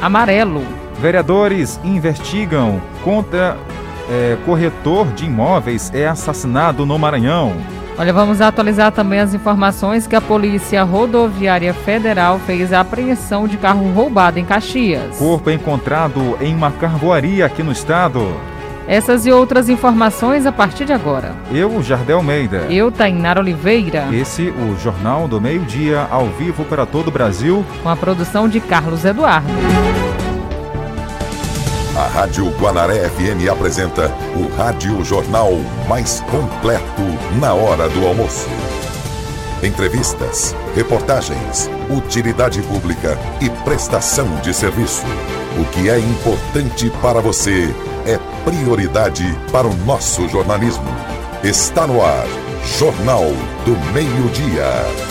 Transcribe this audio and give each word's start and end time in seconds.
amarelo. 0.00 0.62
Vereadores 1.00 1.80
investigam 1.84 2.80
contra 3.02 3.56
é, 4.10 4.36
corretor 4.44 5.06
de 5.12 5.24
imóveis 5.26 5.90
é 5.94 6.06
assassinado 6.06 6.84
no 6.84 6.98
Maranhão. 6.98 7.54
Olha, 7.98 8.12
vamos 8.12 8.40
atualizar 8.40 8.90
também 8.92 9.20
as 9.20 9.34
informações 9.34 10.06
que 10.06 10.16
a 10.16 10.20
Polícia 10.20 10.82
Rodoviária 10.82 11.74
Federal 11.74 12.38
fez 12.40 12.72
a 12.72 12.80
apreensão 12.80 13.46
de 13.46 13.58
carro 13.58 13.92
roubado 13.92 14.38
em 14.38 14.44
Caxias. 14.44 15.18
Corpo 15.18 15.50
encontrado 15.50 16.36
em 16.40 16.54
uma 16.54 16.70
carvoaria 16.70 17.44
aqui 17.44 17.62
no 17.62 17.72
estado. 17.72 18.34
Essas 18.90 19.24
e 19.24 19.30
outras 19.30 19.68
informações 19.68 20.46
a 20.46 20.50
partir 20.50 20.84
de 20.84 20.92
agora. 20.92 21.32
Eu, 21.52 21.80
Jardel 21.80 22.16
Almeida. 22.16 22.66
Eu, 22.68 22.90
Tainara 22.90 23.38
Oliveira. 23.38 24.08
Esse, 24.10 24.50
o 24.50 24.76
Jornal 24.82 25.28
do 25.28 25.40
Meio 25.40 25.60
Dia, 25.60 26.08
ao 26.10 26.26
vivo 26.26 26.64
para 26.64 26.84
todo 26.84 27.06
o 27.06 27.10
Brasil. 27.12 27.64
Com 27.84 27.88
a 27.88 27.94
produção 27.94 28.48
de 28.48 28.58
Carlos 28.58 29.04
Eduardo. 29.04 29.46
A 31.96 32.08
Rádio 32.08 32.50
Guanaré 32.58 33.08
FM 33.08 33.48
apresenta 33.48 34.12
o 34.34 34.52
Rádio 34.56 35.04
Jornal 35.04 35.52
mais 35.88 36.20
completo 36.22 37.02
na 37.38 37.54
hora 37.54 37.88
do 37.88 38.04
almoço. 38.04 38.48
Entrevistas, 39.62 40.56
reportagens, 40.74 41.70
utilidade 41.88 42.60
pública 42.62 43.16
e 43.40 43.48
prestação 43.62 44.26
de 44.42 44.52
serviço. 44.52 45.06
O 45.60 45.64
que 45.66 45.88
é 45.88 45.96
importante 46.00 46.90
para 47.00 47.20
você 47.20 47.72
prioridade 48.44 49.24
para 49.52 49.66
o 49.66 49.74
nosso 49.84 50.28
jornalismo. 50.28 50.84
Está 51.42 51.86
no 51.86 52.02
ar, 52.04 52.26
Jornal 52.78 53.24
do 53.64 53.76
Meio-Dia. 53.92 55.10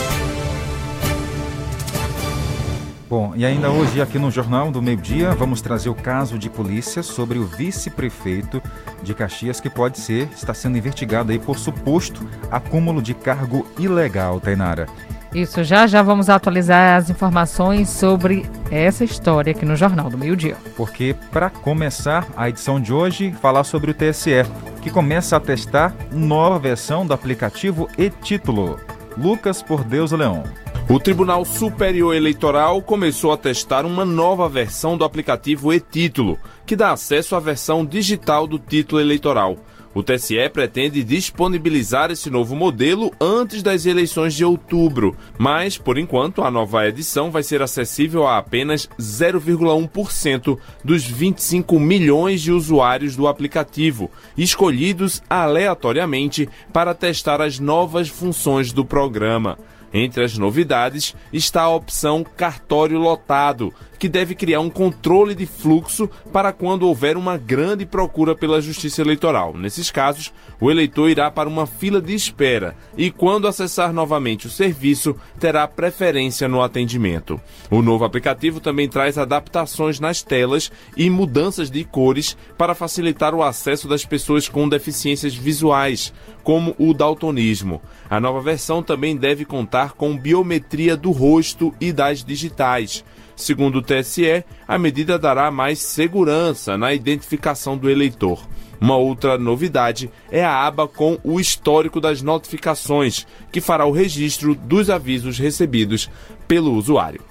Bom, 3.08 3.32
e 3.34 3.44
ainda 3.44 3.70
hoje 3.70 4.00
aqui 4.00 4.20
no 4.20 4.30
Jornal 4.30 4.70
do 4.70 4.80
Meio 4.80 4.96
Dia 4.96 5.34
vamos 5.34 5.60
trazer 5.60 5.88
o 5.88 5.94
caso 5.94 6.38
de 6.38 6.48
polícia 6.48 7.02
sobre 7.02 7.40
o 7.40 7.44
vice-prefeito 7.44 8.62
de 9.02 9.12
Caxias 9.14 9.60
que 9.60 9.68
pode 9.68 9.98
ser, 9.98 10.28
está 10.32 10.54
sendo 10.54 10.78
investigado 10.78 11.32
aí 11.32 11.38
por 11.38 11.58
suposto 11.58 12.24
acúmulo 12.52 13.02
de 13.02 13.12
cargo 13.12 13.66
ilegal, 13.76 14.38
Tainara. 14.38 14.86
Isso, 15.34 15.62
já 15.62 15.86
já 15.86 16.02
vamos 16.02 16.28
atualizar 16.28 16.96
as 16.96 17.08
informações 17.08 17.88
sobre 17.88 18.44
essa 18.70 19.04
história 19.04 19.52
aqui 19.52 19.64
no 19.64 19.76
Jornal 19.76 20.10
do 20.10 20.18
Meio 20.18 20.34
Dia. 20.36 20.56
Porque 20.76 21.14
para 21.30 21.48
começar 21.48 22.26
a 22.36 22.48
edição 22.48 22.80
de 22.80 22.92
hoje, 22.92 23.32
falar 23.40 23.62
sobre 23.62 23.92
o 23.92 23.94
TSE, 23.94 24.44
que 24.82 24.90
começa 24.90 25.36
a 25.36 25.40
testar 25.40 25.94
nova 26.10 26.58
versão 26.58 27.06
do 27.06 27.14
aplicativo 27.14 27.88
e-título. 27.96 28.78
Lucas 29.16 29.62
por 29.62 29.84
Deus 29.84 30.10
Leão. 30.10 30.42
O 30.88 30.98
Tribunal 30.98 31.44
Superior 31.44 32.16
Eleitoral 32.16 32.82
começou 32.82 33.32
a 33.32 33.36
testar 33.36 33.86
uma 33.86 34.04
nova 34.04 34.48
versão 34.48 34.96
do 34.98 35.04
aplicativo 35.04 35.72
e-Título, 35.72 36.36
que 36.66 36.74
dá 36.74 36.90
acesso 36.90 37.36
à 37.36 37.38
versão 37.38 37.86
digital 37.86 38.44
do 38.44 38.58
título 38.58 39.00
eleitoral. 39.00 39.56
O 39.92 40.04
TSE 40.04 40.48
pretende 40.52 41.02
disponibilizar 41.02 42.12
esse 42.12 42.30
novo 42.30 42.54
modelo 42.54 43.10
antes 43.20 43.60
das 43.60 43.86
eleições 43.86 44.34
de 44.34 44.44
outubro, 44.44 45.16
mas, 45.36 45.76
por 45.76 45.98
enquanto, 45.98 46.42
a 46.42 46.50
nova 46.50 46.86
edição 46.86 47.28
vai 47.28 47.42
ser 47.42 47.60
acessível 47.60 48.24
a 48.24 48.38
apenas 48.38 48.88
0,1% 49.00 50.56
dos 50.84 51.04
25 51.04 51.80
milhões 51.80 52.40
de 52.40 52.52
usuários 52.52 53.16
do 53.16 53.26
aplicativo, 53.26 54.08
escolhidos 54.38 55.22
aleatoriamente 55.28 56.48
para 56.72 56.94
testar 56.94 57.40
as 57.40 57.58
novas 57.58 58.08
funções 58.08 58.72
do 58.72 58.84
programa. 58.84 59.58
Entre 59.92 60.24
as 60.24 60.38
novidades 60.38 61.14
está 61.32 61.62
a 61.62 61.74
opção 61.74 62.24
cartório 62.36 62.98
lotado, 62.98 63.72
que 63.98 64.08
deve 64.08 64.34
criar 64.34 64.60
um 64.60 64.70
controle 64.70 65.34
de 65.34 65.44
fluxo 65.44 66.08
para 66.32 66.52
quando 66.52 66.88
houver 66.88 67.16
uma 67.18 67.36
grande 67.36 67.84
procura 67.84 68.34
pela 68.34 68.60
Justiça 68.60 69.02
Eleitoral. 69.02 69.54
Nesses 69.54 69.90
casos, 69.90 70.32
o 70.58 70.70
eleitor 70.70 71.10
irá 71.10 71.30
para 71.30 71.48
uma 71.48 71.66
fila 71.66 72.00
de 72.00 72.14
espera 72.14 72.74
e, 72.96 73.10
quando 73.10 73.46
acessar 73.46 73.92
novamente 73.92 74.46
o 74.46 74.50
serviço, 74.50 75.14
terá 75.38 75.68
preferência 75.68 76.48
no 76.48 76.62
atendimento. 76.62 77.38
O 77.70 77.82
novo 77.82 78.04
aplicativo 78.04 78.58
também 78.58 78.88
traz 78.88 79.18
adaptações 79.18 80.00
nas 80.00 80.22
telas 80.22 80.72
e 80.96 81.10
mudanças 81.10 81.70
de 81.70 81.84
cores 81.84 82.36
para 82.56 82.74
facilitar 82.74 83.34
o 83.34 83.42
acesso 83.42 83.86
das 83.86 84.04
pessoas 84.04 84.48
com 84.48 84.68
deficiências 84.68 85.34
visuais, 85.34 86.12
como 86.42 86.74
o 86.78 86.94
daltonismo. 86.94 87.82
A 88.10 88.18
nova 88.18 88.40
versão 88.40 88.82
também 88.82 89.16
deve 89.16 89.44
contar 89.44 89.92
com 89.92 90.18
biometria 90.18 90.96
do 90.96 91.12
rosto 91.12 91.72
e 91.80 91.92
das 91.92 92.24
digitais. 92.24 93.04
Segundo 93.36 93.76
o 93.76 93.82
TSE, 93.82 94.44
a 94.66 94.76
medida 94.76 95.16
dará 95.16 95.48
mais 95.48 95.78
segurança 95.78 96.76
na 96.76 96.92
identificação 96.92 97.78
do 97.78 97.88
eleitor. 97.88 98.44
Uma 98.80 98.96
outra 98.96 99.38
novidade 99.38 100.10
é 100.28 100.44
a 100.44 100.66
aba 100.66 100.88
com 100.88 101.18
o 101.22 101.38
histórico 101.38 102.00
das 102.00 102.20
notificações, 102.20 103.26
que 103.52 103.60
fará 103.60 103.86
o 103.86 103.92
registro 103.92 104.56
dos 104.56 104.90
avisos 104.90 105.38
recebidos 105.38 106.10
pelo 106.48 106.74
usuário. 106.74 107.22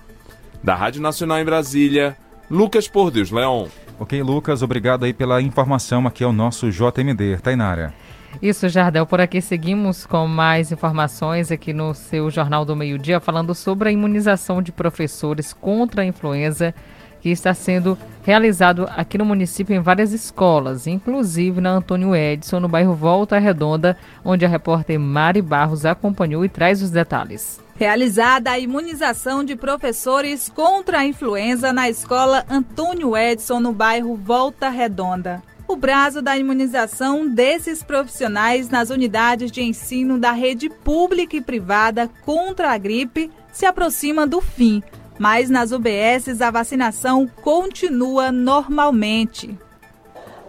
Da 0.64 0.76
Rádio 0.76 1.02
Nacional 1.02 1.40
em 1.40 1.46
Brasília, 1.46 2.16
Lucas 2.50 2.88
Por 2.88 3.12
Deus 3.12 3.32
Leão. 3.32 3.68
Ok, 4.00 4.22
Lucas, 4.24 4.64
obrigado 4.64 5.04
aí 5.04 5.14
pela 5.14 5.42
informação. 5.42 6.08
Aqui 6.08 6.24
é 6.24 6.28
o 6.28 6.32
nosso 6.32 6.72
JMD. 6.72 7.38
Tainara. 7.44 7.94
Isso, 8.42 8.70
Jardel. 8.70 9.06
Por 9.06 9.20
aqui 9.20 9.42
seguimos 9.42 10.06
com 10.06 10.26
mais 10.28 10.72
informações 10.72 11.52
aqui 11.52 11.74
no 11.74 11.94
seu 11.94 12.30
Jornal 12.30 12.64
do 12.64 12.76
Meio 12.76 12.98
Dia, 12.98 13.20
falando 13.20 13.54
sobre 13.54 13.90
a 13.90 13.92
imunização 13.92 14.62
de 14.62 14.72
professores 14.72 15.52
contra 15.52 16.04
a 16.04 16.06
influenza 16.06 16.74
que 17.22 17.30
está 17.30 17.54
sendo 17.54 17.98
realizado 18.24 18.88
aqui 18.96 19.18
no 19.18 19.26
município 19.26 19.76
em 19.76 19.82
várias 19.82 20.14
escolas, 20.14 20.88
inclusive 20.88 21.60
na 21.60 21.72
Antônio 21.72 22.16
Edson, 22.16 22.62
no 22.62 22.70
bairro 22.70 22.96
Volta 22.96 23.38
Redonda, 23.38 23.98
onde 24.24 24.46
a 24.46 24.48
repórter 24.48 24.98
Mari 24.98 25.42
Barros 25.42 25.86
acompanhou 25.86 26.46
e 26.46 26.50
traz 26.50 26.82
os 26.82 26.92
detalhes. 26.92 27.60
Realizada 27.76 28.52
a 28.52 28.60
imunização 28.60 29.44
de 29.44 29.56
professores 29.56 30.50
contra 30.50 31.00
a 31.00 31.06
influenza 31.06 31.72
na 31.72 31.90
escola 31.90 32.46
Antônio 32.50 33.18
Edson, 33.18 33.60
no 33.60 33.74
bairro 33.74 34.16
Volta 34.16 34.70
Redonda 34.70 35.42
o 35.69 35.78
prazo 35.78 36.19
da 36.19 36.35
imunização 36.35 37.28
desses 37.28 37.84
profissionais 37.84 38.69
nas 38.69 38.90
unidades 38.90 39.52
de 39.52 39.62
ensino 39.62 40.18
da 40.18 40.31
rede 40.31 40.68
pública 40.68 41.38
e 41.38 41.41
privada 41.41 42.09
contra 42.25 42.72
a 42.72 42.78
gripe 42.78 43.30
se 43.52 43.68
aproxima 43.68 44.25
do 44.25 44.41
fim, 44.41 44.81
mas 45.19 45.47
nas 45.47 45.72
UBSs 45.72 46.41
a 46.41 46.50
vacinação 46.50 47.28
continua 47.28 48.31
normalmente. 48.31 49.56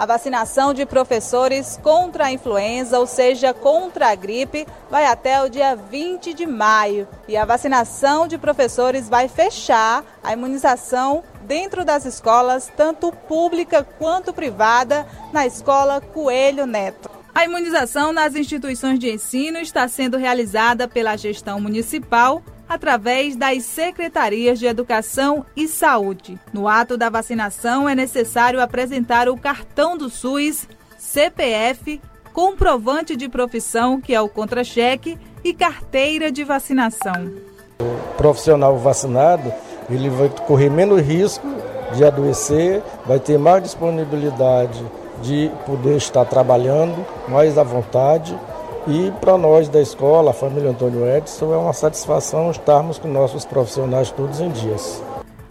A 0.01 0.07
vacinação 0.07 0.73
de 0.73 0.87
professores 0.87 1.79
contra 1.83 2.25
a 2.25 2.33
influenza, 2.33 2.99
ou 2.99 3.07
seja, 3.07 3.53
contra 3.53 4.09
a 4.09 4.15
gripe, 4.15 4.67
vai 4.91 5.05
até 5.05 5.43
o 5.43 5.51
dia 5.51 5.77
20 5.77 6.33
de 6.33 6.47
maio. 6.47 7.07
E 7.29 7.37
a 7.37 7.45
vacinação 7.45 8.27
de 8.27 8.39
professores 8.39 9.11
vai 9.11 9.29
fechar 9.29 10.03
a 10.25 10.33
imunização 10.33 11.23
dentro 11.43 11.85
das 11.85 12.07
escolas, 12.07 12.73
tanto 12.75 13.13
pública 13.13 13.87
quanto 13.99 14.33
privada, 14.33 15.07
na 15.35 15.47
escola 15.47 16.01
Coelho 16.01 16.65
Neto. 16.65 17.11
A 17.35 17.45
imunização 17.45 18.11
nas 18.11 18.35
instituições 18.35 18.99
de 18.99 19.13
ensino 19.13 19.59
está 19.59 19.87
sendo 19.87 20.17
realizada 20.17 20.89
pela 20.89 21.15
gestão 21.15 21.61
municipal 21.61 22.43
através 22.71 23.35
das 23.35 23.65
secretarias 23.65 24.61
de 24.61 24.65
Educação 24.65 25.45
e 25.57 25.67
Saúde. 25.67 26.39
No 26.53 26.69
ato 26.69 26.97
da 26.97 27.11
vacinação 27.11 27.89
é 27.89 27.97
necessário 27.97 28.63
apresentar 28.63 29.29
o 29.29 29.37
cartão 29.37 29.99
do 29.99 30.09
SUS, 30.09 30.69
CPF, 30.97 32.01
comprovante 32.33 33.17
de 33.17 33.29
profissão, 33.29 34.01
que 34.01 34.15
é 34.15 34.21
o 34.21 34.29
contra-cheque, 34.29 35.19
e 35.43 35.53
carteira 35.53 36.31
de 36.31 36.45
vacinação. 36.45 37.33
O 37.81 38.15
profissional 38.17 38.79
vacinado 38.79 39.53
ele 39.91 40.09
vai 40.09 40.29
correr 40.47 40.71
menos 40.71 41.01
risco 41.01 41.49
de 41.97 42.05
adoecer, 42.05 42.81
vai 43.05 43.19
ter 43.19 43.37
mais 43.37 43.65
disponibilidade 43.65 44.81
de 45.23 45.51
poder 45.67 45.97
estar 45.97 46.25
trabalhando 46.25 47.05
mais 47.27 47.59
à 47.59 47.65
vontade. 47.65 48.39
E 48.87 49.11
para 49.21 49.37
nós 49.37 49.69
da 49.69 49.81
escola, 49.81 50.31
a 50.31 50.35
família 50.35 50.71
Antônio 50.71 51.07
Edson, 51.07 51.53
é 51.53 51.57
uma 51.57 51.73
satisfação 51.73 52.51
estarmos 52.51 52.99
com 52.99 53.09
nossos 53.09 53.45
profissionais 53.45 54.11
todos 54.11 54.41
em 54.41 54.51
dias. 54.51 55.03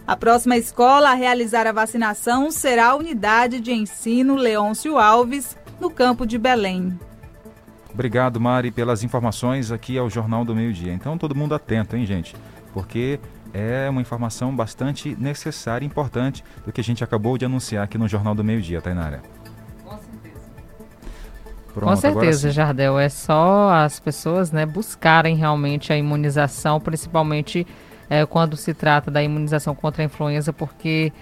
A 0.06 0.16
próxima 0.16 0.56
escola 0.56 1.10
a 1.10 1.14
realizar 1.14 1.66
a 1.66 1.72
vacinação 1.72 2.50
será 2.50 2.88
a 2.88 2.96
unidade 2.96 3.60
de 3.60 3.72
ensino 3.72 4.34
Leôncio 4.34 4.98
Alves, 4.98 5.56
no 5.80 5.88
campo 5.88 6.26
de 6.26 6.36
Belém. 6.36 6.98
Obrigado, 7.92 8.40
Mari, 8.40 8.70
pelas 8.70 9.04
informações 9.04 9.70
aqui 9.70 9.96
ao 9.96 10.10
Jornal 10.10 10.44
do 10.44 10.54
Meio 10.54 10.72
Dia. 10.72 10.92
Então, 10.92 11.16
todo 11.16 11.34
mundo 11.34 11.54
atento, 11.54 11.96
hein, 11.96 12.04
gente? 12.04 12.34
Porque 12.72 13.20
é 13.54 13.88
uma 13.88 14.00
informação 14.00 14.54
bastante 14.54 15.16
necessária 15.18 15.84
e 15.84 15.88
importante 15.88 16.44
do 16.64 16.72
que 16.72 16.80
a 16.80 16.84
gente 16.84 17.04
acabou 17.04 17.38
de 17.38 17.44
anunciar 17.44 17.84
aqui 17.84 17.96
no 17.96 18.08
Jornal 18.08 18.34
do 18.34 18.44
Meio 18.44 18.60
Dia, 18.60 18.80
Tainara. 18.80 19.22
Com 21.74 21.96
certeza. 21.96 22.12
Pronto, 22.12 22.14
Com 22.14 22.20
certeza, 22.20 22.50
Jardel. 22.50 22.98
É 22.98 23.08
só 23.08 23.70
as 23.70 24.00
pessoas 24.00 24.50
né, 24.52 24.66
buscarem 24.66 25.36
realmente 25.36 25.92
a 25.92 25.96
imunização, 25.96 26.80
principalmente 26.80 27.66
é, 28.08 28.26
quando 28.26 28.56
se 28.56 28.74
trata 28.74 29.10
da 29.10 29.22
imunização 29.22 29.74
contra 29.74 30.02
a 30.02 30.06
influenza, 30.06 30.52
porque 30.52 31.12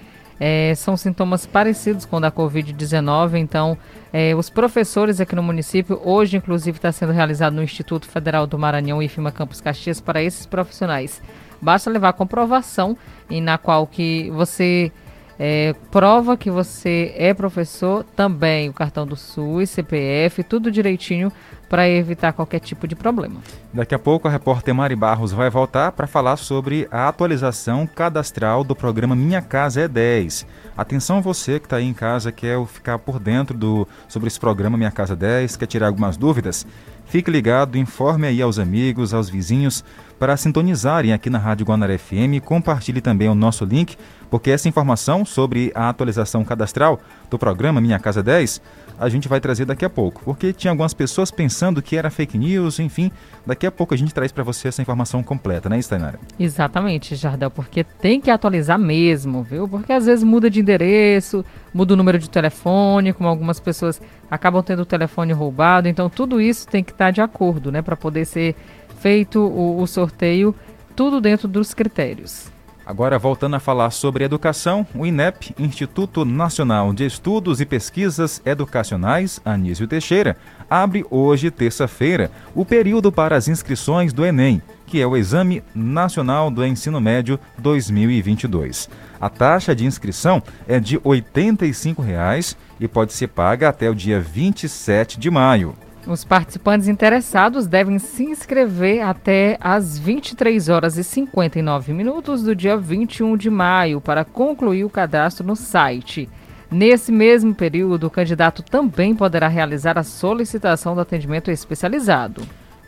É, 0.41 0.73
são 0.77 0.97
sintomas 0.97 1.45
parecidos 1.47 2.07
com 2.07 2.19
o 2.19 2.21
da 2.21 2.31
Covid-19, 2.31 3.35
então 3.39 3.77
é, 4.13 4.37
os 4.37 4.49
professores 4.49 5.21
aqui 5.21 5.35
no 5.35 5.43
município, 5.43 6.01
hoje 6.05 6.37
inclusive 6.37 6.79
está 6.79 6.93
sendo 6.93 7.13
realizado 7.13 7.55
no 7.55 7.63
Instituto 7.63 8.07
Federal 8.07 8.47
do 8.47 8.57
Maranhão, 8.57 9.03
IFMA 9.03 9.33
Campos 9.33 9.61
Caxias, 9.61 10.01
para 10.01 10.23
esses 10.23 10.47
profissionais. 10.47 11.21
Basta 11.61 11.91
levar 11.91 12.11
a 12.11 12.13
comprovação 12.13 12.97
e 13.29 13.41
na 13.41 13.59
qual 13.59 13.85
que 13.85 14.31
você 14.31 14.93
é, 15.39 15.75
prova 15.91 16.37
que 16.37 16.51
você 16.51 17.15
é 17.17 17.33
professor, 17.33 18.05
também 18.17 18.69
o 18.69 18.73
cartão 18.73 19.07
do 19.07 19.15
SUS, 19.15 19.71
CPF, 19.71 20.43
tudo 20.43 20.71
direitinho 20.71 21.33
para 21.69 21.89
evitar 21.89 22.33
qualquer 22.33 22.61
tipo 22.61 22.89
de 22.89 22.97
problema. 22.97 23.37
Daqui 23.73 23.95
a 23.95 23.99
pouco 23.99 24.27
a 24.27 24.31
repórter 24.31 24.75
Mari 24.75 24.97
Barros 24.97 25.33
vai 25.33 25.51
voltar 25.51 25.93
para 25.93 26.07
falar 26.07 26.37
sobre 26.37 26.89
a 26.91 27.09
atualização 27.09 27.87
cadastral 27.87 28.65
do 28.65 28.75
programa 28.75 29.15
Minha 29.15 29.43
Casa 29.43 29.83
é 29.83 29.89
10. 29.89 30.47
Atenção 30.77 31.21
você 31.21 31.59
que 31.59 31.67
está 31.67 31.77
aí 31.77 31.85
em 31.85 31.93
casa, 31.93 32.33
quer 32.33 32.65
ficar 32.67 32.99
por 32.99 33.19
dentro 33.19 33.57
do, 33.57 33.87
sobre 34.09 34.29
esse 34.29 34.41
programa 34.41 34.79
Minha 34.79 34.91
Casa 34.91 35.15
10, 35.15 35.57
quer 35.57 35.67
tirar 35.67 35.89
algumas 35.89 36.17
dúvidas? 36.17 36.67
Fique 37.09 37.31
ligado, 37.31 37.79
informe 37.79 38.27
aí 38.27 38.43
aos 38.43 38.59
amigos, 38.59 39.15
aos 39.15 39.31
vizinhos, 39.31 39.83
para 40.19 40.37
sintonizarem 40.37 41.13
aqui 41.13 41.31
na 41.31 41.39
Rádio 41.39 41.65
Guanara 41.65 41.99
FM. 41.99 42.39
Compartilhe 42.45 43.01
também 43.01 43.29
o 43.31 43.35
nosso 43.35 43.65
link, 43.65 43.97
porque 44.31 44.51
essa 44.51 44.69
informação 44.69 45.25
sobre 45.25 45.73
a 45.75 45.89
atualização 45.89 46.45
cadastral 46.45 47.01
do 47.31 47.39
programa 47.39 47.81
Minha 47.81 47.99
Casa 47.99 48.23
10 48.23 48.61
a 48.99 49.09
gente 49.09 49.29
vai 49.29 49.41
trazer 49.41 49.65
daqui 49.65 49.85
a 49.85 49.91
pouco, 49.91 50.23
porque 50.25 50.53
tinha 50.53 50.71
algumas 50.71 50.93
pessoas 50.93 51.31
pensando 51.31 51.81
que 51.81 51.97
era 51.97 52.11
fake 52.11 52.37
news, 52.37 52.79
enfim, 52.79 53.11
daqui 53.47 53.67
a 53.67 53.71
pouco 53.71 53.95
a 53.95 53.97
gente 53.97 54.13
traz 54.13 54.33
para 54.33 54.43
você 54.43 54.69
essa 54.69 54.83
informação 54.83 55.23
completa, 55.23 55.69
né, 55.69 55.79
Stainara? 55.79 56.19
Exatamente, 56.39 57.15
Jardel, 57.15 57.51
porque 57.51 57.85
tem 57.85 58.21
que 58.21 58.31
atualizar 58.31 58.79
mesmo, 58.79 59.43
viu? 59.43 59.69
Porque 59.69 59.93
às 59.93 60.07
vezes 60.07 60.25
muda 60.25 60.51
de 60.51 60.61
endereço, 60.61 61.45
muda 61.73 61.95
o 61.95 61.97
número 61.97 62.19
de 62.19 62.29
telefone, 62.29 63.13
como 63.13 63.29
algumas 63.29 63.61
pessoas 63.61 64.01
acabam 64.31 64.63
tendo 64.63 64.83
o 64.83 64.87
telefone 64.87 65.33
roubado, 65.33 65.89
então 65.89 66.11
tudo 66.11 66.41
isso 66.41 66.67
tem 66.67 66.83
que 66.83 66.93
estar 66.93 67.11
de 67.11 67.21
acordo, 67.21 67.71
né, 67.71 67.83
para 67.83 67.97
poder 67.97 68.25
ser 68.25 68.55
feito 69.01 69.41
o, 69.41 69.81
o 69.81 69.87
sorteio, 69.87 70.55
tudo 70.97 71.21
dentro 71.21 71.47
dos 71.47 71.73
critérios. 71.73 72.51
Agora, 72.89 73.19
voltando 73.19 73.55
a 73.55 73.61
falar 73.61 73.91
sobre 73.91 74.25
educação, 74.25 74.87
o 74.95 75.05
INEP, 75.05 75.55
Instituto 75.59 76.25
Nacional 76.25 76.95
de 76.95 77.05
Estudos 77.05 77.61
e 77.61 77.67
Pesquisas 77.67 78.41
Educacionais, 78.47 79.39
Anísio 79.45 79.87
Teixeira, 79.87 80.39
abre 80.71 81.05
hoje, 81.11 81.51
terça-feira, 81.51 82.31
o 82.55 82.65
período 82.65 83.13
para 83.13 83.37
as 83.37 83.47
inscrições 83.47 84.11
do 84.11 84.25
Enem, 84.25 84.63
que 84.87 85.03
é 85.03 85.07
o 85.07 85.19
Exame 85.19 85.63
Nacional 85.75 86.51
do 86.51 86.65
Ensino 86.65 86.99
Médio 86.99 87.39
2022. 87.59 88.89
A 89.21 89.29
taxa 89.29 89.77
de 89.77 89.85
inscrição 89.85 90.43
é 90.67 90.81
de 90.81 90.99
85 91.05 92.01
reais 92.01 92.57
e 92.81 92.89
pode 92.89 93.13
ser 93.13 93.27
paga 93.27 93.69
até 93.69 93.91
o 93.91 93.95
dia 93.95 94.19
27 94.19 95.21
de 95.21 95.31
maio. 95.31 95.77
Os 96.07 96.25
participantes 96.25 96.89
interessados 96.89 97.67
devem 97.67 97.99
se 97.99 98.25
inscrever 98.25 99.03
até 99.03 99.59
às 99.61 99.99
23 99.99 100.69
horas 100.69 100.97
e 100.97 101.05
59 101.05 101.93
minutos 101.93 102.43
do 102.43 102.55
dia 102.55 102.77
21 102.77 103.37
de 103.37 103.51
maio 103.51 104.01
para 104.01 104.25
concluir 104.25 104.85
o 104.85 104.91
cadastro 104.91 105.47
no 105.47 105.55
site. 105.57 106.29
Nesse 106.71 107.11
mesmo 107.11 107.55
período, 107.55 108.07
o 108.07 108.11
candidato 108.11 108.63
também 108.63 109.15
poderá 109.15 109.49
realizar 109.49 109.99
a 109.99 110.03
solicitação 110.03 110.95
do 110.95 111.01
atendimento 111.01 111.51
especializado. 111.51 112.43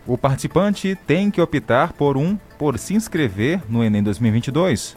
O 0.06 0.18
participante 0.18 0.98
tem 1.06 1.30
que 1.30 1.40
optar 1.40 1.92
por 1.92 2.16
um 2.16 2.36
por 2.58 2.78
se 2.78 2.94
inscrever 2.94 3.62
no 3.68 3.84
Enem 3.84 4.02
2022 4.02 4.96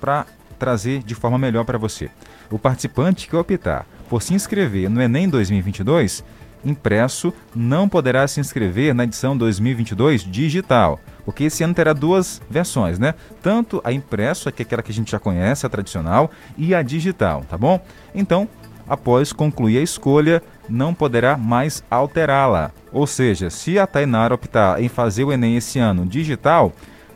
para 0.00 0.26
trazer 0.58 1.02
de 1.02 1.14
forma 1.14 1.38
melhor 1.38 1.64
para 1.64 1.78
você. 1.78 2.10
O 2.50 2.58
participante 2.58 3.28
que 3.28 3.36
optar 3.36 3.86
por 4.08 4.22
se 4.22 4.32
inscrever 4.32 4.88
no 4.88 5.02
Enem 5.02 5.28
2022 5.28 6.24
impresso 6.64 7.32
não 7.54 7.88
poderá 7.88 8.26
se 8.26 8.40
inscrever 8.40 8.94
na 8.94 9.04
edição 9.04 9.36
2022 9.36 10.22
digital, 10.22 11.00
porque 11.24 11.44
esse 11.44 11.62
ano 11.62 11.74
terá 11.74 11.92
duas 11.92 12.40
versões, 12.48 12.98
né? 12.98 13.14
Tanto 13.42 13.80
a 13.84 13.92
impresso, 13.92 14.50
que 14.52 14.62
é 14.62 14.64
aquela 14.64 14.82
que 14.82 14.92
a 14.92 14.94
gente 14.94 15.10
já 15.10 15.18
conhece, 15.18 15.66
a 15.66 15.68
tradicional, 15.68 16.30
e 16.56 16.74
a 16.74 16.82
digital, 16.82 17.44
tá 17.48 17.56
bom? 17.56 17.80
Então, 18.14 18.48
após 18.88 19.32
concluir 19.32 19.78
a 19.78 19.82
escolha, 19.82 20.42
não 20.68 20.94
poderá 20.94 21.36
mais 21.36 21.82
alterá-la. 21.90 22.70
Ou 22.92 23.06
seja, 23.06 23.50
se 23.50 23.78
a 23.78 23.86
Tainara 23.86 24.34
optar 24.34 24.82
em 24.82 24.88
fazer 24.88 25.24
o 25.24 25.32
Enem 25.32 25.56
esse 25.56 25.78
ano 25.78 26.06
digital, 26.06 26.72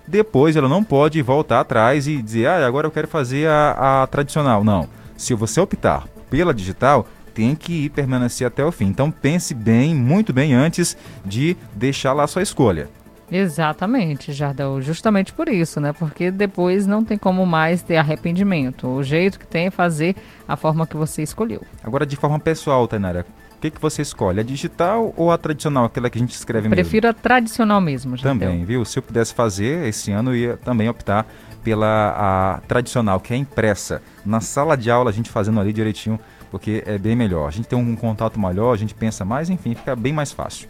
depois 0.06 0.56
ela 0.56 0.68
não 0.68 0.82
pode 0.82 1.20
voltar 1.20 1.60
atrás 1.60 2.06
e 2.06 2.22
dizer, 2.22 2.46
ah, 2.46 2.66
agora 2.66 2.86
eu 2.86 2.90
quero 2.90 3.06
fazer 3.06 3.48
a, 3.48 4.02
a 4.02 4.06
tradicional. 4.06 4.64
Não. 4.64 4.88
Se 5.16 5.34
você 5.34 5.60
optar 5.60 6.06
pela 6.30 6.54
digital, 6.54 7.06
tem 7.38 7.54
que 7.54 7.84
ir 7.84 7.90
permanecer 7.90 8.44
até 8.44 8.64
o 8.64 8.72
fim. 8.72 8.86
Então 8.86 9.12
pense 9.12 9.54
bem, 9.54 9.94
muito 9.94 10.32
bem, 10.32 10.54
antes 10.54 10.96
de 11.24 11.56
deixar 11.72 12.12
lá 12.12 12.24
a 12.24 12.26
sua 12.26 12.42
escolha. 12.42 12.88
Exatamente, 13.30 14.32
Jardel. 14.32 14.82
Justamente 14.82 15.32
por 15.32 15.48
isso, 15.48 15.80
né? 15.80 15.92
Porque 15.92 16.32
depois 16.32 16.84
não 16.84 17.04
tem 17.04 17.16
como 17.16 17.46
mais 17.46 17.80
ter 17.80 17.96
arrependimento. 17.96 18.88
O 18.88 19.04
jeito 19.04 19.38
que 19.38 19.46
tem 19.46 19.66
é 19.66 19.70
fazer 19.70 20.16
a 20.48 20.56
forma 20.56 20.84
que 20.84 20.96
você 20.96 21.22
escolheu. 21.22 21.62
Agora, 21.84 22.04
de 22.04 22.16
forma 22.16 22.40
pessoal, 22.40 22.88
Tainara, 22.88 23.24
o 23.56 23.60
que, 23.60 23.70
que 23.70 23.80
você 23.80 24.02
escolhe? 24.02 24.40
A 24.40 24.42
digital 24.42 25.14
ou 25.16 25.30
a 25.30 25.38
tradicional, 25.38 25.84
aquela 25.84 26.10
que 26.10 26.18
a 26.18 26.20
gente 26.20 26.34
escreve 26.34 26.68
Prefiro 26.68 27.06
mesmo? 27.06 27.18
a 27.20 27.22
tradicional 27.22 27.80
mesmo, 27.80 28.16
Jardel. 28.16 28.48
Também, 28.48 28.64
viu? 28.64 28.84
Se 28.84 28.98
eu 28.98 29.02
pudesse 29.02 29.32
fazer 29.32 29.86
esse 29.86 30.10
ano, 30.10 30.32
eu 30.32 30.36
ia 30.36 30.56
também 30.56 30.88
optar 30.88 31.24
pela 31.62 32.14
a 32.16 32.60
tradicional, 32.66 33.20
que 33.20 33.32
é 33.32 33.36
impressa. 33.36 34.02
Na 34.26 34.40
sala 34.40 34.76
de 34.76 34.90
aula, 34.90 35.10
a 35.10 35.12
gente 35.12 35.30
fazendo 35.30 35.60
ali 35.60 35.72
direitinho 35.72 36.18
porque 36.50 36.82
é 36.86 36.98
bem 36.98 37.16
melhor. 37.16 37.48
A 37.48 37.50
gente 37.50 37.66
tem 37.66 37.78
um 37.78 37.96
contato 37.96 38.38
maior, 38.38 38.72
a 38.72 38.76
gente 38.76 38.94
pensa 38.94 39.24
mais, 39.24 39.50
enfim, 39.50 39.74
fica 39.74 39.94
bem 39.94 40.12
mais 40.12 40.32
fácil. 40.32 40.68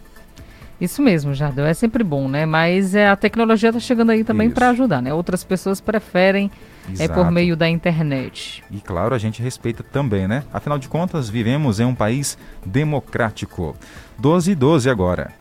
Isso 0.79 1.01
mesmo, 1.01 1.33
Jardel, 1.33 1.65
é 1.65 1.73
sempre 1.73 2.03
bom, 2.05 2.29
né? 2.29 2.45
Mas 2.45 2.95
é, 2.95 3.09
a 3.09 3.15
tecnologia 3.15 3.69
está 3.69 3.81
chegando 3.81 4.11
aí 4.11 4.23
também 4.23 4.49
para 4.49 4.69
ajudar, 4.69 5.01
né? 5.01 5.13
Outras 5.13 5.43
pessoas 5.43 5.81
preferem 5.81 6.49
é 6.97 7.07
por 7.07 7.29
meio 7.29 7.57
da 7.57 7.67
internet. 7.67 8.63
E 8.71 8.79
claro, 8.79 9.13
a 9.13 9.17
gente 9.17 9.41
respeita 9.41 9.83
também, 9.83 10.25
né? 10.25 10.43
Afinal 10.53 10.79
de 10.79 10.87
contas, 10.87 11.29
vivemos 11.29 11.81
em 11.81 11.85
um 11.85 11.93
país 11.93 12.37
democrático. 12.65 13.75
12 14.17 14.51
e 14.51 14.55
12 14.55 14.89
agora. 14.89 15.33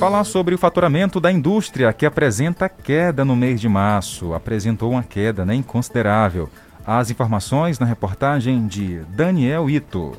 Falar 0.00 0.24
sobre 0.24 0.54
o 0.54 0.58
faturamento 0.58 1.20
da 1.20 1.30
indústria, 1.30 1.92
que 1.92 2.06
apresenta 2.06 2.70
queda 2.70 3.22
no 3.22 3.36
mês 3.36 3.60
de 3.60 3.68
março. 3.68 4.32
Apresentou 4.32 4.92
uma 4.92 5.02
queda 5.02 5.44
né, 5.44 5.54
inconsiderável. 5.54 6.48
As 6.86 7.10
informações 7.10 7.78
na 7.78 7.84
reportagem 7.84 8.66
de 8.66 9.00
Daniel 9.10 9.68
Ito. 9.68 10.16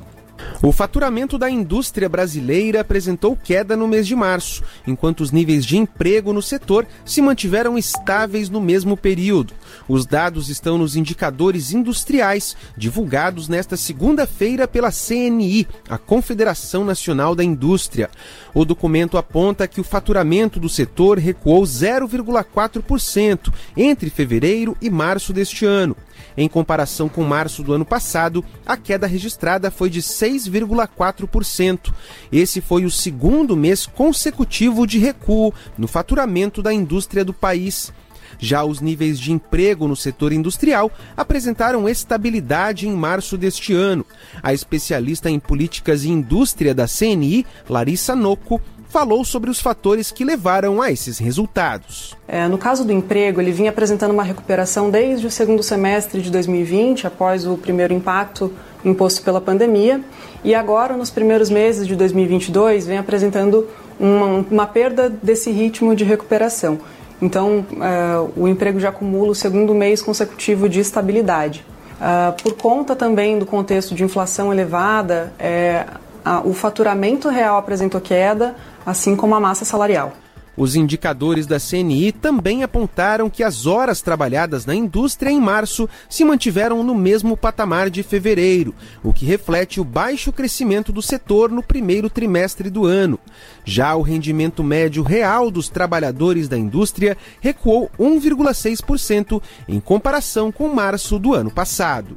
O 0.62 0.70
faturamento 0.70 1.36
da 1.36 1.50
indústria 1.50 2.08
brasileira 2.08 2.82
apresentou 2.82 3.36
queda 3.36 3.76
no 3.76 3.88
mês 3.88 4.06
de 4.06 4.14
março, 4.14 4.62
enquanto 4.86 5.20
os 5.20 5.32
níveis 5.32 5.66
de 5.66 5.76
emprego 5.76 6.32
no 6.32 6.40
setor 6.40 6.86
se 7.04 7.20
mantiveram 7.20 7.76
estáveis 7.76 8.48
no 8.48 8.60
mesmo 8.60 8.96
período. 8.96 9.54
Os 9.88 10.06
dados 10.06 10.48
estão 10.48 10.78
nos 10.78 10.94
indicadores 10.94 11.72
industriais, 11.72 12.56
divulgados 12.76 13.48
nesta 13.48 13.76
segunda-feira 13.76 14.68
pela 14.68 14.92
CNI, 14.92 15.66
a 15.88 15.98
Confederação 15.98 16.84
Nacional 16.84 17.34
da 17.34 17.42
Indústria. 17.42 18.08
O 18.54 18.64
documento 18.64 19.18
aponta 19.18 19.66
que 19.66 19.80
o 19.80 19.84
faturamento 19.84 20.60
do 20.60 20.68
setor 20.68 21.18
recuou 21.18 21.62
0,4% 21.64 23.52
entre 23.76 24.10
fevereiro 24.10 24.76
e 24.80 24.88
março 24.88 25.32
deste 25.32 25.64
ano. 25.66 25.96
Em 26.36 26.48
comparação 26.48 27.08
com 27.08 27.22
março 27.24 27.62
do 27.62 27.72
ano 27.72 27.84
passado, 27.84 28.44
a 28.64 28.76
queda 28.76 29.06
registrada 29.06 29.70
foi 29.70 29.90
de 29.90 30.00
6,4%. 30.00 31.92
Esse 32.30 32.60
foi 32.60 32.84
o 32.84 32.90
segundo 32.90 33.56
mês 33.56 33.86
consecutivo 33.86 34.86
de 34.86 34.98
recuo 34.98 35.52
no 35.76 35.86
faturamento 35.86 36.62
da 36.62 36.72
indústria 36.72 37.24
do 37.24 37.32
país. 37.32 37.92
Já 38.38 38.64
os 38.64 38.80
níveis 38.80 39.20
de 39.20 39.30
emprego 39.32 39.86
no 39.86 39.94
setor 39.94 40.32
industrial 40.32 40.90
apresentaram 41.16 41.88
estabilidade 41.88 42.88
em 42.88 42.92
março 42.92 43.36
deste 43.36 43.72
ano. 43.72 44.04
A 44.42 44.52
especialista 44.52 45.30
em 45.30 45.38
políticas 45.38 46.04
e 46.04 46.10
indústria 46.10 46.74
da 46.74 46.86
CNI, 46.88 47.46
Larissa 47.68 48.16
Noco, 48.16 48.60
falou 48.92 49.24
sobre 49.24 49.48
os 49.48 49.58
fatores 49.58 50.12
que 50.12 50.22
levaram 50.22 50.82
a 50.82 50.92
esses 50.92 51.18
resultados. 51.18 52.14
É, 52.28 52.46
no 52.46 52.58
caso 52.58 52.84
do 52.84 52.92
emprego, 52.92 53.40
ele 53.40 53.50
vinha 53.50 53.70
apresentando 53.70 54.10
uma 54.10 54.22
recuperação 54.22 54.90
desde 54.90 55.26
o 55.26 55.30
segundo 55.30 55.62
semestre 55.62 56.20
de 56.20 56.30
2020, 56.30 57.06
após 57.06 57.46
o 57.46 57.56
primeiro 57.56 57.94
impacto 57.94 58.52
imposto 58.84 59.22
pela 59.22 59.40
pandemia, 59.40 60.02
e 60.44 60.54
agora, 60.54 60.94
nos 60.94 61.08
primeiros 61.08 61.48
meses 61.48 61.86
de 61.86 61.96
2022, 61.96 62.86
vem 62.86 62.98
apresentando 62.98 63.66
uma, 63.98 64.44
uma 64.50 64.66
perda 64.66 65.08
desse 65.08 65.50
ritmo 65.50 65.96
de 65.96 66.04
recuperação. 66.04 66.78
Então, 67.20 67.64
é, 67.80 68.30
o 68.36 68.46
emprego 68.46 68.78
já 68.78 68.90
acumula 68.90 69.30
o 69.30 69.34
segundo 69.34 69.74
mês 69.74 70.02
consecutivo 70.02 70.68
de 70.68 70.80
estabilidade. 70.80 71.64
Uh, 72.02 72.42
por 72.42 72.54
conta 72.54 72.96
também 72.96 73.38
do 73.38 73.46
contexto 73.46 73.94
de 73.94 74.02
inflação 74.02 74.52
elevada, 74.52 75.32
é, 75.38 75.86
a, 76.24 76.40
o 76.40 76.52
faturamento 76.52 77.28
real 77.28 77.56
apresentou 77.56 78.00
queda, 78.00 78.54
assim 78.84 79.16
como 79.16 79.34
a 79.34 79.40
massa 79.40 79.64
salarial. 79.64 80.12
Os 80.56 80.76
indicadores 80.76 81.46
da 81.46 81.58
CNI 81.58 82.12
também 82.12 82.62
apontaram 82.62 83.30
que 83.30 83.42
as 83.42 83.66
horas 83.66 84.02
trabalhadas 84.02 84.66
na 84.66 84.74
indústria 84.74 85.30
em 85.30 85.40
março 85.40 85.88
se 86.10 86.24
mantiveram 86.24 86.84
no 86.84 86.94
mesmo 86.94 87.36
patamar 87.36 87.88
de 87.88 88.02
fevereiro, 88.02 88.74
o 89.02 89.14
que 89.14 89.24
reflete 89.24 89.80
o 89.80 89.84
baixo 89.84 90.30
crescimento 90.30 90.92
do 90.92 91.00
setor 91.00 91.50
no 91.50 91.62
primeiro 91.62 92.10
trimestre 92.10 92.68
do 92.68 92.84
ano. 92.84 93.18
Já 93.64 93.94
o 93.94 94.02
rendimento 94.02 94.62
médio 94.62 95.02
real 95.02 95.50
dos 95.50 95.70
trabalhadores 95.70 96.48
da 96.48 96.58
indústria 96.58 97.16
recuou 97.40 97.90
1,6% 97.98 99.42
em 99.66 99.80
comparação 99.80 100.52
com 100.52 100.68
março 100.68 101.18
do 101.18 101.32
ano 101.32 101.50
passado. 101.50 102.14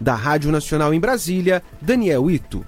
Da 0.00 0.14
Rádio 0.14 0.50
Nacional 0.50 0.92
em 0.92 1.00
Brasília, 1.00 1.62
Daniel 1.80 2.30
Ito. 2.30 2.64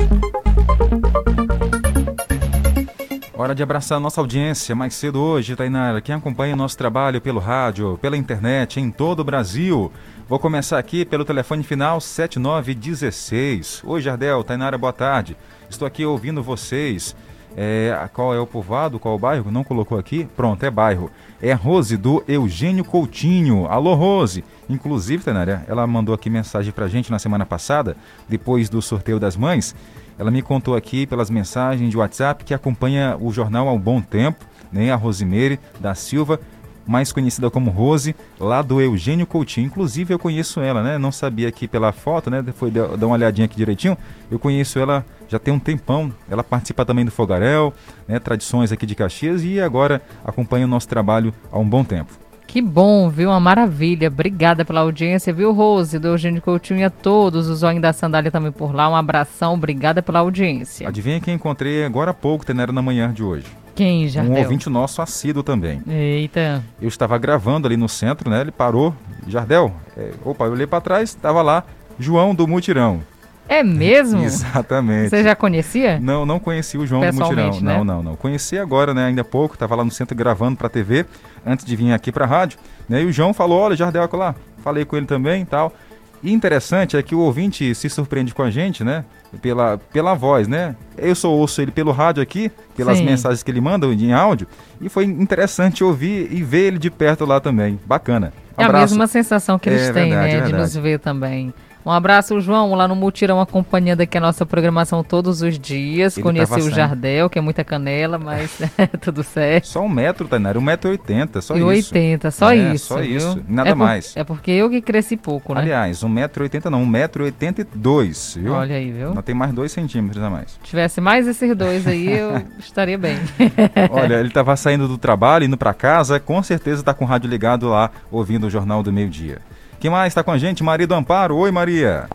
Hora 3.41 3.55
de 3.55 3.63
abraçar 3.63 4.01
nossa 4.01 4.21
audiência 4.21 4.75
mais 4.75 4.95
cedo 4.95 5.21
hoje, 5.21 5.55
Tainara. 5.55 6.01
Quem 6.01 6.13
acompanha 6.13 6.55
o 6.55 6.57
nosso 6.57 6.77
trabalho 6.77 7.21
pelo 7.21 7.39
rádio, 7.39 7.97
pela 8.03 8.17
internet, 8.17 8.81
em 8.81 8.91
todo 8.91 9.21
o 9.21 9.25
Brasil. 9.25 9.93
Vou 10.29 10.41
começar 10.41 10.77
aqui 10.77 11.05
pelo 11.05 11.25
telefone 11.25 11.63
final 11.63 12.01
7916. 12.01 13.83
Oi, 13.85 14.01
Jardel, 14.01 14.43
Tainara, 14.43 14.77
boa 14.77 14.93
tarde. 14.93 15.37
Estou 15.71 15.87
aqui 15.87 16.05
ouvindo 16.05 16.43
vocês. 16.43 17.15
É, 17.57 18.09
qual 18.13 18.35
é 18.35 18.41
o 18.41 18.47
povoado, 18.47 18.99
qual 18.99 19.15
é 19.15 19.17
o 19.17 19.21
bairro? 19.21 19.51
Não 19.51 19.65
colocou 19.65 19.99
aqui? 19.99 20.29
Pronto, 20.37 20.65
é 20.65 20.71
bairro. 20.71 21.11
É 21.41 21.53
Rose 21.53 21.97
do 21.97 22.23
Eugênio 22.29 22.85
Coutinho. 22.85 23.67
Alô, 23.67 23.95
Rose. 23.95 24.45
Inclusive, 24.69 25.25
Tainara, 25.25 25.65
ela 25.67 25.87
mandou 25.87 26.15
aqui 26.15 26.29
mensagem 26.31 26.73
pra 26.73 26.89
gente 26.89 27.11
na 27.11 27.19
semana 27.19 27.47
passada, 27.47 27.97
depois 28.29 28.69
do 28.69 28.81
sorteio 28.83 29.19
das 29.19 29.37
mães. 29.37 29.75
Ela 30.19 30.31
me 30.31 30.43
contou 30.43 30.75
aqui 30.75 31.07
pelas 31.07 31.31
mensagens 31.31 31.91
de 31.91 31.97
WhatsApp 31.97 32.45
que 32.45 32.53
acompanha 32.53 33.17
o 33.21 33.33
jornal 33.33 33.69
há 33.69 33.73
um 33.73 33.79
bom 33.79 34.01
tempo, 34.01 34.45
né? 34.71 34.91
A 34.91 34.97
Rosimeire 34.97 35.61
da 35.81 35.95
Silva, 35.95 36.41
mais 36.89 37.13
conhecida 37.13 37.51
como 37.51 37.71
Rose, 37.71 38.17
lá 38.41 38.63
do 38.63 38.81
Eugênio 38.81 39.27
Coutinho. 39.27 39.67
Inclusive 39.67 40.15
eu 40.15 40.19
conheço 40.19 40.61
ela, 40.61 40.83
né? 40.83 40.97
Não 40.97 41.13
sabia 41.13 41.47
aqui 41.47 41.69
pela 41.69 41.93
foto, 41.93 42.31
né? 42.31 42.43
Foi 42.57 42.71
dar 42.71 43.05
uma 43.05 43.15
olhadinha 43.15 43.45
aqui 43.45 43.57
direitinho. 43.57 43.97
Eu 44.31 44.39
conheço 44.39 44.79
ela 44.79 45.05
já 45.29 45.39
tem 45.39 45.53
um 45.53 45.59
tempão. 45.59 46.11
Ela 46.31 46.43
participa 46.43 46.87
também 46.87 47.05
do 47.05 47.11
Fogaréu, 47.11 47.75
né? 48.09 48.19
Tradições 48.19 48.73
aqui 48.73 48.87
de 48.87 48.95
Caxias 48.95 49.45
e 49.45 49.61
agora 49.61 50.01
acompanha 50.25 50.65
o 50.65 50.69
nosso 50.69 50.89
trabalho 50.89 51.35
há 51.53 51.59
um 51.59 51.69
bom 51.69 51.85
tempo. 51.85 52.11
Que 52.47 52.63
bom, 52.63 53.11
viu? 53.11 53.29
Uma 53.29 53.39
maravilha. 53.39 54.09
Obrigada 54.09 54.65
pela 54.65 54.81
audiência, 54.81 55.35
viu, 55.35 55.53
Rose, 55.53 55.99
do 55.99 56.09
Eugênio 56.09 56.41
Coutinho 56.41 56.81
e 56.81 56.85
a 56.85 56.89
todos, 56.89 57.47
os 57.47 57.59
Zóio 57.59 57.79
da 57.79 57.93
Sandália 57.93 58.31
também 58.31 58.51
por 58.51 58.75
lá. 58.75 58.89
Um 58.89 58.97
abração, 58.97 59.53
obrigada 59.53 60.03
pela 60.03 60.21
audiência. 60.21 60.89
Adivinha 60.89 61.21
quem 61.21 61.35
encontrei 61.35 61.85
agora 61.85 62.13
há 62.13 62.15
pouco, 62.15 62.47
Tenera, 62.47 62.73
na 62.73 62.81
manhã 62.81 63.13
de 63.13 63.23
hoje? 63.23 63.45
Quem? 63.79 64.11
Um 64.19 64.37
ouvinte 64.37 64.69
nosso 64.69 65.01
assíduo 65.01 65.45
também. 65.45 65.81
Eita. 65.89 66.65
Eu 66.83 66.89
estava 66.89 67.17
gravando 67.17 67.69
ali 67.69 67.77
no 67.77 67.89
centro, 67.89 68.29
né? 68.29 68.41
Ele 68.41 68.51
parou. 68.51 68.93
Jardel, 69.29 69.73
é, 69.97 70.11
opa, 70.25 70.47
eu 70.47 70.51
olhei 70.51 70.67
para 70.67 70.81
trás, 70.81 71.11
estava 71.11 71.43
lá 71.43 71.63
João 71.97 72.35
do 72.35 72.45
Mutirão. 72.49 73.01
É 73.49 73.63
mesmo? 73.63 74.19
Exatamente. 74.27 75.11
Você 75.11 75.23
já 75.23 75.37
conhecia? 75.37 76.01
Não, 76.01 76.27
não 76.27 76.41
conheci 76.41 76.77
o 76.77 76.85
João 76.85 77.09
do 77.09 77.15
Mutirão. 77.15 77.61
Né? 77.61 77.77
Não, 77.77 77.85
não, 77.85 78.03
não. 78.03 78.17
Conheci 78.17 78.59
agora, 78.59 78.93
né? 78.93 79.07
Ainda 79.07 79.21
há 79.21 79.25
pouco, 79.25 79.55
estava 79.55 79.77
lá 79.77 79.85
no 79.85 79.93
centro 79.93 80.17
gravando 80.17 80.57
para 80.57 80.67
a 80.67 80.71
TV, 80.71 81.07
antes 81.47 81.65
de 81.65 81.77
vir 81.77 81.93
aqui 81.93 82.11
para 82.11 82.25
a 82.25 82.29
rádio. 82.29 82.59
Né? 82.89 83.05
E 83.05 83.07
o 83.07 83.13
João 83.13 83.33
falou: 83.33 83.61
olha, 83.61 83.77
Jardel, 83.77 84.09
lá. 84.13 84.35
Falei 84.65 84.85
com 84.85 84.97
ele 84.97 85.07
também 85.07 85.43
e 85.43 85.47
tal. 85.47 85.73
E 86.23 86.33
interessante 86.33 86.97
é 86.97 87.03
que 87.03 87.15
o 87.15 87.21
ouvinte 87.21 87.75
se 87.75 87.89
surpreende 87.89 88.35
com 88.35 88.43
a 88.43 88.51
gente, 88.51 88.83
né? 88.83 89.05
Pela, 89.41 89.79
pela 89.93 90.15
voz, 90.15 90.49
né? 90.49 90.75
Eu 90.97 91.15
só 91.15 91.31
ouço 91.31 91.61
ele 91.61 91.71
pelo 91.71 91.93
rádio 91.93 92.23
aqui, 92.23 92.51
pelas 92.77 92.99
Sim. 92.99 93.05
mensagens 93.05 93.43
que 93.43 93.51
ele 93.51 93.61
manda 93.61 93.87
em 93.87 94.13
áudio, 94.13 94.47
e 94.81 94.89
foi 94.89 95.05
interessante 95.05 95.85
ouvir 95.85 96.29
e 96.33 96.43
ver 96.43 96.69
ele 96.69 96.79
de 96.79 96.91
perto 96.91 97.25
lá 97.25 97.41
também. 97.41 97.79
Bacana. 97.87 98.33
Um 98.57 98.63
é 98.63 98.65
a 98.67 98.73
mesma 98.73 99.07
sensação 99.07 99.59
que 99.59 99.69
eles 99.69 99.83
é, 99.83 99.93
têm, 99.93 100.11
verdade, 100.11 100.33
né? 100.33 100.39
É 100.39 100.47
de 100.47 100.53
nos 100.53 100.75
ver 100.75 100.99
também. 100.99 101.55
Um 101.85 101.91
abraço, 101.91 102.41
João, 102.41 102.75
lá 102.75 102.87
no 102.87 102.95
Mutirão, 102.95 103.41
acompanhando 103.41 104.03
aqui 104.03 104.19
a 104.19 104.21
nossa 104.21 104.45
programação 104.45 105.03
todos 105.03 105.43
os 105.43 105.59
dias. 105.59 106.17
Ele 106.17 106.23
Conheci 106.23 106.61
o 106.61 106.71
Jardel, 106.71 107.31
que 107.31 107.39
é 107.39 107.43
muita 107.43 107.65
canela, 107.65 108.19
mas 108.19 108.61
é 108.77 108.87
tudo 108.87 109.23
certo. 109.23 109.67
Só 109.67 109.83
um 109.83 109.89
metro, 109.89 110.29
Tainara, 110.29 110.59
um 110.59 110.63
metro 110.63 110.91
e 110.91 110.93
oitenta, 110.93 111.41
só 111.41 111.55
e 111.55 111.59
isso. 111.59 111.67
oitenta, 111.67 112.31
só 112.31 112.53
é, 112.53 112.75
isso. 112.75 112.87
Só 112.87 112.99
viu? 112.99 113.17
isso, 113.17 113.45
nada 113.49 113.71
é 113.71 113.73
por, 113.73 113.79
mais. 113.79 114.17
É 114.17 114.25
porque 114.25 114.51
eu 114.51 114.69
que 114.69 114.81
cresci 114.81 115.17
pouco, 115.17 115.55
né? 115.55 115.63
Aliás, 115.63 116.03
um 116.03 116.09
metro 116.09 116.43
e 116.43 116.45
oitenta 116.45 116.69
não, 116.69 116.83
um 116.83 116.87
metro 116.87 117.23
e 117.23 117.27
oitenta 117.27 117.63
e 117.63 117.65
dois, 117.65 118.37
viu? 118.39 118.53
Olha 118.53 118.77
aí, 118.77 118.91
viu? 118.93 119.15
Não 119.15 119.23
tem 119.23 119.35
mais 119.35 119.53
dois 119.53 119.73
centímetros 119.73 120.23
a 120.23 120.29
mais. 120.29 120.53
Se 120.53 120.61
tivesse 120.61 121.01
mais 121.01 121.27
esses 121.27 121.57
dois 121.57 121.87
aí, 121.87 122.13
eu 122.13 122.43
estaria 122.59 122.99
bem. 122.99 123.17
Olha, 123.91 124.17
ele 124.17 124.29
estava 124.29 124.55
saindo 124.57 124.87
do 124.89 124.99
trabalho, 124.99 125.45
indo 125.45 125.57
para 125.57 125.73
casa, 125.73 126.21
com 126.21 126.43
certeza 126.43 126.83
está 126.83 126.93
com 126.93 127.05
o 127.05 127.09
rádio 127.09 127.31
ligado 127.31 127.69
lá, 127.69 127.91
ouvindo 128.11 128.47
o 128.47 128.51
Jornal 128.51 128.83
do 128.83 128.93
Meio 128.93 129.09
Dia. 129.09 129.39
Quem 129.81 129.91
mais 129.91 130.11
está 130.11 130.25
com 130.25 130.33
a 130.33 130.39
gente? 130.39 130.63
Maria 130.63 130.87
do 130.87 130.95
Amparo. 130.95 131.37
Oi, 131.37 131.53
Maria. 131.53 132.09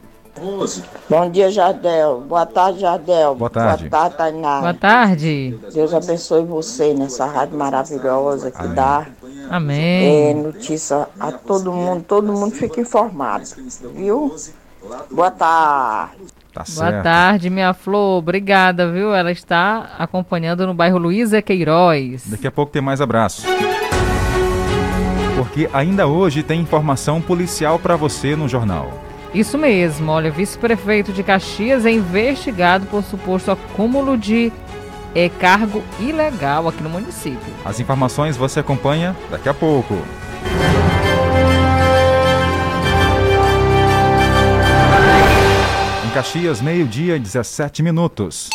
Bom 1.10 1.30
dia, 1.30 1.50
Jardel. 1.50 2.22
Boa 2.28 2.46
tarde, 2.46 2.82
Jardel. 2.82 3.36
Boa 3.36 3.50
tarde. 3.50 3.88
Boa 3.88 4.02
tarde, 4.02 4.18
Tainara. 4.18 4.62
Boa 4.62 4.74
tarde. 4.74 5.58
Deus 5.74 5.94
abençoe 5.94 6.44
você 6.44 6.94
nessa 6.94 7.26
rádio 7.26 7.58
maravilhosa 7.58 8.52
que 8.52 8.58
Amém. 8.58 8.74
dá. 8.74 9.06
Amém. 9.50 10.30
É, 10.30 10.34
notícia 10.34 11.08
a 11.20 11.32
todo 11.32 11.72
mundo, 11.72 12.04
todo 12.04 12.34
mundo 12.34 12.52
fica 12.52 12.82
informado, 12.82 13.46
viu? 13.96 14.36
Boa 15.12 15.32
tarde. 15.32 16.18
Tá 16.54 16.64
Boa 16.76 17.02
tarde, 17.02 17.50
minha 17.50 17.74
flor. 17.74 18.20
Obrigada, 18.20 18.92
viu? 18.92 19.14
Ela 19.14 19.32
está 19.32 19.96
acompanhando 19.98 20.68
no 20.68 20.74
bairro 20.74 20.98
Luísa 20.98 21.42
Queiroz. 21.42 22.24
Daqui 22.28 22.46
a 22.46 22.52
pouco 22.52 22.72
tem 22.72 22.82
mais 22.82 23.00
abraços. 23.02 23.46
Porque 25.44 25.70
ainda 25.74 26.08
hoje 26.08 26.42
tem 26.42 26.62
informação 26.62 27.22
policial 27.22 27.78
para 27.78 27.98
você 27.98 28.34
no 28.34 28.48
jornal. 28.48 28.98
Isso 29.34 29.58
mesmo, 29.58 30.10
olha, 30.10 30.32
vice-prefeito 30.32 31.12
de 31.12 31.22
Caxias 31.22 31.86
é 31.86 31.92
investigado 31.92 32.86
por 32.86 33.04
suposto 33.04 33.52
acúmulo 33.52 34.18
de 34.18 34.54
é, 35.14 35.28
cargo 35.28 35.84
ilegal 36.00 36.70
aqui 36.70 36.82
no 36.82 36.90
município. 36.90 37.54
As 37.66 37.78
informações 37.78 38.38
você 38.38 38.62
acompanha 38.62 39.14
daqui 39.30 39.50
a 39.50 39.54
pouco. 39.54 39.96
Em 46.06 46.10
Caxias, 46.12 46.62
meio-dia 46.62 47.18
e 47.18 47.20
17 47.20 47.84
minutos. 47.84 48.50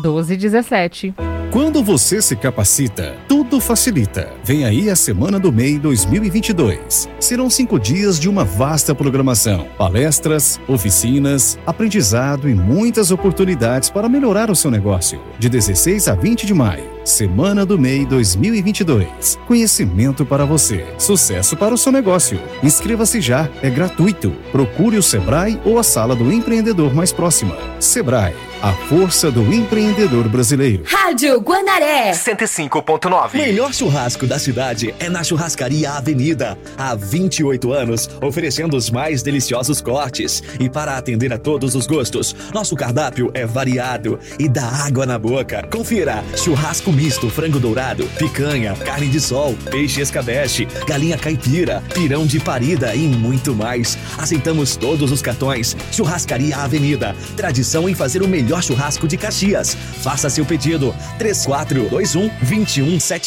12 0.00 0.34
e 0.34 0.36
17. 0.36 1.14
Quando 1.52 1.82
você 1.82 2.22
se 2.22 2.34
capacita, 2.34 3.14
tudo 3.28 3.41
facilita. 3.60 4.32
Vem 4.44 4.64
aí 4.64 4.88
a 4.90 4.96
Semana 4.96 5.38
do 5.38 5.52
MEI 5.52 5.78
2022. 5.78 7.08
Serão 7.20 7.48
cinco 7.48 7.78
dias 7.78 8.18
de 8.18 8.28
uma 8.28 8.44
vasta 8.44 8.94
programação: 8.94 9.66
palestras, 9.78 10.60
oficinas, 10.68 11.58
aprendizado 11.66 12.48
e 12.48 12.54
muitas 12.54 13.10
oportunidades 13.10 13.90
para 13.90 14.08
melhorar 14.08 14.50
o 14.50 14.56
seu 14.56 14.70
negócio. 14.70 15.20
De 15.38 15.48
16 15.48 16.08
a 16.08 16.14
20 16.14 16.46
de 16.46 16.54
maio. 16.54 16.92
Semana 17.04 17.66
do 17.66 17.76
MEI 17.76 18.06
2022. 18.06 19.36
Conhecimento 19.46 20.24
para 20.24 20.44
você. 20.44 20.86
Sucesso 20.98 21.56
para 21.56 21.74
o 21.74 21.78
seu 21.78 21.90
negócio. 21.90 22.40
Inscreva-se 22.62 23.20
já, 23.20 23.48
é 23.60 23.68
gratuito. 23.68 24.30
Procure 24.52 24.96
o 24.96 25.02
Sebrae 25.02 25.60
ou 25.64 25.78
a 25.78 25.82
sala 25.82 26.14
do 26.14 26.32
empreendedor 26.32 26.94
mais 26.94 27.12
próxima. 27.12 27.56
Sebrae, 27.80 28.34
a 28.62 28.72
força 28.72 29.30
do 29.30 29.52
empreendedor 29.52 30.28
brasileiro. 30.28 30.84
Rádio 30.86 31.40
Guanaré 31.40 32.12
105.9. 32.12 33.41
Melhor 33.44 33.74
churrasco 33.74 34.24
da 34.24 34.38
cidade 34.38 34.94
é 35.00 35.08
na 35.10 35.24
Churrascaria 35.24 35.90
Avenida. 35.90 36.56
Há 36.78 36.94
28 36.94 37.72
anos, 37.72 38.08
oferecendo 38.22 38.76
os 38.76 38.88
mais 38.88 39.20
deliciosos 39.20 39.80
cortes. 39.80 40.40
E 40.60 40.70
para 40.70 40.96
atender 40.96 41.32
a 41.32 41.38
todos 41.38 41.74
os 41.74 41.84
gostos, 41.84 42.36
nosso 42.54 42.76
cardápio 42.76 43.32
é 43.34 43.44
variado 43.44 44.16
e 44.38 44.48
dá 44.48 44.64
água 44.64 45.04
na 45.04 45.18
boca. 45.18 45.66
Confira: 45.66 46.22
churrasco 46.36 46.92
misto, 46.92 47.28
frango 47.28 47.58
dourado, 47.58 48.06
picanha, 48.16 48.76
carne 48.76 49.08
de 49.08 49.20
sol, 49.20 49.56
peixe 49.72 50.00
escabeche, 50.00 50.68
galinha 50.86 51.18
caipira, 51.18 51.82
pirão 51.92 52.24
de 52.24 52.38
parida 52.38 52.94
e 52.94 53.08
muito 53.08 53.56
mais. 53.56 53.98
Aceitamos 54.18 54.76
todos 54.76 55.10
os 55.10 55.20
cartões. 55.20 55.76
Churrascaria 55.90 56.58
Avenida. 56.58 57.16
Tradição 57.36 57.88
em 57.88 57.94
fazer 57.96 58.22
o 58.22 58.28
melhor 58.28 58.62
churrasco 58.62 59.08
de 59.08 59.16
Caxias. 59.16 59.76
Faça 60.00 60.30
seu 60.30 60.46
pedido. 60.46 60.94
3421 61.18 62.30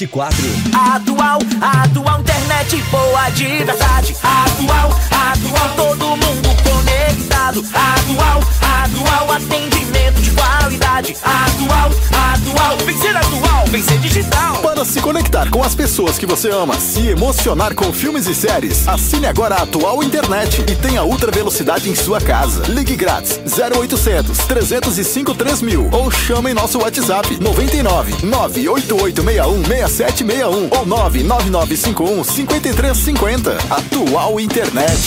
2174. 0.08 0.66
Atual, 0.74 1.40
atual 1.62 2.20
internet 2.22 2.82
boa 2.92 3.30
de 3.32 3.64
verdade. 3.64 4.16
Atual, 4.22 4.90
atual 5.12 5.70
todo 5.76 6.06
mundo 6.18 6.50
conectado. 6.64 7.64
Atual, 7.74 8.42
atual 8.62 9.32
atendimento 9.32 10.22
de 10.22 10.32
qualidade. 10.32 11.18
Atual, 11.24 11.90
atual, 12.12 12.78
vem 12.86 12.98
ser 12.98 13.16
atual, 13.16 13.66
vem 13.68 13.82
ser 13.82 13.98
digital. 14.00 14.58
Para 14.58 14.86
se 14.86 15.02
conectar 15.02 15.50
com 15.50 15.64
as 15.64 15.74
pessoas 15.74 16.18
que 16.18 16.26
você 16.26 16.50
ama, 16.50 16.76
se 16.80 17.08
emocionar 17.08 17.74
com 17.74 17.92
filmes 17.94 18.28
e 18.28 18.36
séries, 18.36 18.88
assine 18.88 19.26
agora 19.26 19.56
a 19.56 19.64
atual 19.64 20.04
internet 20.04 20.62
e 20.62 20.76
tenha 20.76 21.04
ultra 21.04 21.32
velocidade 21.32 21.90
em 21.90 21.96
sua 21.96 22.20
casa. 22.20 22.64
Ligue 22.68 22.96
grátis 22.96 23.40
0800 23.46 24.38
305 24.40 25.34
3000 25.34 25.90
ou 25.92 26.12
chame 26.12 26.52
em 26.52 26.54
nosso 26.54 26.80
WhatsApp 26.80 27.38
99 27.40 28.26
98861 28.26 29.64
6761 29.96 30.70
ou 30.78 30.86
99951 30.86 32.24
5350. 32.24 33.58
Atual 33.70 34.40
internet. 34.42 35.00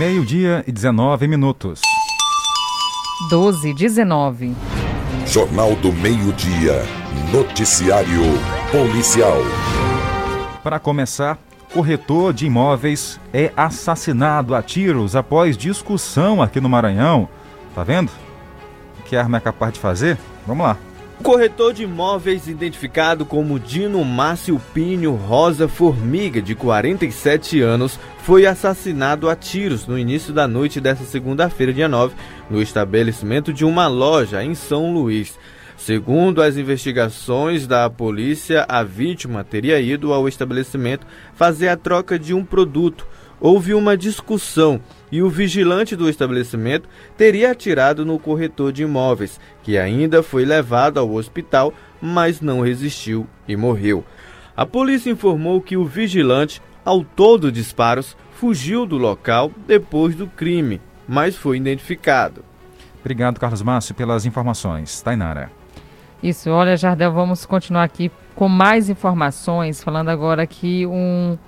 Meio-dia 0.00 0.64
e 0.66 0.72
19 0.72 1.28
minutos. 1.28 1.82
12, 3.28 3.74
19. 3.74 4.56
Jornal 5.26 5.76
do 5.76 5.92
Meio-Dia. 5.92 6.82
Noticiário 7.30 8.22
Policial. 8.72 9.36
Para 10.62 10.78
começar, 10.78 11.38
corretor 11.74 12.32
de 12.32 12.46
imóveis 12.46 13.20
é 13.30 13.52
assassinado 13.54 14.54
a 14.54 14.62
tiros 14.62 15.14
após 15.14 15.54
discussão 15.54 16.40
aqui 16.40 16.62
no 16.62 16.68
Maranhão. 16.70 17.28
Tá 17.74 17.84
vendo? 17.84 18.10
O 19.00 19.02
que 19.02 19.14
a 19.14 19.20
arma 19.20 19.36
é 19.36 19.40
capaz 19.40 19.74
de 19.74 19.80
fazer? 19.80 20.16
Vamos 20.46 20.64
lá. 20.64 20.78
Corretor 21.22 21.74
de 21.74 21.82
imóveis, 21.82 22.48
identificado 22.48 23.26
como 23.26 23.60
Dino 23.60 24.02
Márcio 24.04 24.60
Pinho 24.72 25.14
Rosa 25.14 25.68
Formiga, 25.68 26.40
de 26.40 26.54
47 26.54 27.60
anos, 27.60 28.00
foi 28.22 28.46
assassinado 28.46 29.28
a 29.28 29.36
tiros 29.36 29.86
no 29.86 29.98
início 29.98 30.32
da 30.32 30.48
noite 30.48 30.80
desta 30.80 31.04
segunda-feira, 31.04 31.74
dia 31.74 31.88
9, 31.88 32.14
no 32.48 32.62
estabelecimento 32.62 33.52
de 33.52 33.66
uma 33.66 33.86
loja 33.86 34.42
em 34.42 34.54
São 34.54 34.94
Luís. 34.94 35.38
Segundo 35.76 36.42
as 36.42 36.56
investigações 36.56 37.66
da 37.66 37.88
polícia, 37.90 38.64
a 38.66 38.82
vítima 38.82 39.44
teria 39.44 39.78
ido 39.78 40.14
ao 40.14 40.26
estabelecimento 40.26 41.06
fazer 41.34 41.68
a 41.68 41.76
troca 41.76 42.18
de 42.18 42.32
um 42.32 42.44
produto. 42.44 43.06
Houve 43.38 43.74
uma 43.74 43.96
discussão 43.96 44.80
e 45.10 45.22
o 45.22 45.28
vigilante 45.28 45.96
do 45.96 46.08
estabelecimento 46.08 46.88
teria 47.16 47.50
atirado 47.50 48.04
no 48.04 48.18
corretor 48.18 48.72
de 48.72 48.82
imóveis, 48.82 49.40
que 49.62 49.76
ainda 49.78 50.22
foi 50.22 50.44
levado 50.44 50.98
ao 50.98 51.12
hospital, 51.12 51.72
mas 52.00 52.40
não 52.40 52.60
resistiu 52.60 53.26
e 53.46 53.56
morreu. 53.56 54.04
A 54.56 54.66
polícia 54.66 55.10
informou 55.10 55.60
que 55.60 55.76
o 55.76 55.84
vigilante, 55.84 56.62
autor 56.84 57.38
dos 57.38 57.52
disparos, 57.52 58.16
fugiu 58.32 58.86
do 58.86 58.96
local 58.96 59.50
depois 59.66 60.14
do 60.14 60.26
crime, 60.26 60.80
mas 61.08 61.36
foi 61.36 61.56
identificado. 61.56 62.44
Obrigado, 63.00 63.40
Carlos 63.40 63.62
Márcio, 63.62 63.94
pelas 63.94 64.26
informações. 64.26 65.00
Tainara. 65.00 65.50
Isso, 66.22 66.50
olha, 66.50 66.76
Jardel, 66.76 67.12
vamos 67.12 67.46
continuar 67.46 67.84
aqui 67.84 68.10
com 68.34 68.48
mais 68.48 68.90
informações, 68.90 69.82
falando 69.82 70.10
agora 70.10 70.46
que 70.46 70.86
um 70.86 71.38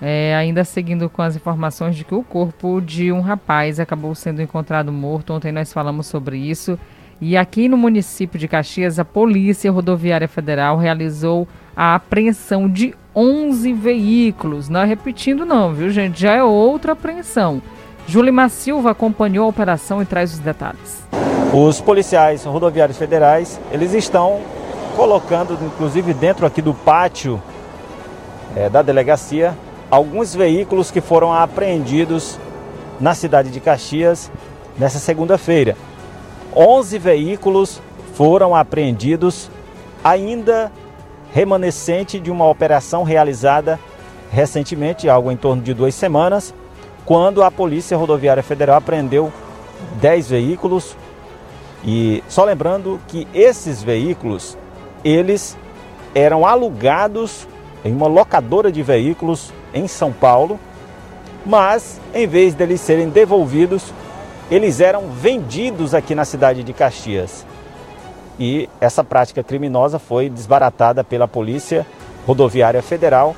é, 0.00 0.34
ainda 0.34 0.64
seguindo 0.64 1.10
com 1.10 1.20
as 1.20 1.36
informações 1.36 1.94
de 1.94 2.04
que 2.04 2.14
o 2.14 2.22
corpo 2.22 2.80
de 2.80 3.12
um 3.12 3.20
rapaz 3.20 3.78
acabou 3.78 4.14
sendo 4.14 4.40
encontrado 4.40 4.90
morto. 4.90 5.32
Ontem 5.32 5.52
nós 5.52 5.72
falamos 5.72 6.06
sobre 6.06 6.38
isso. 6.38 6.78
E 7.20 7.36
aqui 7.36 7.68
no 7.68 7.76
município 7.76 8.38
de 8.38 8.48
Caxias, 8.48 8.98
a 8.98 9.04
Polícia 9.04 9.70
Rodoviária 9.70 10.26
Federal 10.26 10.78
realizou 10.78 11.46
a 11.76 11.94
apreensão 11.94 12.68
de 12.68 12.94
11 13.14 13.72
veículos. 13.74 14.70
Não 14.70 14.80
é 14.80 14.86
repetindo, 14.86 15.44
não, 15.44 15.74
viu, 15.74 15.90
gente? 15.90 16.22
Já 16.22 16.32
é 16.32 16.42
outra 16.42 16.92
apreensão. 16.92 17.60
Julimar 18.06 18.48
Silva 18.48 18.92
acompanhou 18.92 19.44
a 19.44 19.48
operação 19.48 20.00
e 20.00 20.06
traz 20.06 20.32
os 20.32 20.38
detalhes. 20.38 21.06
Os 21.52 21.80
policiais 21.80 22.44
rodoviários 22.44 22.96
federais, 22.96 23.60
eles 23.70 23.92
estão 23.92 24.40
colocando, 24.96 25.58
inclusive 25.62 26.14
dentro 26.14 26.46
aqui 26.46 26.62
do 26.62 26.72
pátio 26.72 27.40
é, 28.56 28.68
da 28.68 28.82
delegacia, 28.82 29.54
alguns 29.90 30.34
veículos 30.34 30.90
que 30.90 31.00
foram 31.00 31.32
apreendidos 31.32 32.38
na 33.00 33.14
cidade 33.14 33.50
de 33.50 33.60
Caxias 33.60 34.30
nessa 34.78 34.98
segunda-feira. 34.98 35.76
11 36.54 36.98
veículos 36.98 37.80
foram 38.14 38.54
apreendidos, 38.54 39.50
ainda 40.04 40.70
remanescente 41.32 42.20
de 42.20 42.30
uma 42.30 42.48
operação 42.48 43.02
realizada 43.02 43.78
recentemente, 44.30 45.08
algo 45.08 45.30
em 45.30 45.36
torno 45.36 45.62
de 45.62 45.74
duas 45.74 45.94
semanas, 45.94 46.54
quando 47.04 47.42
a 47.42 47.50
Polícia 47.50 47.96
Rodoviária 47.96 48.42
Federal 48.42 48.76
apreendeu 48.76 49.32
10 50.00 50.30
veículos. 50.30 50.96
E 51.84 52.22
só 52.28 52.44
lembrando 52.44 53.00
que 53.08 53.26
esses 53.34 53.82
veículos, 53.82 54.56
eles 55.02 55.56
eram 56.14 56.46
alugados 56.46 57.48
em 57.84 57.92
uma 57.92 58.06
locadora 58.06 58.70
de 58.70 58.82
veículos 58.82 59.52
em 59.72 59.86
São 59.86 60.12
Paulo, 60.12 60.58
mas 61.44 62.00
em 62.14 62.26
vez 62.26 62.54
deles 62.54 62.80
serem 62.80 63.08
devolvidos, 63.08 63.92
eles 64.50 64.80
eram 64.80 65.08
vendidos 65.10 65.94
aqui 65.94 66.14
na 66.14 66.24
cidade 66.24 66.62
de 66.62 66.72
Caxias. 66.72 67.46
E 68.38 68.68
essa 68.80 69.04
prática 69.04 69.42
criminosa 69.42 69.98
foi 69.98 70.28
desbaratada 70.28 71.04
pela 71.04 71.28
Polícia 71.28 71.86
Rodoviária 72.26 72.82
Federal. 72.82 73.36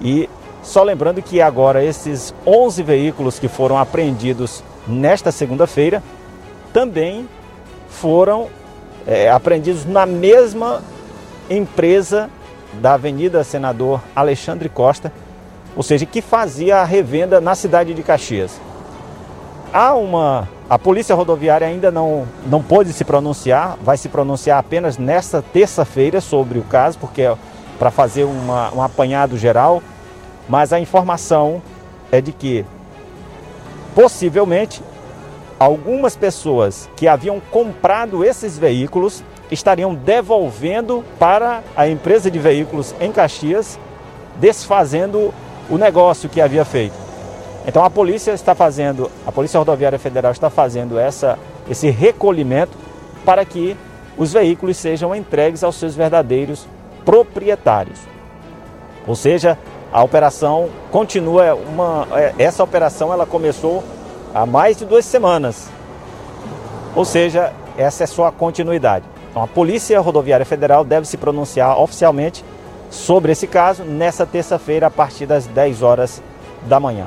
E 0.00 0.28
só 0.62 0.82
lembrando 0.82 1.20
que 1.22 1.40
agora 1.40 1.84
esses 1.84 2.34
11 2.46 2.82
veículos 2.82 3.38
que 3.38 3.48
foram 3.48 3.78
apreendidos 3.78 4.62
nesta 4.86 5.32
segunda-feira 5.32 6.02
também 6.72 7.28
foram 7.88 8.48
é, 9.06 9.30
apreendidos 9.30 9.84
na 9.84 10.06
mesma 10.06 10.82
empresa 11.48 12.28
da 12.74 12.94
Avenida 12.94 13.42
Senador 13.44 14.00
Alexandre 14.14 14.68
Costa, 14.68 15.12
ou 15.76 15.82
seja, 15.82 16.06
que 16.06 16.22
fazia 16.22 16.78
a 16.78 16.84
revenda 16.84 17.40
na 17.40 17.54
cidade 17.54 17.92
de 17.92 18.02
Caxias. 18.02 18.58
Há 19.72 19.94
uma. 19.94 20.48
A 20.68 20.78
Polícia 20.78 21.14
Rodoviária 21.14 21.66
ainda 21.66 21.92
não, 21.92 22.26
não 22.46 22.60
pôde 22.60 22.92
se 22.92 23.04
pronunciar, 23.04 23.76
vai 23.82 23.96
se 23.96 24.08
pronunciar 24.08 24.58
apenas 24.58 24.98
nesta 24.98 25.40
terça-feira 25.40 26.20
sobre 26.20 26.58
o 26.58 26.62
caso, 26.62 26.98
porque 26.98 27.22
é 27.22 27.36
para 27.78 27.90
fazer 27.90 28.24
uma, 28.24 28.74
um 28.74 28.82
apanhado 28.82 29.36
geral, 29.36 29.82
mas 30.48 30.72
a 30.72 30.80
informação 30.80 31.62
é 32.10 32.20
de 32.20 32.32
que 32.32 32.64
possivelmente 33.94 34.82
algumas 35.58 36.16
pessoas 36.16 36.88
que 36.96 37.06
haviam 37.06 37.40
comprado 37.50 38.24
esses 38.24 38.58
veículos 38.58 39.22
estariam 39.50 39.94
devolvendo 39.94 41.04
para 41.18 41.62
a 41.76 41.86
empresa 41.88 42.30
de 42.30 42.38
veículos 42.38 42.94
em 43.00 43.12
Caxias, 43.12 43.78
desfazendo 44.40 45.32
o 45.70 45.78
negócio 45.78 46.28
que 46.28 46.40
havia 46.40 46.64
feito. 46.64 46.94
Então 47.66 47.84
a 47.84 47.90
polícia 47.90 48.32
está 48.32 48.54
fazendo, 48.54 49.10
a 49.26 49.32
Polícia 49.32 49.58
Rodoviária 49.58 49.98
Federal 49.98 50.30
está 50.30 50.48
fazendo 50.48 50.98
essa, 50.98 51.36
esse 51.68 51.90
recolhimento 51.90 52.78
para 53.24 53.44
que 53.44 53.76
os 54.16 54.32
veículos 54.32 54.76
sejam 54.76 55.14
entregues 55.14 55.64
aos 55.64 55.74
seus 55.74 55.96
verdadeiros 55.96 56.66
proprietários. 57.04 57.98
Ou 59.06 59.16
seja, 59.16 59.58
a 59.92 60.02
operação 60.02 60.68
continua 60.90 61.54
uma, 61.54 62.06
é, 62.12 62.34
essa 62.38 62.62
operação 62.62 63.12
ela 63.12 63.26
começou 63.26 63.82
há 64.34 64.46
mais 64.46 64.76
de 64.76 64.84
duas 64.84 65.04
semanas. 65.04 65.68
Ou 66.94 67.04
seja, 67.04 67.52
essa 67.76 68.04
é 68.04 68.06
só 68.06 68.26
a 68.26 68.32
continuidade. 68.32 69.04
Então 69.30 69.42
a 69.42 69.46
Polícia 69.46 70.00
Rodoviária 70.00 70.46
Federal 70.46 70.84
deve 70.84 71.06
se 71.06 71.16
pronunciar 71.16 71.78
oficialmente 71.80 72.44
sobre 72.90 73.32
esse 73.32 73.46
caso 73.46 73.84
nessa 73.84 74.26
terça-feira 74.26 74.86
a 74.86 74.90
partir 74.90 75.26
das 75.26 75.46
10 75.46 75.82
horas 75.82 76.22
da 76.68 76.80
manhã. 76.80 77.06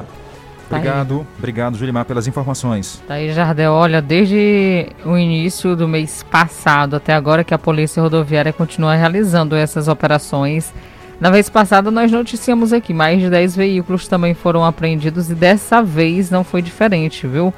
Tá 0.69 0.77
obrigado, 0.77 1.27
obrigado, 1.37 1.77
Julimar, 1.77 2.05
pelas 2.05 2.27
informações. 2.27 3.01
Tá 3.07 3.15
aí, 3.15 3.33
Jardel. 3.33 3.71
Olha, 3.71 4.01
desde 4.01 4.87
o 5.03 5.17
início 5.17 5.75
do 5.75 5.87
mês 5.87 6.21
passado 6.21 6.95
até 6.95 7.13
agora 7.13 7.43
que 7.43 7.55
a 7.55 7.57
Polícia 7.57 8.03
Rodoviária 8.03 8.53
continua 8.53 8.93
realizando 8.93 9.55
essas 9.55 9.87
operações. 9.87 10.71
Na 11.19 11.31
vez 11.31 11.49
passada 11.49 11.89
nós 11.89 12.11
noticiamos 12.11 12.71
aqui, 12.71 12.93
mais 12.93 13.19
de 13.19 13.29
10 13.29 13.55
veículos 13.55 14.07
também 14.07 14.33
foram 14.35 14.63
apreendidos 14.63 15.29
e 15.29 15.35
dessa 15.35 15.81
vez 15.81 16.29
não 16.29 16.43
foi 16.43 16.61
diferente, 16.61 17.25
viu? 17.27 17.53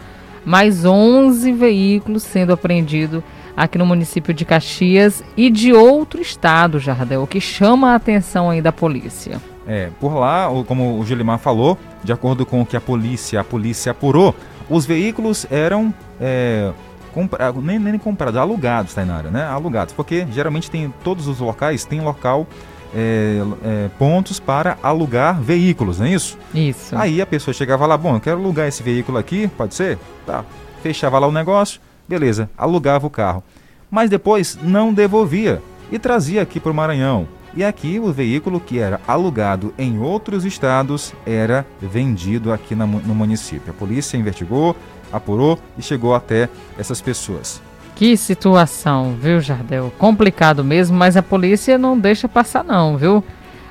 Mais 0.45 0.85
11 0.85 1.51
veículos 1.51 2.23
sendo 2.23 2.53
apreendidos 2.53 3.21
aqui 3.55 3.77
no 3.77 3.85
município 3.85 4.33
de 4.33 4.45
Caxias 4.45 5.23
e 5.35 5.49
de 5.49 5.73
outro 5.73 6.21
estado, 6.21 6.79
Jardel, 6.79 7.25
que 7.27 7.39
chama 7.39 7.91
a 7.91 7.95
atenção 7.95 8.49
aí 8.49 8.61
da 8.61 8.71
polícia. 8.71 9.41
É, 9.67 9.89
por 9.99 10.15
lá, 10.15 10.49
como 10.67 10.99
o 10.99 11.05
Gilimar 11.05 11.37
falou, 11.37 11.77
de 12.03 12.11
acordo 12.11 12.45
com 12.45 12.61
o 12.61 12.65
que 12.65 12.75
a 12.75 12.81
polícia, 12.81 13.39
a 13.39 13.43
polícia 13.43 13.91
apurou, 13.91 14.35
os 14.69 14.85
veículos 14.85 15.45
eram 15.51 15.93
é, 16.19 16.71
compra, 17.13 17.51
nem, 17.53 17.77
nem 17.77 17.97
comprados, 17.97 18.37
alugados, 18.37 18.93
Tainara, 18.93 19.29
né? 19.29 19.43
Alugados, 19.43 19.93
porque 19.93 20.25
geralmente 20.31 20.69
tem 20.71 20.93
todos 21.03 21.27
os 21.27 21.39
locais 21.39 21.85
tem 21.85 22.01
local 22.01 22.47
é, 22.93 23.41
é, 23.63 23.89
pontos 23.97 24.39
para 24.39 24.77
alugar 24.81 25.39
veículos, 25.39 25.99
não 25.99 26.05
é 26.05 26.11
isso? 26.11 26.37
Isso. 26.53 26.95
Aí 26.95 27.21
a 27.21 27.25
pessoa 27.25 27.53
chegava 27.53 27.85
lá, 27.85 27.97
bom, 27.97 28.15
eu 28.15 28.19
quero 28.19 28.39
alugar 28.39 28.67
esse 28.67 28.83
veículo 28.83 29.17
aqui, 29.17 29.47
pode 29.57 29.75
ser? 29.75 29.97
Tá. 30.25 30.43
Fechava 30.81 31.19
lá 31.19 31.27
o 31.27 31.31
negócio, 31.31 31.79
beleza, 32.11 32.49
alugava 32.57 33.07
o 33.07 33.09
carro. 33.09 33.41
Mas 33.89 34.09
depois 34.09 34.57
não 34.61 34.93
devolvia 34.93 35.61
e 35.89 35.97
trazia 35.97 36.41
aqui 36.41 36.59
para 36.59 36.71
o 36.71 36.75
Maranhão. 36.75 37.25
E 37.55 37.63
aqui 37.63 37.99
o 37.99 38.11
veículo 38.11 38.59
que 38.59 38.79
era 38.79 38.99
alugado 39.07 39.73
em 39.77 39.99
outros 39.99 40.43
estados 40.43 41.13
era 41.25 41.65
vendido 41.81 42.51
aqui 42.51 42.75
no 42.75 43.15
município. 43.15 43.71
A 43.71 43.73
polícia 43.73 44.17
investigou, 44.17 44.75
apurou 45.11 45.57
e 45.77 45.81
chegou 45.81 46.13
até 46.13 46.49
essas 46.77 47.01
pessoas. 47.01 47.61
Que 47.95 48.15
situação, 48.17 49.15
viu, 49.21 49.39
Jardel? 49.39 49.91
Complicado 49.97 50.63
mesmo, 50.63 50.97
mas 50.97 51.15
a 51.15 51.23
polícia 51.23 51.77
não 51.77 51.97
deixa 51.97 52.27
passar 52.27 52.63
não, 52.63 52.97
viu? 52.97 53.23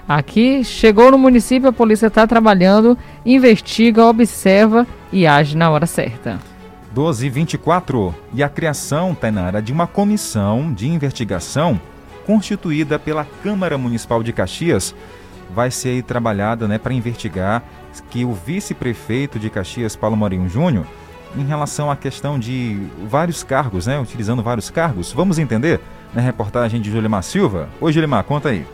Aqui 0.08 0.64
chegou 0.64 1.10
no 1.10 1.18
município, 1.18 1.68
a 1.68 1.72
polícia 1.72 2.06
está 2.06 2.26
trabalhando, 2.26 2.96
investiga, 3.24 4.04
observa 4.04 4.86
e 5.12 5.26
age 5.26 5.56
na 5.56 5.70
hora 5.70 5.86
certa. 5.86 6.38
12 6.92 7.26
e 7.26 7.30
24 7.30 8.14
a 8.42 8.48
criação, 8.48 9.14
Tainara, 9.14 9.62
de 9.62 9.72
uma 9.72 9.86
comissão 9.86 10.72
de 10.72 10.88
investigação 10.88 11.80
constituída 12.26 12.98
pela 12.98 13.24
Câmara 13.42 13.78
Municipal 13.78 14.22
de 14.22 14.32
Caxias 14.32 14.94
vai 15.52 15.70
ser 15.70 16.02
trabalhada 16.04 16.68
né, 16.68 16.78
para 16.78 16.94
investigar 16.94 17.62
que 18.10 18.24
o 18.24 18.32
vice-prefeito 18.32 19.38
de 19.38 19.50
Caxias, 19.50 19.96
Paulo 19.96 20.16
Morinho 20.16 20.48
Júnior, 20.48 20.86
em 21.36 21.44
relação 21.44 21.90
à 21.90 21.96
questão 21.96 22.38
de 22.38 22.88
vários 23.08 23.42
cargos, 23.42 23.86
né? 23.86 23.98
Utilizando 24.00 24.42
vários 24.42 24.68
cargos. 24.68 25.12
Vamos 25.12 25.38
entender 25.38 25.80
na 26.12 26.20
reportagem 26.20 26.80
de 26.80 26.90
Julimar 26.90 27.22
Silva. 27.22 27.68
Oi, 27.80 27.92
Julimar, 27.92 28.24
conta 28.24 28.48
aí 28.48 28.66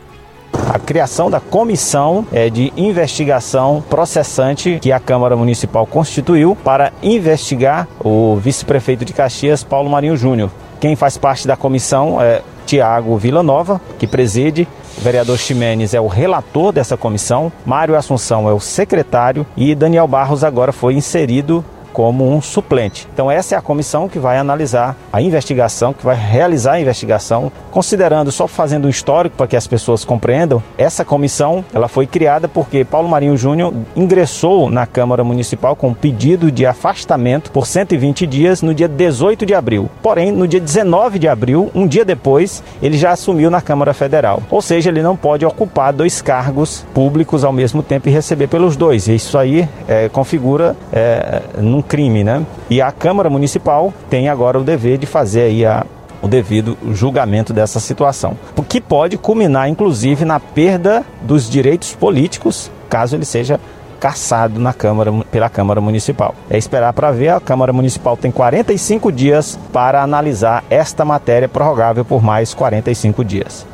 a 0.53 0.79
criação 0.79 1.31
da 1.31 1.41
comissão 1.41 2.27
é, 2.33 2.51
de 2.51 2.73
investigação 2.77 3.83
processante 3.89 4.79
que 4.81 4.93
a 4.93 5.01
Câmara 5.01 5.37
Municipal 5.37 5.87
constituiu 5.87 6.57
para 6.57 6.93
investigar 7.03 7.89
o 8.05 8.37
vice-prefeito 8.37 9.05
de 9.05 9.13
Caxias, 9.13 9.63
Paulo 9.63 9.89
Marinho 9.89 10.17
Júnior. 10.17 10.51
Quem 10.81 10.97
faz 10.97 11.17
parte 11.17 11.47
da 11.47 11.57
comissão 11.57 12.21
é 12.21 12.43
Tiago 12.67 13.17
Villanova, 13.17 13.81
que 13.99 14.07
preside. 14.07 14.69
O 14.99 15.01
vereador 15.01 15.39
Ximenes 15.39 15.93
é 15.93 16.01
o 16.01 16.07
relator 16.07 16.73
dessa 16.73 16.97
comissão, 16.97 17.53
Mário 17.67 17.95
Assunção 17.95 18.49
é 18.49 18.53
o 18.53 18.61
secretário 18.61 19.47
e 19.55 19.75
Daniel 19.75 20.09
Barros 20.09 20.43
agora 20.43 20.73
foi 20.73 20.95
inserido 20.95 21.63
como 21.97 22.31
um 22.31 22.43
suplente. 22.43 23.09
Então 23.15 23.31
essa 23.31 23.55
é 23.55 23.59
a 23.59 23.63
comissão 23.63 24.07
que 24.07 24.19
vai 24.19 24.37
analisar 24.37 24.95
a 25.11 25.23
investigação, 25.23 25.95
que 25.95 26.05
vai 26.05 26.15
realizar 26.15 26.73
a 26.73 26.81
investigação, 26.81 27.51
considerando 27.71 28.31
só 28.31 28.47
fazendo 28.47 28.85
um 28.85 28.91
histórico 28.91 29.35
para 29.35 29.47
que 29.47 29.57
as 29.57 29.67
pessoas 29.67 30.05
compreendam, 30.05 30.63
essa 30.77 31.07
comissão, 31.07 31.65
ela 31.73 31.89
foi 31.89 32.07
criada 32.07 32.49
porque 32.49 32.85
Paulo 32.85 33.09
Marinho 33.09 33.35
Júnior 33.35 33.73
ingressou 33.97 34.69
na 34.69 34.85
Câmara 34.85 35.25
Municipal 35.25 35.75
com 35.75 35.89
um 35.89 35.95
pedido 35.95 36.53
de 36.53 36.67
afastamento 36.67 37.51
por 37.51 37.67
120 37.67 38.27
dias 38.27 38.61
no 38.61 38.75
dia 38.75 38.89
18 38.89 39.47
de 39.47 39.55
abril. 39.55 39.89
Porém, 40.03 40.31
no 40.31 40.47
dia 40.47 40.61
19 40.61 41.19
de 41.19 41.29
abril, 41.29 41.71
um 41.75 41.87
dia 41.87 42.05
depois, 42.05 42.63
ele 42.83 42.99
já 42.99 43.13
assumiu 43.13 43.51
na 43.51 43.63
Câmara 43.63 43.95
Federal. 43.95 44.43
Ou 44.51 44.61
seja, 44.61 44.91
ele 44.91 45.01
não 45.01 45.17
pode 45.17 45.47
ocupar 45.47 45.95
dois 45.95 46.21
cargos 46.21 46.85
públicos 46.93 47.43
ao 47.43 47.55
mesmo 47.55 47.83
tempo 47.83 48.07
e 48.11 48.13
receber 48.13 48.49
pelos 48.49 48.77
dois. 48.77 49.09
Isso 49.09 49.39
aí 49.39 49.67
é, 49.89 50.11
configura 50.11 50.77
é, 50.93 51.41
num 51.57 51.86
crime, 51.87 52.25
né? 52.25 52.45
E 52.69 52.81
a 52.81 52.91
Câmara 52.93 53.31
Municipal 53.31 53.93
tem 54.11 54.29
agora 54.29 54.59
o 54.59 54.65
dever 54.65 54.99
de 54.99 55.07
fazer 55.07 55.43
aí 55.43 55.65
a, 55.65 55.87
o 56.21 56.29
devido 56.29 56.77
julgamento 56.93 57.53
dessa 57.53 57.81
situação, 57.81 58.37
o 58.57 58.63
que 58.63 58.81
pode 58.81 59.17
culminar 59.17 59.69
inclusive 59.69 60.25
na 60.25 60.41
perda 60.41 61.05
dos 61.23 61.49
direitos 61.49 61.95
políticos, 61.95 62.71
caso 62.89 63.17
ele 63.17 63.25
seja 63.25 63.61
caçado 63.99 64.61
na 64.61 64.73
Câmara, 64.73 65.13
pela 65.31 65.49
Câmara 65.49 65.81
Municipal. 65.81 66.35
É 66.51 66.59
esperar 66.59 66.93
para 66.93 67.11
ver, 67.11 67.31
a 67.31 67.41
Câmara 67.41 67.73
Municipal 67.73 68.17
tem 68.17 68.31
45 68.31 69.11
dias 69.11 69.59
para 69.73 70.03
analisar 70.03 70.65
esta 70.71 71.05
matéria 71.05 71.49
prorrogável 71.49 72.05
por 72.05 72.23
mais 72.23 72.55
45 72.55 73.25
dias. 73.25 73.67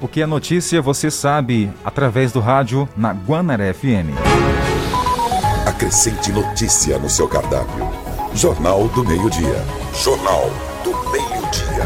O 0.00 0.08
que 0.08 0.20
é 0.20 0.26
notícia 0.26 0.82
você 0.82 1.10
sabe 1.10 1.70
através 1.84 2.32
do 2.32 2.40
rádio 2.40 2.88
na 2.96 3.12
Guanaré 3.12 3.72
FM. 3.72 4.51
Acrescente 5.66 6.32
notícia 6.32 6.98
no 6.98 7.08
seu 7.08 7.28
cardápio. 7.28 7.88
Jornal 8.34 8.88
do 8.88 9.04
Meio-Dia. 9.04 9.64
Jornal 10.02 10.50
do 10.82 10.90
Meio-Dia. 11.10 11.84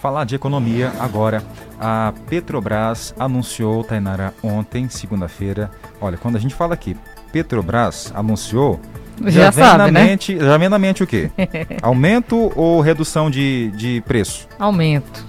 Falar 0.00 0.24
de 0.24 0.34
economia 0.34 0.92
agora. 0.98 1.42
A 1.78 2.12
Petrobras 2.28 3.14
anunciou, 3.18 3.84
Tainara, 3.84 4.32
ontem, 4.42 4.88
segunda-feira. 4.88 5.70
Olha, 6.00 6.16
quando 6.16 6.36
a 6.36 6.40
gente 6.40 6.54
fala 6.54 6.72
aqui, 6.72 6.96
Petrobras 7.32 8.10
anunciou. 8.14 8.80
Já, 9.20 9.30
já 9.30 9.52
sabe, 9.52 9.90
né? 9.90 10.04
mente, 10.04 10.38
Já 10.38 10.56
vem 10.56 10.68
na 10.68 10.78
mente 10.78 11.02
o 11.02 11.06
quê? 11.06 11.30
Aumento 11.82 12.50
ou 12.56 12.80
redução 12.80 13.30
de, 13.30 13.70
de 13.76 14.02
preço? 14.06 14.48
Aumento. 14.58 15.24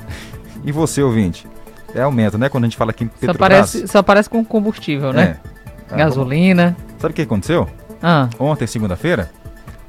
E 0.63 0.71
você, 0.71 1.01
ouvinte? 1.03 1.45
É 1.93 2.01
aumento, 2.01 2.37
né? 2.37 2.49
Quando 2.49 2.63
a 2.63 2.67
gente 2.67 2.77
fala 2.77 2.91
aqui 2.91 3.03
em 3.03 3.07
Petrobras. 3.07 3.35
Só 3.35 3.39
parece, 3.39 3.87
só 3.87 4.03
parece 4.03 4.29
com 4.29 4.45
combustível, 4.45 5.11
né? 5.11 5.37
É. 5.45 5.48
Ah, 5.91 5.95
Gasolina. 5.95 6.75
Sabe 6.97 7.11
o 7.11 7.15
que 7.15 7.21
aconteceu? 7.21 7.67
Ah. 8.01 8.29
Ontem, 8.39 8.67
segunda-feira, 8.67 9.31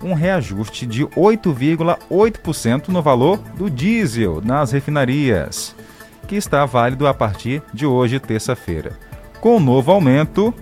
um 0.02 0.14
reajuste 0.14 0.86
de 0.86 1.04
8,8% 1.06 2.88
no 2.88 3.02
valor 3.02 3.38
do 3.56 3.68
diesel 3.68 4.40
nas 4.42 4.72
refinarias, 4.72 5.74
que 6.26 6.36
está 6.36 6.64
válido 6.64 7.06
a 7.06 7.14
partir 7.14 7.62
de 7.72 7.86
hoje, 7.86 8.18
terça-feira. 8.18 8.92
Com 9.40 9.56
o 9.56 9.60
novo 9.60 9.92
aumento, 9.92 10.54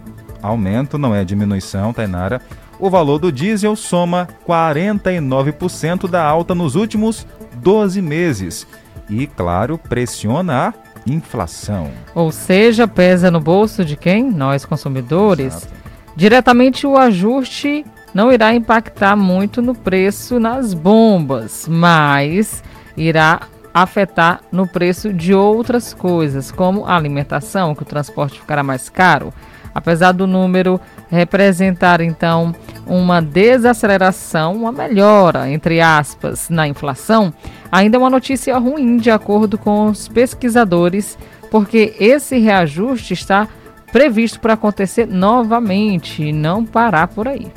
aumento 0.42 0.98
não 0.98 1.14
é 1.14 1.24
diminuição, 1.24 1.92
Tainara, 1.92 2.40
o 2.78 2.88
valor 2.88 3.18
do 3.18 3.32
diesel 3.32 3.74
soma 3.74 4.28
49% 4.46 6.08
da 6.08 6.22
alta 6.24 6.54
nos 6.54 6.74
últimos 6.76 7.26
12 7.56 8.00
meses. 8.00 8.66
E, 9.10 9.26
claro, 9.26 9.78
pressiona 9.78 10.68
a 10.68 10.74
inflação. 11.12 11.90
Ou 12.14 12.30
seja, 12.30 12.86
pesa 12.86 13.30
no 13.30 13.40
bolso 13.40 13.84
de 13.84 13.96
quem? 13.96 14.30
Nós 14.30 14.64
consumidores. 14.64 15.56
Exato. 15.56 15.74
Diretamente 16.16 16.86
o 16.86 16.96
ajuste 16.96 17.84
não 18.12 18.32
irá 18.32 18.54
impactar 18.54 19.14
muito 19.16 19.62
no 19.62 19.74
preço 19.74 20.40
nas 20.40 20.74
bombas, 20.74 21.66
mas 21.68 22.62
irá 22.96 23.42
afetar 23.72 24.40
no 24.50 24.66
preço 24.66 25.12
de 25.12 25.34
outras 25.34 25.94
coisas, 25.94 26.50
como 26.50 26.84
a 26.84 26.96
alimentação, 26.96 27.74
que 27.74 27.82
o 27.82 27.86
transporte 27.86 28.40
ficará 28.40 28.62
mais 28.62 28.88
caro. 28.88 29.32
Apesar 29.74 30.12
do 30.12 30.26
número 30.26 30.80
representar 31.10 32.00
então 32.00 32.54
uma 32.86 33.20
desaceleração, 33.20 34.54
uma 34.54 34.72
melhora, 34.72 35.50
entre 35.50 35.80
aspas, 35.80 36.48
na 36.48 36.66
inflação, 36.66 37.32
ainda 37.70 37.96
é 37.96 38.00
uma 38.00 38.10
notícia 38.10 38.56
ruim, 38.58 38.96
de 38.96 39.10
acordo 39.10 39.58
com 39.58 39.86
os 39.86 40.08
pesquisadores, 40.08 41.18
porque 41.50 41.94
esse 41.98 42.38
reajuste 42.38 43.14
está 43.14 43.48
previsto 43.92 44.40
para 44.40 44.54
acontecer 44.54 45.06
novamente 45.06 46.22
e 46.22 46.32
não 46.32 46.64
parar 46.64 47.08
por 47.08 47.26
aí. 47.26 47.50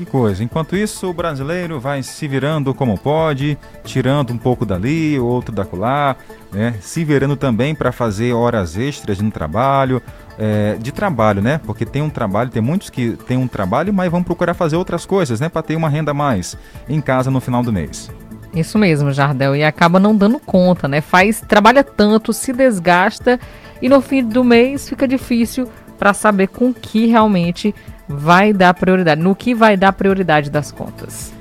Que 0.00 0.06
coisa. 0.06 0.42
Enquanto 0.42 0.74
isso, 0.74 1.10
o 1.10 1.12
brasileiro 1.12 1.78
vai 1.78 2.02
se 2.02 2.26
virando 2.26 2.72
como 2.72 2.96
pode, 2.96 3.58
tirando 3.84 4.32
um 4.32 4.38
pouco 4.38 4.64
dali, 4.64 5.18
outro 5.18 5.54
da 5.54 5.62
colar, 5.62 6.16
né? 6.50 6.74
se 6.80 7.04
virando 7.04 7.36
também 7.36 7.74
para 7.74 7.92
fazer 7.92 8.32
horas 8.32 8.78
extras 8.78 9.20
no 9.20 9.30
trabalho, 9.30 10.00
é, 10.40 10.76
de 10.80 10.90
trabalho, 10.90 11.42
né? 11.42 11.60
Porque 11.66 11.84
tem 11.84 12.00
um 12.00 12.08
trabalho, 12.08 12.48
tem 12.48 12.62
muitos 12.62 12.88
que 12.88 13.10
têm 13.26 13.36
um 13.36 13.46
trabalho, 13.46 13.92
mas 13.92 14.10
vão 14.10 14.22
procurar 14.22 14.54
fazer 14.54 14.74
outras 14.74 15.04
coisas, 15.04 15.38
né? 15.38 15.50
Para 15.50 15.62
ter 15.62 15.76
uma 15.76 15.90
renda 15.90 16.12
a 16.12 16.14
mais 16.14 16.56
em 16.88 16.98
casa 16.98 17.30
no 17.30 17.40
final 17.40 17.62
do 17.62 17.70
mês. 17.70 18.10
Isso 18.54 18.78
mesmo, 18.78 19.12
Jardel, 19.12 19.54
e 19.54 19.62
acaba 19.62 20.00
não 20.00 20.16
dando 20.16 20.40
conta, 20.40 20.88
né? 20.88 21.02
Faz, 21.02 21.42
trabalha 21.46 21.84
tanto, 21.84 22.32
se 22.32 22.54
desgasta 22.54 23.38
e 23.82 23.88
no 23.88 24.00
fim 24.00 24.24
do 24.24 24.42
mês 24.42 24.88
fica 24.88 25.06
difícil 25.06 25.68
para 25.98 26.14
saber 26.14 26.48
com 26.48 26.72
que 26.72 27.06
realmente 27.06 27.74
vai 28.08 28.54
dar 28.54 28.72
prioridade, 28.72 29.20
no 29.20 29.36
que 29.36 29.54
vai 29.54 29.76
dar 29.76 29.92
prioridade 29.92 30.50
das 30.50 30.72
contas. 30.72 31.32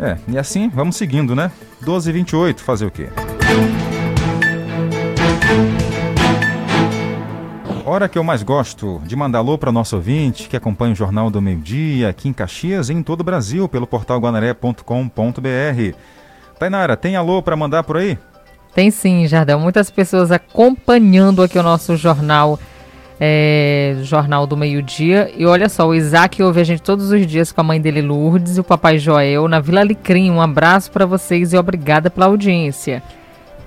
É, 0.00 0.16
e 0.26 0.36
assim 0.36 0.68
vamos 0.68 0.96
seguindo, 0.96 1.34
né? 1.34 1.50
12 1.80 2.10
e 2.10 2.12
28, 2.12 2.62
fazer 2.62 2.86
o 2.86 2.90
quê? 2.90 3.08
Hora 7.88 8.06
que 8.06 8.18
eu 8.18 8.22
mais 8.22 8.42
gosto 8.42 9.00
de 9.06 9.16
mandar 9.16 9.38
alô 9.38 9.56
para 9.56 9.72
nosso 9.72 9.96
ouvinte 9.96 10.46
que 10.46 10.54
acompanha 10.54 10.92
o 10.92 10.94
Jornal 10.94 11.30
do 11.30 11.40
Meio 11.40 11.58
Dia 11.58 12.10
aqui 12.10 12.28
em 12.28 12.34
Caxias 12.34 12.90
e 12.90 12.92
em 12.92 13.02
todo 13.02 13.22
o 13.22 13.24
Brasil 13.24 13.66
pelo 13.66 13.86
portal 13.86 14.20
guanaré.com.br. 14.20 15.96
Tainara, 16.58 16.98
tem 16.98 17.16
alô 17.16 17.42
para 17.42 17.56
mandar 17.56 17.82
por 17.84 17.96
aí? 17.96 18.18
Tem 18.74 18.90
sim, 18.90 19.26
Jardel. 19.26 19.58
Muitas 19.58 19.90
pessoas 19.90 20.30
acompanhando 20.30 21.42
aqui 21.42 21.58
o 21.58 21.62
nosso 21.62 21.96
jornal, 21.96 22.60
é, 23.18 23.96
Jornal 24.02 24.46
do 24.46 24.54
Meio 24.54 24.82
Dia. 24.82 25.32
E 25.34 25.46
olha 25.46 25.70
só, 25.70 25.88
o 25.88 25.94
Isaac 25.94 26.42
ouve 26.42 26.60
a 26.60 26.64
gente 26.64 26.82
todos 26.82 27.10
os 27.10 27.26
dias 27.26 27.52
com 27.52 27.62
a 27.62 27.64
mãe 27.64 27.80
dele, 27.80 28.02
Lourdes, 28.02 28.58
e 28.58 28.60
o 28.60 28.64
papai 28.64 28.98
Joel, 28.98 29.48
na 29.48 29.60
Vila 29.60 29.80
Alecrim. 29.80 30.30
Um 30.30 30.42
abraço 30.42 30.90
para 30.90 31.06
vocês 31.06 31.54
e 31.54 31.56
obrigada 31.56 32.10
pela 32.10 32.26
audiência. 32.26 33.02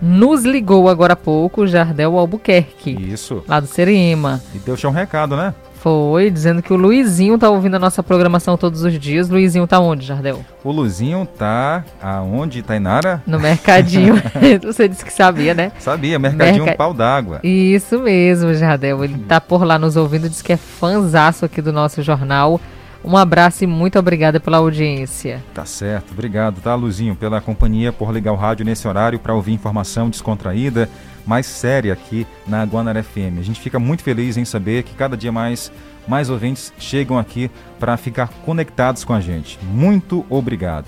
Nos 0.02 0.44
ligou 0.44 0.90
agora 0.90 1.14
há 1.14 1.16
pouco 1.16 1.68
Jardel 1.68 2.18
Albuquerque. 2.18 2.92
Isso. 2.92 3.44
Lá 3.48 3.60
do 3.60 3.68
Serema. 3.68 4.42
E 4.56 4.58
deu 4.58 4.76
um 4.86 4.92
recado, 4.92 5.38
né? 5.38 5.54
Foi, 5.82 6.30
dizendo 6.30 6.62
que 6.62 6.72
o 6.72 6.76
Luizinho 6.76 7.40
tá 7.40 7.50
ouvindo 7.50 7.74
a 7.74 7.80
nossa 7.80 8.04
programação 8.04 8.56
todos 8.56 8.84
os 8.84 9.00
dias. 9.00 9.30
Luizinho 9.30 9.66
tá 9.66 9.80
onde, 9.80 10.06
Jardel? 10.06 10.40
O 10.64 10.72
Luizinho 10.72 11.26
tá 11.26 11.84
aonde, 12.00 12.62
Tainara? 12.62 13.24
No 13.26 13.40
mercadinho. 13.40 14.14
Você 14.64 14.88
disse 14.88 15.04
que 15.04 15.12
sabia, 15.12 15.56
né? 15.56 15.72
Sabia, 15.80 16.20
mercadinho 16.20 16.66
Merca... 16.66 16.78
pau 16.78 16.94
d'água. 16.94 17.40
Isso 17.44 17.98
mesmo, 18.00 18.54
Jardel. 18.54 19.04
Ele 19.04 19.18
tá 19.28 19.42
por 19.42 19.64
lá 19.64 19.80
nos 19.80 19.96
ouvindo, 19.96 20.30
diz 20.30 20.44
que 20.44 20.54
é 20.54 20.58
fanzaço 20.58 21.46
aqui 21.46 21.64
do 21.64 21.74
nosso 21.74 22.04
jornal. 22.04 22.62
Um 23.04 23.18
abraço 23.18 23.64
e 23.64 23.68
muito 23.68 23.98
obrigada 23.98 24.40
pela 24.40 24.58
audiência. 24.58 25.44
Tá 25.54 25.66
certo, 25.66 26.12
obrigado, 26.12 26.62
tá, 26.62 26.76
Luzinho, 26.76 27.16
pela 27.16 27.42
companhia, 27.42 27.92
por 27.92 28.12
ligar 28.12 28.32
o 28.32 28.36
rádio 28.36 28.66
nesse 28.66 28.88
horário 28.88 29.18
para 29.18 29.34
ouvir 29.34 29.54
informação 29.54 30.10
descontraída, 30.10 30.88
mais 31.26 31.46
séria 31.46 31.94
aqui 31.94 32.28
na 32.48 32.64
Guanara 32.64 33.02
FM. 33.02 33.40
A 33.40 33.44
gente 33.44 33.60
fica 33.60 33.80
muito 33.80 34.04
feliz 34.04 34.38
em 34.38 34.46
saber 34.46 34.84
que 34.84 34.94
cada 34.94 35.18
dia 35.18 35.32
mais, 35.32 35.72
mais 36.08 36.30
ouvintes 36.30 36.72
chegam 36.78 37.18
aqui 37.18 37.50
para 37.80 37.98
ficar 37.98 38.30
conectados 38.46 39.04
com 39.04 39.14
a 39.14 39.20
gente. 39.20 39.58
Muito 39.64 40.26
obrigado. 40.30 40.86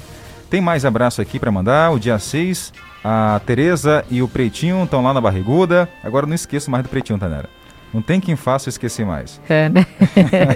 Tem 0.50 0.62
mais 0.62 0.86
abraço 0.86 1.20
aqui 1.20 1.40
para 1.40 1.52
mandar. 1.52 1.92
O 1.92 2.00
dia 2.00 2.20
6, 2.20 2.74
a 3.04 3.42
Tereza 3.44 4.06
e 4.10 4.22
o 4.22 4.28
Pretinho 4.28 4.84
estão 4.84 5.02
lá 5.02 5.12
na 5.12 5.20
Barriguda. 5.20 5.90
Agora 6.04 6.28
não 6.28 6.36
esqueço 6.36 6.70
mais 6.70 6.84
do 6.84 6.90
Pretinho, 6.90 7.18
Tanera. 7.18 7.50
Não 7.94 8.02
tem 8.02 8.20
quem 8.20 8.36
faça 8.36 8.70
esquecer 8.70 9.06
mais. 9.06 9.40
É, 9.48 9.70
né? 9.70 9.86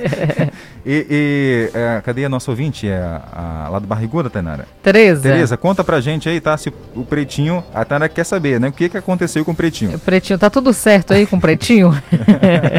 e, 0.83 1.05
e 1.09 1.71
é, 1.77 2.01
cadê 2.01 2.25
a 2.25 2.29
nossa 2.29 2.49
ouvinte? 2.49 2.87
É 2.87 2.97
a, 2.97 3.65
a, 3.65 3.69
lá 3.69 3.79
do 3.79 3.85
Barriguda, 3.85 4.29
Tainara? 4.29 4.67
Tereza. 4.81 5.21
Tereza, 5.21 5.55
conta 5.55 5.83
pra 5.83 6.01
gente 6.01 6.27
aí, 6.27 6.41
tá? 6.41 6.57
Se 6.57 6.73
o 6.95 7.03
Pretinho, 7.03 7.63
a 7.73 7.85
Tainara 7.85 8.09
quer 8.09 8.23
saber, 8.23 8.59
né? 8.59 8.69
O 8.69 8.71
que, 8.71 8.89
que 8.89 8.97
aconteceu 8.97 9.45
com 9.45 9.51
o 9.51 9.55
Pretinho? 9.55 9.95
O 9.95 9.99
Pretinho, 9.99 10.39
tá 10.39 10.49
tudo 10.49 10.73
certo 10.73 11.13
aí 11.13 11.27
com 11.27 11.37
o 11.37 11.41
Pretinho? 11.41 11.95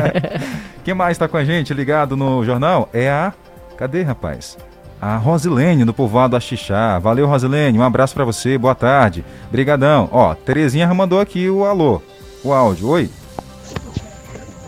Quem 0.83 0.95
mais 0.95 1.17
tá 1.17 1.29
com 1.29 1.37
a 1.37 1.45
gente 1.45 1.73
ligado 1.73 2.17
no 2.17 2.45
jornal? 2.45 2.89
É 2.93 3.09
a... 3.09 3.33
Cadê, 3.77 4.03
rapaz? 4.03 4.59
A 5.01 5.17
Rosilene, 5.17 5.85
do 5.85 5.95
povoado 5.95 6.35
Axixá. 6.35 6.99
Valeu, 6.99 7.29
Rosilene. 7.29 7.79
Um 7.79 7.83
abraço 7.85 8.15
para 8.15 8.25
você. 8.25 8.59
Boa 8.59 8.75
tarde. 8.75 9.25
Brigadão. 9.53 10.09
Ó, 10.11 10.35
Terezinha 10.35 10.93
mandou 10.93 11.21
aqui 11.21 11.49
o 11.49 11.65
alô. 11.65 12.03
O 12.43 12.53
áudio. 12.53 12.89
Oi. 12.89 13.09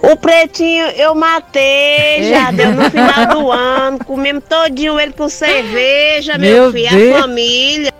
O 0.02 0.16
pretinho 0.16 0.86
eu 0.96 1.14
matei, 1.14 2.30
já 2.30 2.50
deu 2.50 2.72
no 2.72 2.90
final 2.90 3.26
do 3.26 3.50
ano. 3.52 3.98
Comemos 4.04 4.42
todinho 4.48 4.98
ele 4.98 5.12
com 5.12 5.28
cerveja, 5.28 6.38
meu, 6.38 6.64
meu 6.64 6.72
filho, 6.72 6.90
Deus. 6.90 7.16
a 7.16 7.20
família. 7.22 7.92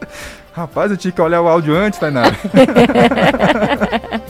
Rapaz, 0.53 0.91
eu 0.91 0.97
tinha 0.97 1.13
que 1.13 1.21
olhar 1.21 1.41
o 1.41 1.49
áudio 1.49 1.77
antes, 1.77 1.99
Tainara. 1.99 2.35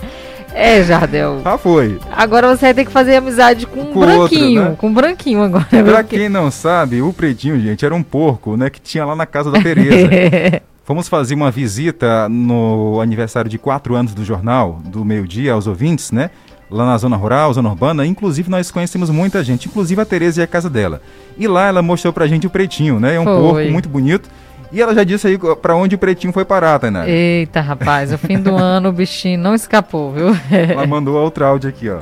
é, 0.54 0.83
Jardel. 0.83 1.40
Ah, 1.44 1.56
foi. 1.56 1.98
Agora 2.12 2.48
você 2.48 2.66
vai 2.66 2.74
ter 2.74 2.85
que 2.85 2.92
fazer 2.92 3.16
amizade 3.16 3.66
com, 3.66 3.87
com 3.87 3.98
um 3.98 4.00
branquinho. 4.00 4.61
Outro, 4.61 4.70
né? 4.70 4.76
Com 4.78 4.87
um 4.88 4.94
branquinho 4.94 5.42
agora. 5.42 5.66
Pra 5.85 6.04
quem 6.04 6.28
não 6.28 6.50
sabe, 6.50 7.00
o 7.02 7.12
pretinho, 7.12 7.59
gente, 7.61 7.85
era 7.85 7.94
um 7.94 8.02
porco, 8.02 8.56
né? 8.56 8.68
Que 8.68 8.80
tinha 8.80 9.04
lá 9.04 9.16
na 9.16 9.26
casa 9.26 9.50
da 9.50 9.61
Tereza. 9.62 10.09
Fomos 10.85 11.09
fazer 11.09 11.35
uma 11.35 11.52
visita 11.52 12.28
no 12.28 13.00
aniversário 13.00 13.48
de 13.48 13.59
quatro 13.59 13.94
anos 13.94 14.12
do 14.12 14.24
jornal, 14.24 14.80
do 14.85 15.04
meio-dia, 15.04 15.52
aos 15.52 15.68
ouvintes, 15.68 16.11
né? 16.11 16.30
Lá 16.70 16.87
na 16.87 16.96
zona 16.96 17.16
rural, 17.16 17.52
zona 17.52 17.68
urbana. 17.68 18.06
Inclusive, 18.06 18.50
nós 18.50 18.70
conhecemos 18.70 19.11
muita 19.11 19.42
gente, 19.42 19.68
inclusive 19.68 20.00
a 20.00 20.04
Tereza 20.04 20.40
e 20.40 20.44
a 20.44 20.46
casa 20.46 20.70
dela. 20.70 21.02
E 21.37 21.48
lá 21.48 21.66
ela 21.66 21.83
mostrou 21.83 22.12
pra 22.12 22.26
gente 22.26 22.46
o 22.46 22.50
pretinho, 22.50 23.00
né? 23.00 23.16
É 23.16 23.20
um 23.20 23.24
foi. 23.24 23.40
porco 23.40 23.72
muito 23.72 23.88
bonito. 23.88 24.28
E 24.72 24.80
ela 24.80 24.94
já 24.94 25.02
disse 25.02 25.26
aí 25.26 25.37
para 25.61 25.74
onde 25.74 25.96
o 25.96 25.98
pretinho 25.98 26.33
foi 26.33 26.44
parar, 26.44 26.78
Tainá. 26.78 27.09
Eita, 27.09 27.61
rapaz, 27.61 28.12
o 28.12 28.18
fim 28.18 28.38
do 28.38 28.54
ano 28.54 28.90
o 28.90 28.92
bichinho 28.92 29.38
não 29.38 29.54
escapou, 29.54 30.12
viu? 30.12 30.28
ela 30.50 30.87
mandou 30.87 31.16
outro 31.16 31.44
áudio 31.44 31.68
aqui, 31.68 31.90
ó. 31.90 32.00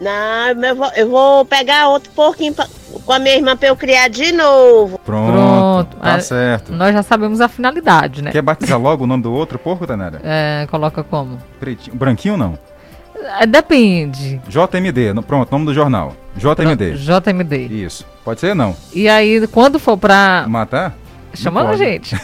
Não, 0.00 0.64
eu 0.64 0.76
vou, 0.76 0.90
eu 0.94 1.10
vou 1.10 1.44
pegar 1.44 1.88
outro 1.88 2.10
porquinho 2.12 2.54
pra, 2.54 2.66
com 3.04 3.12
a 3.12 3.18
minha 3.18 3.36
irmã 3.36 3.56
pra 3.56 3.68
eu 3.68 3.76
criar 3.76 4.08
de 4.08 4.30
novo. 4.32 4.98
Pronto, 4.98 5.32
Pronto. 5.32 5.96
tá 5.96 6.14
a, 6.14 6.20
certo. 6.20 6.72
Nós 6.72 6.92
já 6.94 7.02
sabemos 7.02 7.40
a 7.40 7.48
finalidade, 7.48 8.22
né? 8.22 8.30
Quer 8.30 8.42
batizar 8.42 8.78
logo 8.78 9.04
o 9.04 9.06
nome 9.06 9.22
do 9.22 9.32
outro 9.32 9.58
porco, 9.58 9.86
Tainara? 9.86 10.20
É, 10.22 10.66
coloca 10.70 11.02
como? 11.02 11.38
Pretinho. 11.58 11.96
Branquinho 11.96 12.36
não? 12.36 12.58
É, 13.40 13.46
depende. 13.46 14.40
JMD, 14.48 15.22
pronto, 15.26 15.50
nome 15.50 15.66
do 15.66 15.74
jornal. 15.74 16.14
JMD. 16.36 16.96
JMD. 16.96 17.56
Isso. 17.66 18.06
Pode 18.24 18.40
ser 18.40 18.54
não. 18.54 18.76
E 18.92 19.08
aí, 19.08 19.46
quando 19.48 19.78
for 19.78 19.96
pra. 19.96 20.44
Matar? 20.48 20.96
Chamando 21.34 21.70
a 21.70 21.76
gente. 21.76 22.14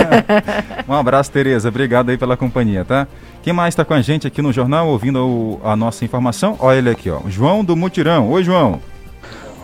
um 0.88 0.94
abraço, 0.94 1.30
Tereza. 1.30 1.68
Obrigado 1.68 2.10
aí 2.10 2.18
pela 2.18 2.36
companhia, 2.36 2.84
tá? 2.84 3.06
Quem 3.42 3.52
mais 3.52 3.72
está 3.72 3.84
com 3.84 3.94
a 3.94 4.02
gente 4.02 4.26
aqui 4.26 4.42
no 4.42 4.52
jornal, 4.52 4.88
ouvindo 4.88 5.26
o, 5.26 5.60
a 5.64 5.74
nossa 5.74 6.04
informação? 6.04 6.56
Olha 6.58 6.78
ele 6.78 6.90
aqui, 6.90 7.10
ó. 7.10 7.20
João 7.28 7.64
do 7.64 7.76
Mutirão. 7.76 8.30
Oi, 8.30 8.44
João. 8.44 8.80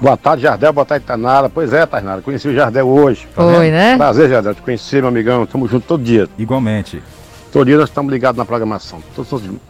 Boa 0.01 0.17
tarde, 0.17 0.43
Jardel. 0.43 0.73
Boa 0.73 0.85
tarde, 0.85 1.07
Tanara. 1.07 1.49
Pois 1.49 1.73
é, 1.73 1.87
Tanara. 1.87 2.21
Conheci 2.21 2.49
o 2.49 2.55
Jardel 2.55 2.87
hoje. 2.87 3.27
Tá 3.35 3.45
Oi, 3.45 3.71
né? 3.71 3.97
Prazer, 3.97 4.29
Jardel, 4.29 4.55
te 4.55 4.63
conhecer, 4.63 5.01
meu 5.01 5.09
amigão. 5.09 5.47
Tamo 5.47 5.69
junto 5.69 5.87
todo 5.87 6.03
dia. 6.03 6.29
Igualmente. 6.39 7.03
Todo 7.53 7.65
dia 7.65 7.77
nós 7.77 7.89
estamos 7.89 8.13
ligados 8.13 8.37
na 8.37 8.45
programação. 8.45 9.03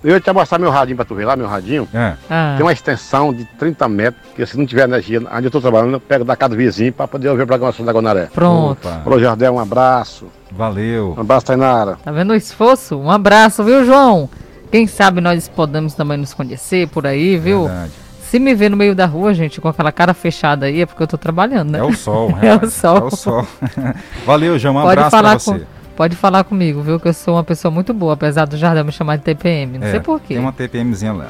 Eu 0.02 0.10
ia 0.14 0.20
te 0.20 0.32
mostrar 0.32 0.58
meu 0.58 0.70
radinho 0.70 0.96
para 0.96 1.04
tu 1.04 1.14
ver 1.14 1.24
lá, 1.24 1.36
meu 1.36 1.46
radinho. 1.46 1.88
É. 1.94 2.14
Ah. 2.28 2.54
Tem 2.56 2.66
uma 2.66 2.72
extensão 2.72 3.32
de 3.32 3.44
30 3.44 3.88
metros, 3.88 4.22
que 4.34 4.44
se 4.46 4.58
não 4.58 4.66
tiver 4.66 4.84
energia, 4.84 5.20
onde 5.20 5.44
eu 5.44 5.48
estou 5.48 5.60
trabalhando, 5.60 5.94
eu 5.94 6.00
pego 6.00 6.24
da 6.24 6.34
casa 6.34 6.50
do 6.50 6.56
vizinho 6.56 6.92
para 6.92 7.06
poder 7.06 7.28
ouvir 7.28 7.42
a 7.42 7.46
programação 7.46 7.84
da 7.84 7.92
Gonaré. 7.92 8.28
Pronto. 8.32 8.88
Alô, 8.88 9.18
Jardel, 9.18 9.54
um 9.54 9.60
abraço. 9.60 10.26
Valeu. 10.50 11.14
Um 11.16 11.20
abraço, 11.20 11.46
Tainara. 11.46 11.98
Tá 12.02 12.10
vendo 12.10 12.30
o 12.30 12.34
esforço? 12.34 12.98
Um 12.98 13.10
abraço, 13.10 13.62
viu, 13.62 13.84
João? 13.84 14.28
Quem 14.70 14.86
sabe 14.86 15.20
nós 15.20 15.48
podemos 15.48 15.94
também 15.94 16.18
nos 16.18 16.34
conhecer 16.34 16.88
por 16.88 17.06
aí, 17.06 17.36
viu? 17.36 17.64
Verdade. 17.64 17.92
Se 18.28 18.40
me 18.40 18.54
ver 18.54 18.70
no 18.70 18.76
meio 18.76 18.94
da 18.94 19.06
rua, 19.06 19.32
gente, 19.32 19.60
com 19.60 19.68
aquela 19.68 19.92
cara 19.92 20.12
fechada 20.12 20.66
aí, 20.66 20.82
é 20.82 20.86
porque 20.86 21.00
eu 21.00 21.06
tô 21.06 21.16
trabalhando, 21.16 21.70
né? 21.70 21.78
É 21.78 21.84
o 21.84 21.94
sol, 21.94 22.34
é, 22.42 22.48
é 22.48 22.56
o 22.56 22.68
sol. 22.68 22.98
É 22.98 23.02
o 23.02 23.10
sol. 23.10 23.46
Valeu, 24.26 24.58
João. 24.58 24.76
Um 24.76 24.82
Pode 24.82 25.00
abraço 25.00 25.16
pra 25.16 25.38
você. 25.38 25.58
Com... 25.60 25.75
Pode 25.96 26.14
falar 26.14 26.44
comigo, 26.44 26.82
viu? 26.82 27.00
Que 27.00 27.08
eu 27.08 27.14
sou 27.14 27.34
uma 27.34 27.42
pessoa 27.42 27.72
muito 27.72 27.94
boa, 27.94 28.12
apesar 28.12 28.44
do 28.44 28.56
Jardel 28.56 28.84
me 28.84 28.92
chamar 28.92 29.16
de 29.16 29.22
TPM. 29.22 29.78
Não 29.78 29.86
é, 29.86 29.92
sei 29.92 30.00
porquê. 30.00 30.34
Tem 30.34 30.38
uma 30.38 30.52
TPMzinha 30.52 31.12
lá. 31.12 31.26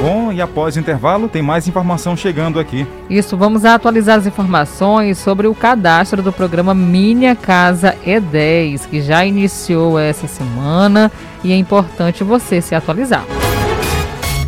Bom, 0.00 0.30
e 0.30 0.40
após 0.40 0.76
o 0.76 0.78
intervalo, 0.78 1.28
tem 1.28 1.42
mais 1.42 1.66
informação 1.66 2.16
chegando 2.16 2.60
aqui. 2.60 2.86
Isso, 3.08 3.36
vamos 3.36 3.64
atualizar 3.64 4.18
as 4.18 4.26
informações 4.26 5.18
sobre 5.18 5.48
o 5.48 5.54
cadastro 5.54 6.22
do 6.22 6.30
programa 6.30 6.74
Minha 6.74 7.34
Casa 7.34 7.96
E10, 8.06 8.86
que 8.88 9.00
já 9.00 9.24
iniciou 9.24 9.98
essa 9.98 10.28
semana 10.28 11.10
e 11.42 11.52
é 11.52 11.56
importante 11.56 12.22
você 12.22 12.60
se 12.60 12.74
atualizar. 12.74 13.24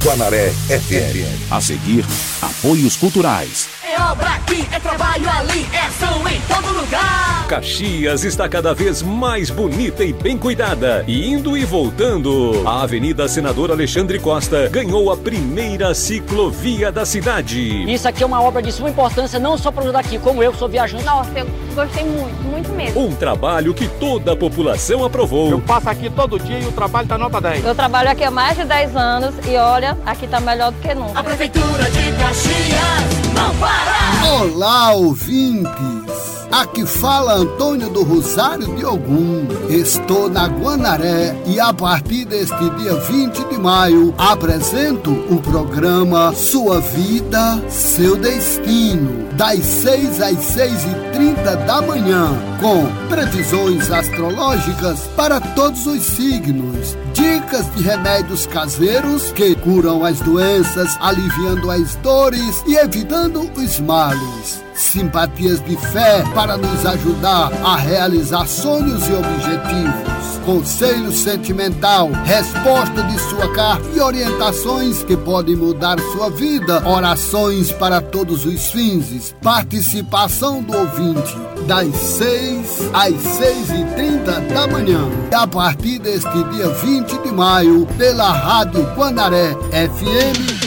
Guanaré 0.05 0.51
FM. 0.51 1.51
A 1.51 1.61
seguir, 1.61 2.05
apoios 2.41 2.95
culturais. 2.95 3.76
É 3.89 4.03
obra 4.03 4.31
aqui, 4.31 4.67
é 4.73 4.81
trabalho 4.81 5.31
ali, 5.31 5.65
é 5.73 5.79
ação 5.79 6.27
em 6.27 6.41
todo 6.41 6.77
lugar. 6.77 7.47
Caxias 7.47 8.25
está 8.25 8.49
cada 8.49 8.75
vez 8.75 9.01
mais 9.01 9.49
bonita 9.49 10.03
e 10.03 10.13
bem 10.13 10.37
cuidada. 10.37 11.05
Indo 11.07 11.57
e 11.57 11.65
voltando. 11.65 12.65
A 12.67 12.83
Avenida 12.83 13.29
Senador 13.29 13.71
Alexandre 13.71 14.19
Costa 14.19 14.69
ganhou 14.69 15.13
a 15.13 15.17
primeira 15.17 15.95
ciclovia 15.95 16.91
da 16.91 17.07
cidade. 17.07 17.85
Isso 17.89 18.09
aqui 18.09 18.25
é 18.25 18.27
uma 18.27 18.43
obra 18.43 18.61
de 18.61 18.73
suma 18.73 18.91
importância, 18.91 19.39
não 19.39 19.57
só 19.57 19.71
para 19.71 19.85
os 19.85 19.93
daqui, 19.93 20.19
como 20.19 20.43
eu 20.43 20.53
sou 20.53 20.69
viajante. 20.69 21.05
Nossa, 21.05 21.31
eu 21.39 21.47
gostei 21.73 22.05
muito, 22.05 22.43
muito 22.43 22.73
mesmo. 22.73 23.07
Um 23.07 23.15
trabalho 23.15 23.73
que 23.73 23.87
toda 23.87 24.33
a 24.33 24.37
população 24.37 25.05
aprovou. 25.05 25.49
Eu 25.49 25.61
passo 25.61 25.89
aqui 25.89 26.11
todo 26.11 26.41
dia 26.41 26.59
e 26.59 26.65
o 26.67 26.73
trabalho 26.73 27.07
tá 27.07 27.17
nota 27.17 27.41
10. 27.41 27.65
Eu 27.65 27.75
trabalho 27.77 28.11
aqui 28.11 28.25
há 28.25 28.33
mais 28.33 28.57
de 28.57 28.65
10 28.65 28.97
anos 28.97 29.33
e 29.47 29.57
olha, 29.57 29.97
aqui 30.05 30.27
tá 30.27 30.41
melhor 30.41 30.73
do 30.73 30.81
que 30.81 30.93
nunca. 30.93 31.21
A 31.21 31.23
Prefeitura 31.23 31.85
de 31.85 32.13
Caxias 32.19 33.26
não! 33.37 34.41
Olá, 34.41 34.93
ouvintes! 34.93 36.37
Aqui 36.51 36.87
fala 36.87 37.35
Antônio 37.35 37.91
do 37.91 38.03
Rosário 38.03 38.75
de 38.77 38.85
Ogum. 38.85 39.47
Estou 39.69 40.29
na 40.29 40.47
Guanaré 40.47 41.37
e 41.45 41.61
a 41.61 41.75
partir 41.75 42.25
deste 42.25 42.71
dia 42.79 42.95
20 42.95 43.45
de 43.49 43.59
maio 43.59 44.15
apresento 44.17 45.11
o 45.11 45.41
programa 45.43 46.33
Sua 46.33 46.81
Vida, 46.81 47.63
Seu 47.69 48.17
Destino, 48.17 49.29
das 49.35 49.59
6 49.61 50.23
às 50.23 50.39
6 50.39 50.85
e 50.85 51.13
30 51.13 51.57
da 51.57 51.83
manhã, 51.83 52.31
com 52.61 52.87
previsões 53.09 53.91
astrológicas 53.91 55.01
para 55.17 55.41
todos 55.41 55.87
os 55.87 56.03
signos 56.03 56.97
dicas 57.17 57.75
de 57.75 57.83
remédios 57.83 58.47
caseiros 58.47 59.33
que 59.33 59.55
curam 59.57 60.05
as 60.05 60.21
doenças, 60.21 60.97
aliviando 61.01 61.71
as 61.71 61.95
dores 61.97 62.63
e 62.67 62.77
evitando 62.77 63.51
os 63.57 63.81
males 63.81 64.63
simpatias 64.75 65.65
de 65.65 65.77
fé 65.77 66.23
para 66.35 66.59
nos 66.59 66.85
ajudar 66.85 67.51
a 67.65 67.77
realizar 67.77 68.47
sonhos 68.47 69.09
e 69.09 69.13
objetivos. 69.15 70.36
Conselho 70.47 71.11
sentimental, 71.11 72.09
resposta 72.25 73.03
de 73.03 73.19
sua 73.19 73.53
carta 73.53 73.85
e 73.93 74.01
orientações 74.01 75.03
que 75.03 75.17
podem 75.17 75.57
mudar 75.57 75.99
sua 76.13 76.31
vida. 76.31 76.89
Orações 76.89 77.73
para 77.73 78.01
todos 78.01 78.47
os 78.47 78.69
fins. 78.69 79.35
Participação 79.43 80.63
do 80.63 80.73
ouvinte 80.73 81.37
das 81.67 81.93
6 81.97 82.91
às 82.95 83.21
6 83.21 83.71
e 83.71 83.85
30 83.97 84.41
da 84.43 84.69
manhã. 84.69 85.01
E 85.33 85.35
a 85.35 85.49
partir 85.49 85.99
deste 85.99 86.45
dia 86.53 86.69
20 86.69 87.23
de 87.23 87.33
maio, 87.33 87.85
pela 87.99 88.31
Rádio 88.31 88.85
Guanaré 88.95 89.53
FM 89.73 90.66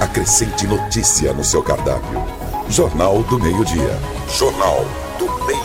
Acrescente 0.00 0.66
notícia 0.66 1.34
no 1.34 1.44
seu 1.44 1.62
cardápio. 1.62 2.22
Jornal 2.70 3.22
do 3.24 3.38
Meio-Dia. 3.38 4.00
Jornal 4.34 4.82
do 5.18 5.26
Meio-Dia. 5.44 5.63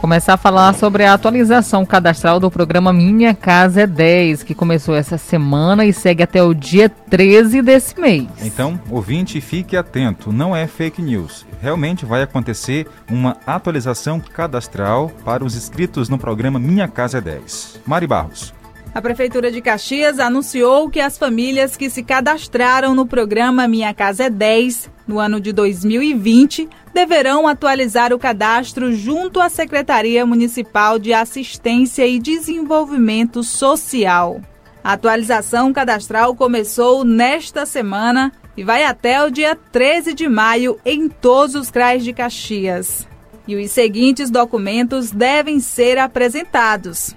Começar 0.00 0.34
a 0.34 0.36
falar 0.36 0.74
sobre 0.74 1.04
a 1.04 1.12
atualização 1.12 1.84
cadastral 1.84 2.38
do 2.38 2.48
programa 2.48 2.92
Minha 2.92 3.34
Casa 3.34 3.80
é 3.80 3.86
10, 3.86 4.44
que 4.44 4.54
começou 4.54 4.94
essa 4.94 5.18
semana 5.18 5.84
e 5.84 5.92
segue 5.92 6.22
até 6.22 6.40
o 6.40 6.54
dia 6.54 6.88
13 6.88 7.60
desse 7.62 8.00
mês. 8.00 8.28
Então, 8.40 8.80
ouvinte, 8.90 9.40
fique 9.40 9.76
atento, 9.76 10.32
não 10.32 10.54
é 10.54 10.68
fake 10.68 11.02
news. 11.02 11.44
Realmente 11.60 12.06
vai 12.06 12.22
acontecer 12.22 12.86
uma 13.10 13.36
atualização 13.44 14.20
cadastral 14.20 15.10
para 15.24 15.44
os 15.44 15.56
inscritos 15.56 16.08
no 16.08 16.16
programa 16.16 16.60
Minha 16.60 16.86
Casa 16.86 17.18
é 17.18 17.20
10. 17.20 17.80
Mari 17.84 18.06
Barros. 18.06 18.57
A 18.94 19.02
Prefeitura 19.02 19.52
de 19.52 19.60
Caxias 19.60 20.18
anunciou 20.18 20.88
que 20.88 20.98
as 20.98 21.18
famílias 21.18 21.76
que 21.76 21.90
se 21.90 22.02
cadastraram 22.02 22.94
no 22.94 23.06
programa 23.06 23.68
Minha 23.68 23.92
Casa 23.92 24.24
é 24.24 24.30
10 24.30 24.90
no 25.06 25.18
ano 25.18 25.40
de 25.40 25.52
2020 25.52 26.68
deverão 26.92 27.46
atualizar 27.46 28.12
o 28.12 28.18
cadastro 28.18 28.92
junto 28.92 29.40
à 29.40 29.48
Secretaria 29.48 30.24
Municipal 30.26 30.98
de 30.98 31.12
Assistência 31.12 32.06
e 32.06 32.18
Desenvolvimento 32.18 33.42
Social. 33.42 34.40
A 34.82 34.92
atualização 34.92 35.72
cadastral 35.72 36.34
começou 36.34 37.04
nesta 37.04 37.66
semana 37.66 38.32
e 38.56 38.64
vai 38.64 38.84
até 38.84 39.22
o 39.22 39.30
dia 39.30 39.54
13 39.54 40.14
de 40.14 40.28
maio 40.28 40.78
em 40.84 41.08
todos 41.08 41.54
os 41.54 41.70
CRAs 41.70 42.02
de 42.02 42.12
Caxias. 42.12 43.06
E 43.46 43.54
os 43.54 43.70
seguintes 43.70 44.30
documentos 44.30 45.10
devem 45.10 45.60
ser 45.60 45.98
apresentados: 45.98 47.14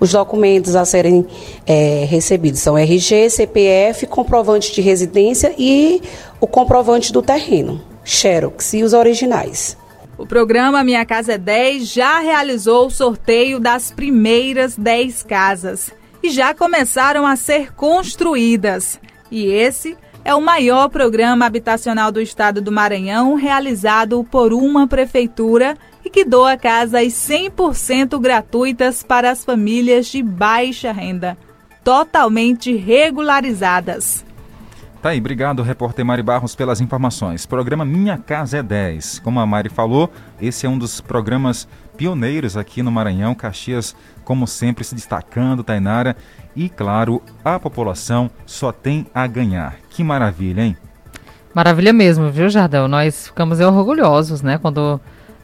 os 0.00 0.12
documentos 0.12 0.76
a 0.76 0.84
serem 0.84 1.26
é, 1.66 2.06
recebidos 2.08 2.60
são 2.60 2.76
RG, 2.76 3.30
CPF, 3.30 4.06
comprovante 4.06 4.72
de 4.72 4.80
residência 4.80 5.54
e 5.58 6.02
o 6.40 6.46
comprovante 6.46 7.12
do 7.12 7.22
terreno, 7.22 7.80
Xerox 8.04 8.74
e 8.74 8.82
os 8.82 8.92
originais. 8.92 9.76
O 10.16 10.26
programa 10.26 10.82
Minha 10.82 11.06
Casa 11.06 11.34
é 11.34 11.38
10 11.38 11.86
já 11.86 12.18
realizou 12.18 12.86
o 12.86 12.90
sorteio 12.90 13.60
das 13.60 13.92
primeiras 13.92 14.76
10 14.76 15.22
casas 15.22 15.92
e 16.22 16.30
já 16.30 16.52
começaram 16.52 17.24
a 17.24 17.36
ser 17.36 17.72
construídas. 17.72 18.98
E 19.30 19.46
esse 19.46 19.96
é 20.24 20.34
o 20.34 20.40
maior 20.40 20.88
programa 20.88 21.46
habitacional 21.46 22.10
do 22.10 22.20
estado 22.20 22.60
do 22.60 22.72
Maranhão 22.72 23.34
realizado 23.34 24.26
por 24.30 24.52
uma 24.52 24.86
prefeitura 24.86 25.76
e 26.08 26.10
que 26.10 26.24
doa 26.24 26.56
casas 26.56 27.12
100% 27.12 28.18
gratuitas 28.18 29.02
para 29.02 29.30
as 29.30 29.44
famílias 29.44 30.06
de 30.06 30.22
baixa 30.22 30.90
renda, 30.90 31.36
totalmente 31.84 32.74
regularizadas. 32.74 34.24
Tá 35.02 35.10
aí, 35.10 35.18
obrigado, 35.18 35.62
repórter 35.62 36.06
Mari 36.06 36.22
Barros, 36.22 36.54
pelas 36.54 36.80
informações. 36.80 37.44
Programa 37.44 37.84
Minha 37.84 38.16
Casa 38.16 38.56
é 38.56 38.62
10. 38.62 39.18
Como 39.18 39.38
a 39.38 39.46
Mari 39.46 39.68
falou, 39.68 40.10
esse 40.40 40.64
é 40.64 40.68
um 40.68 40.78
dos 40.78 40.98
programas 40.98 41.68
pioneiros 41.94 42.56
aqui 42.56 42.82
no 42.82 42.90
Maranhão. 42.90 43.34
Caxias, 43.34 43.94
como 44.24 44.46
sempre, 44.46 44.84
se 44.84 44.94
destacando, 44.94 45.62
Tainara. 45.62 46.16
E, 46.56 46.70
claro, 46.70 47.22
a 47.44 47.60
população 47.60 48.30
só 48.46 48.72
tem 48.72 49.06
a 49.14 49.26
ganhar. 49.26 49.76
Que 49.90 50.02
maravilha, 50.02 50.62
hein? 50.62 50.76
Maravilha 51.52 51.92
mesmo, 51.92 52.30
viu, 52.30 52.48
Jardel? 52.48 52.88
Nós 52.88 53.26
ficamos 53.26 53.60
orgulhosos, 53.60 54.40
né, 54.40 54.56
quando 54.56 54.98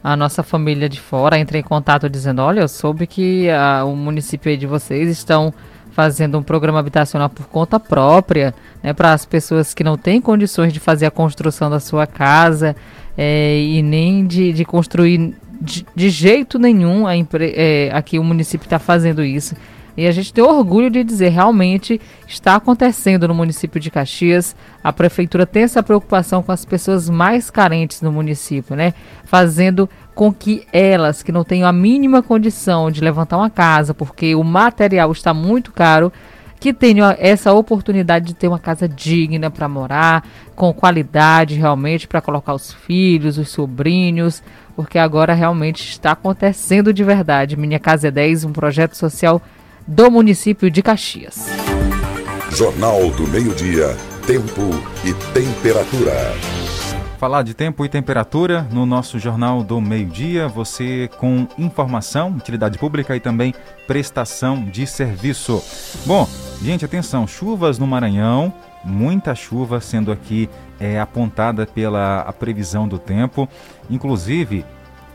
a 0.05 0.15
nossa 0.15 0.43
família 0.43 0.87
de 0.87 1.01
fora 1.01 1.39
entra 1.39 1.57
em 1.57 1.63
contato 1.63 2.07
dizendo: 2.07 2.39
Olha, 2.39 2.59
eu 2.59 2.67
soube 2.67 3.07
que 3.07 3.49
a, 3.49 3.83
o 3.83 3.95
município 3.95 4.55
de 4.55 4.67
vocês 4.67 5.09
estão 5.09 5.51
fazendo 5.93 6.37
um 6.37 6.43
programa 6.43 6.77
habitacional 6.77 7.27
por 7.27 7.47
conta 7.47 7.79
própria, 7.79 8.53
né, 8.83 8.93
para 8.93 9.13
as 9.13 9.25
pessoas 9.25 9.73
que 9.73 9.83
não 9.83 9.97
têm 9.97 10.21
condições 10.21 10.71
de 10.71 10.79
fazer 10.79 11.07
a 11.07 11.11
construção 11.11 11.71
da 11.71 11.79
sua 11.79 12.05
casa 12.05 12.75
é, 13.17 13.59
e 13.59 13.81
nem 13.81 14.27
de, 14.27 14.53
de 14.53 14.63
construir 14.63 15.33
de, 15.59 15.83
de, 15.95 16.09
jeito 16.11 16.59
nenhum 16.59 17.07
a 17.07 17.13
é, 17.17 17.89
aqui 17.91 18.19
o 18.19 18.23
município 18.23 18.65
está 18.65 18.77
fazendo 18.77 19.23
isso. 19.23 19.55
E 19.97 20.07
a 20.07 20.11
gente 20.11 20.33
tem 20.33 20.43
orgulho 20.43 20.89
de 20.89 21.03
dizer, 21.03 21.29
realmente 21.29 22.01
está 22.27 22.55
acontecendo 22.55 23.27
no 23.27 23.33
município 23.33 23.79
de 23.79 23.89
Caxias. 23.89 24.55
A 24.83 24.91
prefeitura 24.91 25.45
tem 25.45 25.63
essa 25.63 25.81
preocupação 25.81 26.43
com 26.43 26.51
as 26.51 26.65
pessoas 26.65 27.09
mais 27.09 27.49
carentes 27.49 28.01
no 28.01 28.11
município, 28.11 28.75
né? 28.75 28.93
Fazendo 29.23 29.89
com 30.15 30.33
que 30.33 30.65
elas, 30.71 31.21
que 31.21 31.31
não 31.31 31.43
tenham 31.43 31.67
a 31.67 31.73
mínima 31.73 32.23
condição 32.23 32.89
de 32.89 33.01
levantar 33.01 33.37
uma 33.37 33.49
casa, 33.49 33.93
porque 33.93 34.33
o 34.33 34.43
material 34.43 35.11
está 35.11 35.33
muito 35.33 35.73
caro, 35.73 36.11
que 36.57 36.73
tenham 36.73 37.13
essa 37.19 37.53
oportunidade 37.53 38.27
de 38.27 38.33
ter 38.33 38.47
uma 38.47 38.57
casa 38.57 38.87
digna 38.87 39.51
para 39.51 39.67
morar, 39.67 40.25
com 40.55 40.73
qualidade 40.73 41.55
realmente 41.55 42.07
para 42.07 42.21
colocar 42.21 42.53
os 42.53 42.71
filhos, 42.71 43.37
os 43.37 43.49
sobrinhos, 43.49 44.41
porque 44.73 44.97
agora 44.97 45.33
realmente 45.33 45.87
está 45.87 46.13
acontecendo 46.13 46.93
de 46.93 47.03
verdade. 47.03 47.57
Minha 47.57 47.77
Casa 47.77 48.07
é 48.07 48.11
10, 48.11 48.45
um 48.45 48.53
projeto 48.53 48.95
social 48.95 49.41
do 49.85 50.09
município 50.09 50.71
de 50.71 50.81
Caxias. 50.81 51.47
Jornal 52.51 53.11
do 53.11 53.27
Meio-Dia, 53.27 53.95
Tempo 54.25 54.69
e 55.03 55.13
Temperatura. 55.33 56.64
Falar 57.17 57.43
de 57.43 57.53
tempo 57.53 57.85
e 57.85 57.89
temperatura 57.89 58.67
no 58.71 58.85
nosso 58.85 59.17
Jornal 59.17 59.63
do 59.63 59.79
Meio-Dia, 59.79 60.49
você 60.49 61.09
com 61.17 61.47
informação, 61.57 62.29
utilidade 62.31 62.77
pública 62.77 63.15
e 63.15 63.21
também 63.21 63.53
prestação 63.87 64.65
de 64.65 64.85
serviço. 64.85 65.63
Bom, 66.05 66.27
gente, 66.61 66.83
atenção, 66.83 67.25
chuvas 67.25 67.79
no 67.79 67.87
Maranhão, 67.87 68.53
muita 68.83 69.33
chuva 69.33 69.79
sendo 69.79 70.11
aqui 70.11 70.49
é, 70.77 70.99
apontada 70.99 71.65
pela 71.65 72.19
a 72.19 72.33
previsão 72.33 72.85
do 72.85 72.99
tempo, 72.99 73.47
inclusive 73.89 74.65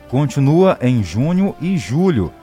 continua 0.09 0.77
em 0.81 1.03
junho 1.03 1.55
e 1.61 1.77
julho. 1.77 2.33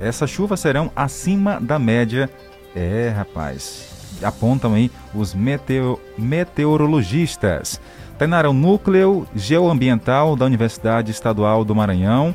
Essas 0.00 0.30
chuvas 0.30 0.60
serão 0.60 0.90
acima 0.94 1.60
da 1.60 1.80
média. 1.80 2.30
É, 2.76 3.12
rapaz, 3.14 4.18
apontam 4.22 4.74
aí 4.74 4.90
os 5.12 5.34
meteo, 5.34 6.00
meteorologistas. 6.16 7.80
Tainara, 8.20 8.50
o 8.50 8.52
Núcleo 8.52 9.26
Geoambiental 9.34 10.36
da 10.36 10.44
Universidade 10.44 11.10
Estadual 11.10 11.64
do 11.64 11.74
Maranhão 11.74 12.34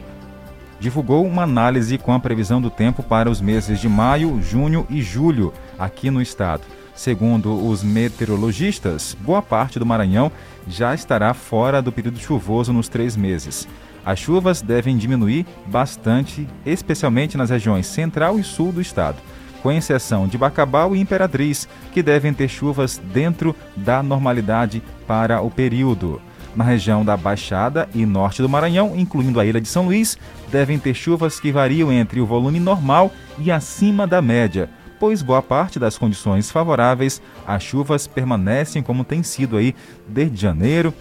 divulgou 0.79 1.23
uma 1.23 1.43
análise 1.43 1.99
com 1.99 2.11
a 2.11 2.19
previsão 2.19 2.59
do 2.59 2.71
tempo 2.71 3.03
para 3.03 3.29
os 3.29 3.39
meses 3.39 3.79
de 3.79 3.87
maio, 3.87 4.41
junho 4.41 4.87
e 4.89 4.99
julho 5.03 5.53
aqui 5.77 6.09
no 6.09 6.23
estado. 6.23 6.63
Segundo 6.95 7.69
os 7.69 7.83
meteorologistas, 7.83 9.15
boa 9.21 9.43
parte 9.43 9.77
do 9.77 9.85
Maranhão 9.85 10.31
já 10.67 10.95
estará 10.95 11.35
fora 11.35 11.83
do 11.83 11.91
período 11.91 12.17
chuvoso 12.17 12.73
nos 12.73 12.87
três 12.87 13.15
meses. 13.15 13.67
As 14.03 14.17
chuvas 14.17 14.63
devem 14.63 14.97
diminuir 14.97 15.45
bastante, 15.67 16.47
especialmente 16.65 17.37
nas 17.37 17.51
regiões 17.51 17.85
central 17.85 18.39
e 18.39 18.43
sul 18.43 18.71
do 18.71 18.81
estado 18.81 19.17
com 19.65 19.71
exceção 19.71 20.27
de 20.27 20.37
Bacabal 20.37 20.95
e 20.95 20.99
Imperatriz, 20.99 21.67
que 21.91 22.03
devem 22.03 22.31
ter 22.31 22.47
chuvas 22.47 23.01
dentro 23.11 23.55
da 23.75 24.03
normalidade 24.03 24.83
para 25.07 25.41
o 25.41 25.49
período. 25.49 26.21
Na 26.55 26.63
região 26.63 27.03
da 27.03 27.17
Baixada 27.17 27.89
e 27.91 28.05
Norte 28.05 28.43
do 28.43 28.47
Maranhão, 28.47 28.93
incluindo 28.95 29.39
a 29.39 29.45
Ilha 29.45 29.59
de 29.59 29.67
São 29.67 29.85
Luís, 29.85 30.19
devem 30.51 30.77
ter 30.77 30.93
chuvas 30.93 31.39
que 31.39 31.51
variam 31.51 31.91
entre 31.91 32.21
o 32.21 32.27
volume 32.27 32.59
normal 32.59 33.11
e 33.39 33.51
acima 33.51 34.05
da 34.05 34.21
média, 34.21 34.69
pois 34.99 35.23
boa 35.23 35.41
parte 35.41 35.79
das 35.79 35.97
condições 35.97 36.51
favoráveis 36.51 37.19
às 37.47 37.63
chuvas 37.63 38.05
permanecem 38.05 38.83
como 38.83 39.03
tem 39.03 39.23
sido 39.23 39.57
aí 39.57 39.73
desde 40.07 40.39
janeiro, 40.39 40.93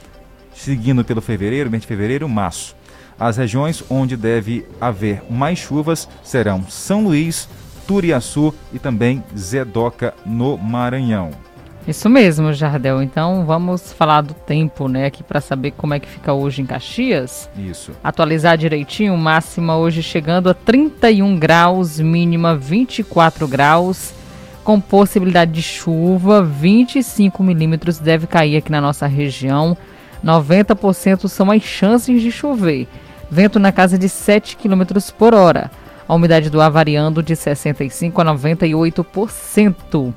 seguindo 0.54 1.04
pelo 1.04 1.20
fevereiro, 1.20 1.70
mês 1.70 1.82
de 1.82 1.86
fevereiro, 1.86 2.26
março. 2.26 2.74
As 3.20 3.36
regiões 3.36 3.84
onde 3.90 4.16
deve 4.16 4.66
haver 4.80 5.22
mais 5.30 5.58
chuvas 5.58 6.08
serão 6.22 6.64
São 6.66 7.04
Luís, 7.04 7.46
Turiaçu 7.87 8.55
e 8.72 8.78
também 8.78 9.22
Zedoca, 9.37 10.14
no 10.24 10.57
Maranhão. 10.59 11.30
Isso 11.87 12.09
mesmo, 12.09 12.53
Jardel. 12.53 13.03
Então 13.03 13.45
vamos 13.45 13.93
falar 13.93 14.22
do 14.22 14.32
tempo, 14.32 14.89
né, 14.89 15.07
aqui 15.07 15.22
para 15.22 15.41
saber 15.41 15.72
como 15.72 15.93
é 15.93 16.01
que 16.01 16.09
fica 16.09 16.32
hoje 16.32 16.62
em 16.62 16.66
Caxias. 16.66 17.49
Isso. 17.59 17.93
Atualizar 18.03 18.57
direitinho, 18.57 19.16
máxima 19.18 19.76
hoje 19.76 20.03
chegando 20.03 20.49
a 20.49 20.55
31 20.55 21.39
graus, 21.39 22.01
mínima 22.01 22.57
24 22.57 23.47
graus, 23.47 24.14
com 24.62 24.80
possibilidade 24.80 25.53
de 25.53 25.61
chuva, 25.62 26.43
25 26.43 27.43
milímetros 27.43 27.99
deve 27.99 28.26
cair 28.26 28.57
aqui 28.57 28.72
na 28.72 28.80
nossa 28.80 29.07
região. 29.07 29.76
90% 30.24 31.28
são 31.28 31.51
as 31.51 31.62
chances 31.62 32.22
de 32.22 32.32
chover. 32.32 32.89
Vento 33.30 33.59
na 33.59 33.70
casa 33.70 33.99
de 33.99 34.09
7 34.09 34.57
km 34.57 34.85
por 35.18 35.35
hora 35.35 35.70
a 36.07 36.14
umidade 36.14 36.50
do 36.50 36.61
ar 36.61 36.70
variando 36.70 37.22
de 37.22 37.34
65% 37.34 38.18
a 38.18 38.24
98%. 38.24 40.14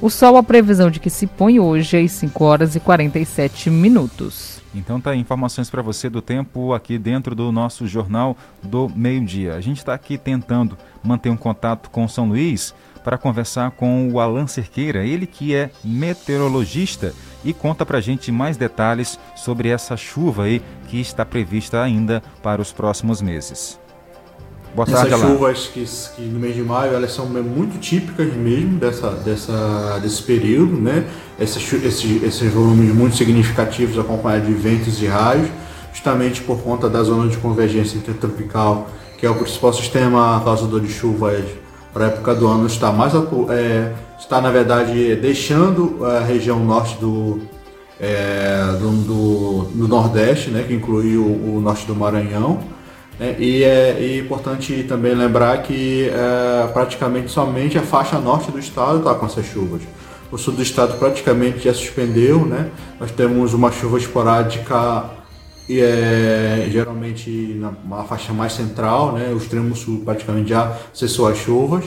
O 0.00 0.10
sol, 0.10 0.36
a 0.36 0.42
previsão 0.42 0.90
de 0.90 1.00
que 1.00 1.08
se 1.08 1.26
põe 1.26 1.58
hoje 1.58 1.96
às 1.96 2.12
5 2.12 2.44
horas 2.44 2.76
e 2.76 2.80
47 2.80 3.70
minutos. 3.70 4.60
Então 4.74 5.00
tá 5.00 5.14
informações 5.14 5.70
para 5.70 5.80
você 5.80 6.10
do 6.10 6.20
tempo 6.20 6.74
aqui 6.74 6.98
dentro 6.98 7.34
do 7.34 7.52
nosso 7.52 7.86
jornal 7.86 8.36
do 8.62 8.90
meio-dia. 8.94 9.54
A 9.54 9.60
gente 9.60 9.78
está 9.78 9.94
aqui 9.94 10.18
tentando 10.18 10.76
manter 11.02 11.30
um 11.30 11.36
contato 11.36 11.88
com 11.90 12.08
São 12.08 12.28
Luís 12.28 12.74
para 13.04 13.18
conversar 13.18 13.70
com 13.70 14.10
o 14.10 14.18
Alan 14.18 14.46
Cerqueira, 14.46 15.06
ele 15.06 15.26
que 15.26 15.54
é 15.54 15.70
meteorologista 15.84 17.14
e 17.44 17.52
conta 17.52 17.86
para 17.86 17.98
a 17.98 18.00
gente 18.00 18.32
mais 18.32 18.56
detalhes 18.56 19.18
sobre 19.36 19.68
essa 19.68 19.96
chuva 19.96 20.44
aí 20.44 20.60
que 20.88 21.00
está 21.00 21.24
prevista 21.24 21.82
ainda 21.82 22.22
para 22.42 22.60
os 22.60 22.72
próximos 22.72 23.22
meses. 23.22 23.78
Boa 24.74 24.84
tarde, 24.84 25.14
Essas 25.14 25.20
chuvas 25.20 25.70
que, 25.72 25.84
que, 26.16 26.22
no 26.22 26.40
mês 26.40 26.56
de 26.56 26.62
maio 26.62 26.94
elas 26.94 27.12
são 27.12 27.26
muito 27.26 27.78
típicas 27.78 28.34
mesmo 28.34 28.76
dessa, 28.76 29.10
dessa, 29.10 30.00
desse 30.02 30.20
período, 30.20 30.72
né? 30.72 31.06
Esses, 31.38 31.72
esses, 31.84 32.22
esses 32.24 32.52
volumes 32.52 32.92
muito 32.92 33.14
significativos 33.16 33.96
acompanhados 33.96 34.48
de 34.48 34.54
ventos 34.54 35.00
e 35.00 35.06
raios, 35.06 35.48
justamente 35.92 36.42
por 36.42 36.58
conta 36.58 36.88
da 36.88 37.04
zona 37.04 37.30
de 37.30 37.36
convergência 37.36 37.96
intertropical, 37.96 38.88
que 39.16 39.24
é 39.24 39.30
o 39.30 39.36
principal 39.36 39.72
sistema 39.72 40.42
causador 40.44 40.80
de 40.80 40.92
chuvas 40.92 41.44
para 41.92 42.06
a 42.06 42.08
época 42.08 42.34
do 42.34 42.48
ano, 42.48 42.66
está 42.66 42.90
mais 42.90 43.12
é, 43.50 43.92
está 44.18 44.40
na 44.40 44.50
verdade 44.50 45.14
deixando 45.14 46.04
a 46.04 46.18
região 46.18 46.58
norte 46.58 46.96
do, 46.98 47.38
é, 48.00 48.76
do, 48.80 48.90
do, 48.90 49.62
do, 49.72 49.86
Nordeste, 49.86 50.50
né? 50.50 50.64
Que 50.66 50.74
inclui 50.74 51.16
o, 51.16 51.26
o 51.26 51.60
norte 51.62 51.86
do 51.86 51.94
Maranhão 51.94 52.74
é, 53.20 53.36
e 53.38 53.62
é 53.62 54.18
importante 54.18 54.84
também 54.84 55.14
lembrar 55.14 55.62
que 55.62 56.08
é, 56.08 56.66
praticamente 56.72 57.30
somente 57.30 57.78
a 57.78 57.82
faixa 57.82 58.18
norte 58.18 58.50
do 58.50 58.58
estado 58.58 58.98
está 58.98 59.14
com 59.14 59.26
essas 59.26 59.46
chuvas. 59.46 59.82
O 60.32 60.38
sul 60.38 60.54
do 60.54 60.62
estado 60.62 60.98
praticamente 60.98 61.60
já 61.60 61.72
suspendeu, 61.72 62.44
né? 62.44 62.70
Nós 62.98 63.12
temos 63.12 63.54
uma 63.54 63.70
chuva 63.70 63.98
esporádica 63.98 65.04
e 65.68 65.80
é, 65.80 66.66
geralmente 66.70 67.60
na 67.86 68.02
faixa 68.02 68.32
mais 68.32 68.52
central, 68.52 69.12
né? 69.12 69.30
O 69.32 69.36
extremo 69.36 69.76
sul 69.76 70.02
praticamente 70.04 70.48
já 70.48 70.76
cessou 70.92 71.28
as 71.28 71.38
chuvas, 71.38 71.84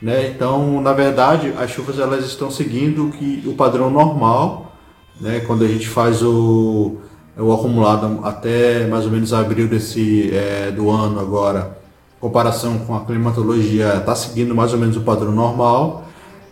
né? 0.00 0.28
Então, 0.28 0.80
na 0.80 0.94
verdade, 0.94 1.52
as 1.58 1.70
chuvas 1.70 1.98
elas 1.98 2.24
estão 2.24 2.50
seguindo 2.50 3.10
que 3.10 3.42
o 3.46 3.52
padrão 3.52 3.90
normal, 3.90 4.74
né? 5.20 5.40
Quando 5.40 5.62
a 5.62 5.68
gente 5.68 5.86
faz 5.86 6.22
o 6.22 6.96
o 7.36 7.52
acumulado 7.52 8.20
até 8.24 8.86
mais 8.86 9.04
ou 9.04 9.10
menos 9.10 9.32
abril 9.32 9.68
desse 9.68 10.30
é, 10.34 10.70
do 10.70 10.90
ano 10.90 11.18
agora, 11.20 11.76
comparação 12.20 12.78
com 12.80 12.94
a 12.94 13.04
climatologia, 13.04 13.96
está 13.96 14.14
seguindo 14.14 14.54
mais 14.54 14.72
ou 14.72 14.78
menos 14.78 14.96
o 14.96 15.00
padrão 15.00 15.32
normal. 15.32 16.04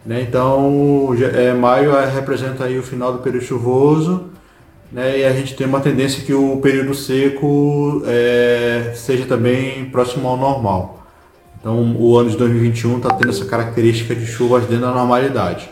Né? 0.05 0.23
Então, 0.23 1.15
é, 1.35 1.53
maio 1.53 1.95
é, 1.95 2.07
representa 2.07 2.65
aí 2.65 2.79
o 2.79 2.83
final 2.83 3.13
do 3.13 3.19
período 3.19 3.45
chuvoso, 3.45 4.31
né? 4.91 5.19
e 5.19 5.25
a 5.25 5.33
gente 5.33 5.55
tem 5.55 5.67
uma 5.67 5.81
tendência 5.81 6.25
que 6.25 6.33
o 6.33 6.57
período 6.57 6.95
seco 6.95 8.03
é, 8.07 8.93
seja 8.97 9.27
também 9.27 9.85
próximo 9.91 10.27
ao 10.27 10.37
normal. 10.37 11.07
Então, 11.61 11.95
o 11.99 12.17
ano 12.17 12.31
de 12.31 12.39
2021 12.39 12.97
está 12.97 13.11
tendo 13.11 13.29
essa 13.29 13.45
característica 13.45 14.15
de 14.15 14.27
chuvas 14.27 14.65
dentro 14.65 14.87
da 14.87 14.95
normalidade. 14.95 15.69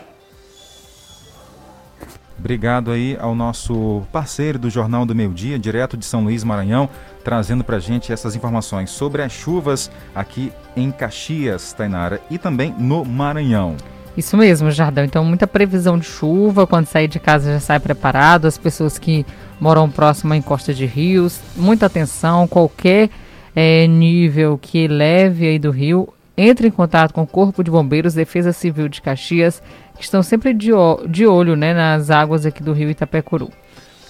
Obrigado 2.39 2.91
aí 2.91 3.17
ao 3.19 3.35
nosso 3.35 4.01
parceiro 4.13 4.57
do 4.57 4.69
Jornal 4.69 5.05
do 5.05 5.13
Meio 5.13 5.31
Dia, 5.31 5.59
direto 5.59 5.97
de 5.97 6.05
São 6.05 6.23
Luís, 6.23 6.41
Maranhão, 6.41 6.89
trazendo 7.21 7.65
para 7.65 7.79
gente 7.79 8.13
essas 8.13 8.33
informações 8.33 8.89
sobre 8.89 9.21
as 9.21 9.33
chuvas 9.33 9.91
aqui 10.15 10.53
em 10.75 10.89
Caxias, 10.89 11.73
Tainara, 11.73 12.21
e 12.31 12.37
também 12.37 12.73
no 12.77 13.03
Maranhão. 13.03 13.75
Isso 14.15 14.37
mesmo, 14.37 14.71
Jardão. 14.71 15.03
Então, 15.03 15.23
muita 15.23 15.45
previsão 15.45 15.97
de 15.97 16.05
chuva. 16.05 16.65
Quando 16.65 16.87
sair 16.87 17.07
de 17.07 17.19
casa, 17.19 17.53
já 17.53 17.59
sai 17.59 17.79
preparado. 17.79 18.47
As 18.47 18.57
pessoas 18.57 18.97
que 18.97 19.25
moram 19.59 19.89
próximo 19.89 20.33
à 20.33 20.37
encosta 20.37 20.73
de 20.73 20.85
rios, 20.85 21.39
muita 21.55 21.85
atenção. 21.85 22.47
Qualquer 22.47 23.09
é, 23.55 23.85
nível 23.85 24.57
que 24.57 24.79
eleve 24.79 25.45
aí 25.45 25.59
do 25.59 25.71
rio, 25.71 26.11
entre 26.37 26.69
em 26.69 26.71
contato 26.71 27.13
com 27.13 27.23
o 27.23 27.27
Corpo 27.27 27.63
de 27.63 27.69
Bombeiros, 27.69 28.13
Defesa 28.13 28.53
Civil 28.53 28.87
de 28.87 29.01
Caxias 29.01 29.61
estão 30.03 30.23
sempre 30.23 30.53
de, 30.53 30.71
de 31.07 31.25
olho 31.25 31.55
né, 31.55 31.73
nas 31.73 32.09
águas 32.09 32.45
aqui 32.45 32.63
do 32.63 32.73
rio 32.73 32.89
Itapecuru. 32.89 33.49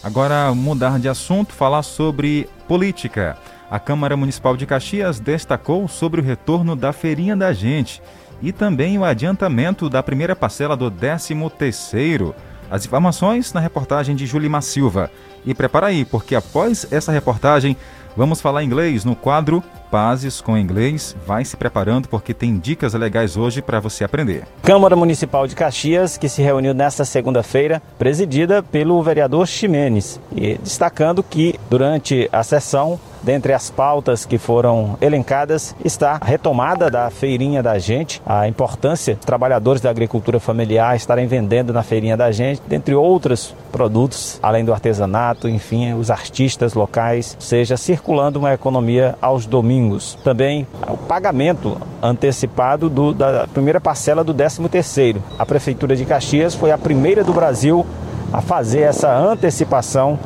Agora, 0.04 0.54
mudar 0.54 0.98
de 0.98 1.10
assunto, 1.10 1.54
falar 1.54 1.84
sobre 1.84 2.48
política. 2.68 3.38
A 3.70 3.78
Câmara 3.80 4.16
Municipal 4.16 4.56
de 4.56 4.66
Caxias 4.66 5.20
destacou 5.20 5.88
sobre 5.88 6.22
o 6.22 6.24
retorno 6.24 6.76
da 6.76 6.94
Feirinha 6.94 7.36
da 7.36 7.54
Gente 7.54 8.02
e 8.42 8.52
também 8.52 8.98
o 8.98 9.04
adiantamento 9.04 9.90
da 9.90 10.02
primeira 10.02 10.36
parcela 10.36 10.76
do 10.76 10.90
13º. 10.90 12.34
As 12.72 12.86
informações 12.86 13.52
na 13.52 13.60
reportagem 13.60 14.16
de 14.16 14.26
Julimar 14.26 14.62
Silva. 14.62 15.12
E 15.46 15.54
prepara 15.54 15.88
aí, 15.88 16.06
porque 16.06 16.36
após 16.36 16.88
essa 16.92 17.12
reportagem, 17.12 17.76
vamos 18.16 18.40
falar 18.40 18.64
inglês 18.64 19.04
no 19.04 19.16
quadro 19.16 19.64
Pazes 19.90 20.42
com 20.42 20.58
Inglês. 20.58 21.16
Vai 21.26 21.44
se 21.46 21.58
preparando 21.58 22.08
porque 22.08 22.34
tem 22.34 22.58
dicas 22.58 22.94
legais 22.94 23.38
hoje 23.38 23.62
para 23.62 23.80
você 23.80 24.04
aprender. 24.04 24.44
Câmara 24.64 24.96
Municipal 24.96 25.48
de 25.48 25.56
Caxias, 25.56 26.18
que 26.18 26.30
se 26.30 26.42
reuniu 26.42 26.74
nesta 26.74 27.06
segunda-feira, 27.06 27.82
presidida 27.98 28.62
pelo 28.62 29.02
vereador 29.02 29.48
Ximenes, 29.48 30.20
e 30.36 30.58
destacando 30.58 31.24
que 31.24 31.60
durante 31.70 32.30
a 32.32 32.44
sessão 32.44 33.00
Dentre 33.22 33.54
as 33.54 33.70
pautas 33.70 34.26
que 34.26 34.38
foram 34.38 34.98
elencadas 35.02 35.76
está 35.84 36.18
a 36.22 36.26
retomada 36.26 36.90
da 36.90 37.10
feirinha 37.10 37.62
da 37.62 37.78
gente, 37.78 38.22
a 38.26 38.48
importância 38.48 39.16
dos 39.16 39.26
trabalhadores 39.26 39.82
da 39.82 39.90
agricultura 39.90 40.40
familiar 40.40 40.96
estarem 40.96 41.28
vendendo 41.28 41.74
na 41.74 41.84
feirinha 41.84 42.16
da 42.16 42.32
gente, 42.32 42.62
dentre 42.66 42.96
outros 42.96 43.54
produtos, 43.72 44.40
além 44.42 44.64
do 44.64 44.74
artesanato, 44.74 45.50
enfim, 45.50 45.94
os 45.94 46.10
artistas 46.10 46.74
locais, 46.74 47.36
seja 47.40 47.76
circulando 47.78 48.40
uma 48.40 48.54
economia 48.54 49.16
aos 49.22 49.46
domingos. 49.46 49.79
Também 50.24 50.68
o 50.88 50.98
pagamento 50.98 51.78
antecipado 52.02 52.90
do, 52.90 53.14
da 53.14 53.48
primeira 53.48 53.80
parcela 53.80 54.24
do 54.24 54.34
13º. 54.34 55.18
A 55.38 55.46
Prefeitura 55.46 55.96
de 55.96 56.06
Caxias 56.06 56.56
foi 56.56 56.72
a 56.72 56.78
primeira 56.78 57.24
do 57.24 57.34
Brasil 57.34 57.86
a 58.32 58.42
fazer 58.42 58.82
essa 58.82 59.16
antecipação 59.16 60.20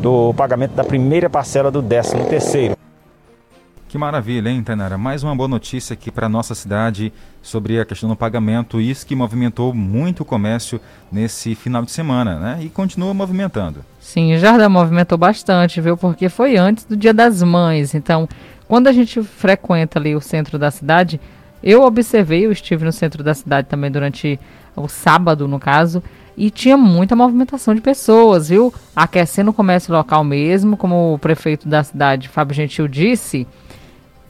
do 0.00 0.34
pagamento 0.34 0.74
da 0.74 0.84
primeira 0.84 1.28
parcela 1.28 1.70
do 1.70 1.82
13 1.82 2.16
terceiro. 2.28 2.76
Que 3.88 3.96
maravilha, 3.96 4.50
hein, 4.50 4.62
Tainara? 4.62 4.98
Mais 4.98 5.22
uma 5.22 5.34
boa 5.34 5.48
notícia 5.48 5.94
aqui 5.94 6.10
para 6.10 6.28
nossa 6.28 6.54
cidade 6.54 7.12
sobre 7.40 7.80
a 7.80 7.84
questão 7.84 8.08
do 8.08 8.16
pagamento, 8.16 8.80
isso 8.80 9.06
que 9.06 9.14
movimentou 9.14 9.72
muito 9.72 10.20
o 10.20 10.24
comércio 10.24 10.80
nesse 11.10 11.54
final 11.54 11.82
de 11.82 11.92
semana, 11.92 12.38
né? 12.38 12.58
E 12.60 12.68
continua 12.68 13.14
movimentando. 13.14 13.84
Sim, 14.00 14.36
Jardim 14.38 14.66
movimentou 14.68 15.16
bastante, 15.16 15.80
viu? 15.80 15.96
Porque 15.96 16.28
foi 16.28 16.56
antes 16.56 16.84
do 16.84 16.96
Dia 16.96 17.14
das 17.14 17.42
Mães. 17.42 17.94
Então, 17.94 18.28
quando 18.68 18.88
a 18.88 18.92
gente 18.92 19.22
frequenta 19.22 19.98
ali 19.98 20.14
o 20.14 20.20
centro 20.20 20.58
da 20.58 20.70
cidade, 20.70 21.20
eu 21.62 21.82
observei, 21.82 22.46
eu 22.46 22.52
estive 22.52 22.84
no 22.84 22.92
centro 22.92 23.22
da 23.22 23.34
cidade 23.34 23.68
também 23.68 23.90
durante 23.90 24.38
o 24.74 24.88
sábado, 24.88 25.48
no 25.48 25.58
caso, 25.58 26.02
e 26.36 26.50
tinha 26.50 26.76
muita 26.76 27.16
movimentação 27.16 27.74
de 27.74 27.80
pessoas, 27.80 28.50
viu? 28.50 28.72
Aquecendo 28.94 29.50
o 29.50 29.54
comércio 29.54 29.92
local 29.92 30.22
mesmo, 30.22 30.76
como 30.76 31.14
o 31.14 31.18
prefeito 31.18 31.68
da 31.68 31.82
cidade, 31.82 32.28
Fábio 32.28 32.54
Gentil, 32.54 32.86
disse. 32.86 33.46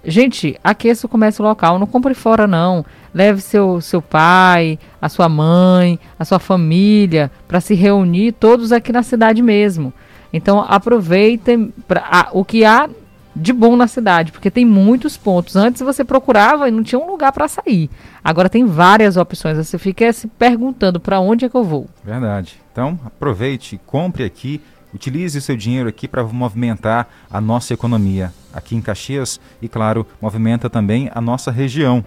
Gente, 0.04 0.56
aqueça 0.62 1.06
o 1.06 1.10
comércio 1.10 1.42
local, 1.42 1.80
não 1.80 1.86
compre 1.86 2.14
fora 2.14 2.46
não. 2.46 2.84
Leve 3.12 3.40
seu, 3.40 3.80
seu 3.80 4.00
pai, 4.00 4.78
a 5.02 5.08
sua 5.08 5.28
mãe, 5.28 5.98
a 6.16 6.24
sua 6.24 6.38
família 6.38 7.28
para 7.48 7.60
se 7.60 7.74
reunir 7.74 8.32
todos 8.32 8.70
aqui 8.70 8.92
na 8.92 9.02
cidade 9.02 9.42
mesmo. 9.42 9.92
Então 10.32 10.64
aproveitem 10.68 11.72
pra, 11.88 12.04
a, 12.08 12.28
o 12.32 12.44
que 12.44 12.64
há 12.64 12.88
de 13.36 13.52
bom 13.52 13.76
na 13.76 13.86
cidade, 13.86 14.32
porque 14.32 14.50
tem 14.50 14.64
muitos 14.64 15.16
pontos. 15.16 15.54
Antes 15.54 15.82
você 15.82 16.02
procurava 16.02 16.68
e 16.68 16.70
não 16.70 16.82
tinha 16.82 16.98
um 16.98 17.06
lugar 17.06 17.32
para 17.32 17.46
sair. 17.46 17.90
Agora 18.24 18.48
tem 18.48 18.64
várias 18.64 19.16
opções. 19.16 19.58
Você 19.58 19.78
fica 19.78 20.10
se 20.12 20.26
perguntando 20.26 20.98
para 20.98 21.20
onde 21.20 21.44
é 21.44 21.48
que 21.48 21.54
eu 21.54 21.64
vou. 21.64 21.86
Verdade. 22.02 22.58
Então 22.72 22.98
aproveite, 23.04 23.78
compre 23.86 24.24
aqui, 24.24 24.60
utilize 24.94 25.36
o 25.36 25.42
seu 25.42 25.56
dinheiro 25.56 25.88
aqui 25.88 26.08
para 26.08 26.24
movimentar 26.24 27.08
a 27.30 27.40
nossa 27.40 27.74
economia 27.74 28.32
aqui 28.52 28.74
em 28.74 28.80
Caxias 28.80 29.38
e, 29.60 29.68
claro, 29.68 30.06
movimenta 30.20 30.70
também 30.70 31.10
a 31.14 31.20
nossa 31.20 31.50
região. 31.50 32.02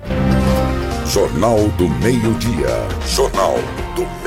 Jornal 1.06 1.70
do 1.70 1.88
Meio-Dia. 1.90 2.68
Jornal 3.06 3.56
do. 3.96 4.19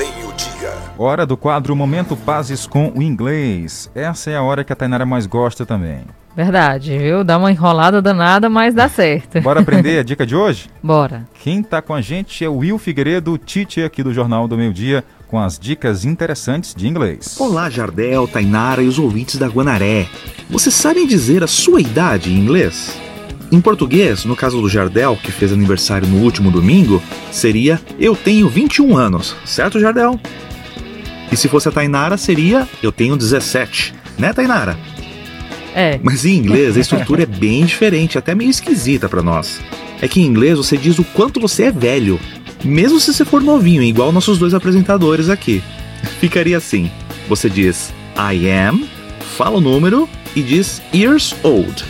Hora 1.03 1.25
do 1.25 1.35
quadro 1.35 1.75
Momento 1.75 2.15
Pazes 2.15 2.65
com 2.65 2.93
o 2.95 3.03
Inglês. 3.03 3.91
Essa 3.93 4.31
é 4.31 4.37
a 4.37 4.41
hora 4.41 4.63
que 4.63 4.71
a 4.71 4.75
Tainara 4.75 5.05
mais 5.05 5.25
gosta 5.25 5.65
também. 5.65 6.05
Verdade, 6.33 6.97
viu? 6.97 7.25
Dá 7.25 7.37
uma 7.37 7.51
enrolada 7.51 8.01
danada, 8.01 8.49
mas 8.49 8.73
dá 8.73 8.87
certo. 8.87 9.41
Bora 9.41 9.59
aprender 9.59 9.99
a 9.99 10.03
dica 10.03 10.25
de 10.25 10.33
hoje? 10.33 10.69
Bora. 10.81 11.27
Quem 11.41 11.59
está 11.59 11.81
com 11.81 11.93
a 11.93 11.99
gente 11.99 12.45
é 12.45 12.47
o 12.47 12.59
Will 12.59 12.77
Figueiredo, 12.77 13.37
Tite 13.37 13.83
aqui 13.83 14.01
do 14.01 14.13
Jornal 14.13 14.47
do 14.47 14.55
Meio 14.55 14.71
Dia, 14.71 15.03
com 15.27 15.37
as 15.37 15.59
dicas 15.59 16.05
interessantes 16.05 16.73
de 16.73 16.87
inglês. 16.87 17.35
Olá, 17.37 17.69
Jardel, 17.69 18.25
Tainara 18.25 18.81
e 18.81 18.87
os 18.87 18.97
ouvintes 18.97 19.35
da 19.35 19.47
Guanaré. 19.47 20.07
Vocês 20.49 20.73
sabem 20.73 21.05
dizer 21.05 21.43
a 21.43 21.47
sua 21.47 21.81
idade 21.81 22.31
em 22.31 22.37
inglês? 22.37 22.97
Em 23.51 23.59
português, 23.59 24.23
no 24.23 24.37
caso 24.37 24.61
do 24.61 24.69
Jardel, 24.69 25.17
que 25.21 25.33
fez 25.33 25.51
aniversário 25.51 26.07
no 26.07 26.23
último 26.23 26.49
domingo, 26.49 27.03
seria 27.29 27.77
Eu 27.99 28.15
tenho 28.15 28.47
21 28.47 28.95
anos, 28.95 29.35
certo, 29.43 29.81
Jardel? 29.81 30.17
E 31.33 31.35
se 31.35 31.47
fosse 31.47 31.67
a 31.67 31.71
Tainara, 31.71 32.15
seria 32.15 32.67
Eu 32.83 32.91
tenho 32.91 33.17
17, 33.17 33.91
né, 34.19 34.31
Tainara? 34.31 34.77
É. 35.73 35.99
Mas 36.03 36.25
em 36.25 36.37
inglês 36.37 36.77
a 36.77 36.79
estrutura 36.79 37.23
é 37.23 37.25
bem 37.25 37.65
diferente, 37.65 38.19
até 38.19 38.35
meio 38.35 38.51
esquisita 38.51 39.09
para 39.09 39.23
nós. 39.23 39.59
É 39.99 40.07
que 40.07 40.21
em 40.21 40.27
inglês 40.27 40.57
você 40.57 40.77
diz 40.77 40.99
o 40.99 41.03
quanto 41.03 41.39
você 41.39 41.63
é 41.63 41.71
velho, 41.71 42.19
mesmo 42.63 42.99
se 42.99 43.11
você 43.11 43.25
for 43.25 43.41
novinho, 43.41 43.81
igual 43.81 44.11
nossos 44.11 44.37
dois 44.37 44.53
apresentadores 44.53 45.27
aqui. 45.27 45.63
Ficaria 46.19 46.55
assim: 46.55 46.91
você 47.27 47.49
diz 47.49 47.91
I 48.15 48.47
am, 48.51 48.87
fala 49.35 49.57
o 49.57 49.61
número 49.61 50.07
e 50.35 50.43
diz 50.43 50.83
years 50.93 51.35
old. 51.41 51.83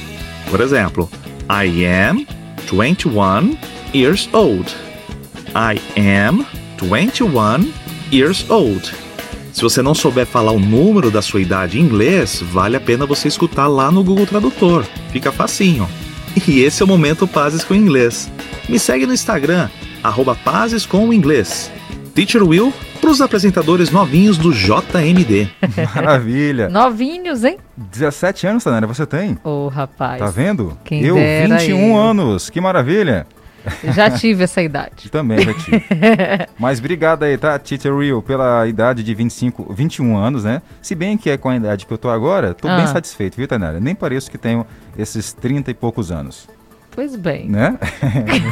Por 0.49 0.61
exemplo, 0.61 1.09
I 1.49 1.85
am 1.85 2.25
21 2.71 3.57
years 3.93 4.29
old. 4.31 4.73
I 5.49 5.81
am 5.99 6.45
21 6.79 7.73
years 8.09 8.49
old. 8.49 9.02
Se 9.53 9.61
você 9.61 9.81
não 9.83 9.93
souber 9.93 10.25
falar 10.25 10.51
o 10.51 10.59
número 10.59 11.11
da 11.11 11.21
sua 11.21 11.39
idade 11.39 11.79
em 11.79 11.83
inglês, 11.83 12.41
vale 12.41 12.75
a 12.75 12.81
pena 12.81 13.05
você 13.05 13.27
escutar 13.27 13.67
lá 13.67 13.91
no 13.91 14.03
Google 14.03 14.25
Tradutor. 14.25 14.83
Fica 15.11 15.31
facinho. 15.31 15.87
E 16.47 16.61
esse 16.61 16.81
é 16.81 16.85
o 16.85 16.87
Momento 16.87 17.27
Pazes 17.27 17.63
com 17.63 17.75
Inglês. 17.75 18.31
Me 18.67 18.79
segue 18.79 19.05
no 19.05 19.13
Instagram, 19.13 19.69
arroba 20.03 20.33
Pazes 20.33 20.87
com 20.87 21.13
Inglês. 21.13 21.71
Teacher 22.15 22.43
Will, 22.43 22.73
para 22.99 23.11
os 23.11 23.21
apresentadores 23.21 23.91
novinhos 23.91 24.37
do 24.37 24.51
JMD. 24.51 25.47
Maravilha. 25.93 26.69
Novinhos, 26.69 27.43
hein? 27.43 27.57
17 27.77 28.47
anos, 28.47 28.63
Tanera, 28.63 28.87
você 28.87 29.05
tem? 29.05 29.37
Ô, 29.43 29.65
oh, 29.65 29.67
rapaz. 29.67 30.19
Tá 30.19 30.27
vendo? 30.31 30.77
Quem 30.83 31.03
Eu, 31.03 31.15
21 31.15 31.89
eu. 31.89 31.97
anos. 31.97 32.49
Que 32.49 32.59
maravilha. 32.59 33.27
Já 33.93 34.09
tive 34.11 34.43
essa 34.43 34.61
idade. 34.61 35.09
Também 35.09 35.39
já 35.39 35.53
tive. 35.53 35.83
Mas 36.59 36.79
obrigado 36.79 37.23
aí, 37.23 37.37
tá, 37.37 37.57
Teacher 37.57 37.95
Real, 37.95 38.21
pela 38.21 38.67
idade 38.67 39.03
de 39.03 39.13
25, 39.13 39.73
21 39.73 40.17
anos, 40.17 40.43
né? 40.43 40.61
Se 40.81 40.95
bem 40.95 41.17
que 41.17 41.29
é 41.29 41.37
com 41.37 41.49
a 41.49 41.55
idade 41.55 41.85
que 41.85 41.93
eu 41.93 41.97
tô 41.97 42.09
agora, 42.09 42.53
tô 42.53 42.67
ah. 42.67 42.77
bem 42.77 42.87
satisfeito, 42.87 43.35
viu, 43.35 43.47
Tanara? 43.47 43.79
Nem 43.79 43.95
pareço 43.95 44.29
que 44.29 44.37
tenho 44.37 44.65
esses 44.97 45.33
30 45.33 45.71
e 45.71 45.73
poucos 45.73 46.11
anos. 46.11 46.47
Pois 46.95 47.15
bem. 47.15 47.49
Né? 47.49 47.77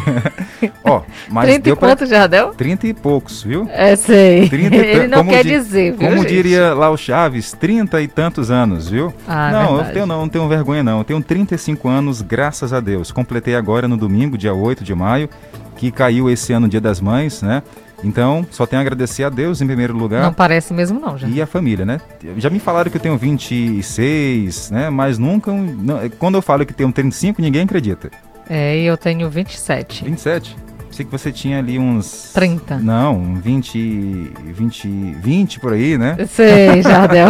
Ó, 0.83 1.01
mas 1.29 1.45
30 1.45 1.61
deu 1.61 1.73
e 1.73 1.77
quanto 1.77 2.05
já 2.05 2.25
deu? 2.27 2.53
30 2.53 2.87
e 2.87 2.93
poucos, 2.93 3.43
viu? 3.43 3.67
É, 3.71 3.95
sei. 3.95 4.49
30 4.49 4.75
e 4.75 4.79
Ele 4.81 5.07
não 5.07 5.25
quer 5.25 5.43
di 5.43 5.51
dizer, 5.51 5.91
viu, 5.93 6.07
Como 6.07 6.21
gente? 6.21 6.29
diria 6.29 6.73
lá 6.73 6.89
o 6.89 6.97
Chaves, 6.97 7.51
30 7.53 8.01
e 8.01 8.07
tantos 8.07 8.49
anos, 8.49 8.89
viu? 8.89 9.13
Ah, 9.27 9.51
não, 9.51 9.67
verdade. 9.67 9.89
eu 9.89 9.93
tenho, 9.93 10.05
não, 10.05 10.21
não 10.21 10.29
tenho 10.29 10.47
vergonha 10.47 10.83
não. 10.83 10.99
Eu 10.99 11.03
tenho 11.03 11.21
35 11.21 11.87
anos, 11.87 12.21
graças 12.21 12.73
a 12.73 12.79
Deus. 12.79 13.11
Completei 13.11 13.55
agora 13.55 13.87
no 13.87 13.95
domingo, 13.95 14.37
dia 14.37 14.53
8 14.53 14.83
de 14.83 14.95
maio, 14.95 15.29
que 15.75 15.91
caiu 15.91 16.29
esse 16.29 16.51
ano, 16.51 16.67
Dia 16.67 16.81
das 16.81 16.99
Mães, 16.99 17.41
né? 17.41 17.61
Então, 18.03 18.43
só 18.49 18.65
tenho 18.65 18.79
a 18.79 18.81
agradecer 18.81 19.23
a 19.23 19.29
Deus 19.29 19.61
em 19.61 19.67
primeiro 19.67 19.95
lugar. 19.95 20.23
Não 20.23 20.33
parece 20.33 20.73
mesmo 20.73 20.99
não, 20.99 21.17
já. 21.17 21.27
E 21.27 21.39
a 21.39 21.45
família, 21.45 21.85
né? 21.85 22.01
Já 22.37 22.49
me 22.49 22.59
falaram 22.59 22.89
que 22.89 22.97
eu 22.97 23.01
tenho 23.01 23.15
26, 23.15 24.71
né? 24.71 24.89
Mas 24.89 25.19
nunca... 25.19 25.51
Não, 25.51 26.09
quando 26.17 26.35
eu 26.35 26.41
falo 26.41 26.65
que 26.65 26.73
tenho 26.73 26.91
35, 26.91 27.39
ninguém 27.39 27.61
acredita. 27.61 28.09
É, 28.53 28.77
e 28.77 28.83
eu 28.83 28.97
tenho 28.97 29.29
27. 29.29 30.03
27? 30.03 30.57
Pensei 30.89 31.05
que 31.05 31.11
você 31.11 31.31
tinha 31.31 31.57
ali 31.57 31.79
uns. 31.79 32.31
30. 32.33 32.79
Não, 32.79 33.35
20. 33.35 34.33
20. 34.43 34.87
20 34.89 35.59
por 35.61 35.71
aí, 35.71 35.97
né? 35.97 36.17
Sei, 36.27 36.83
Jardel. 36.83 37.29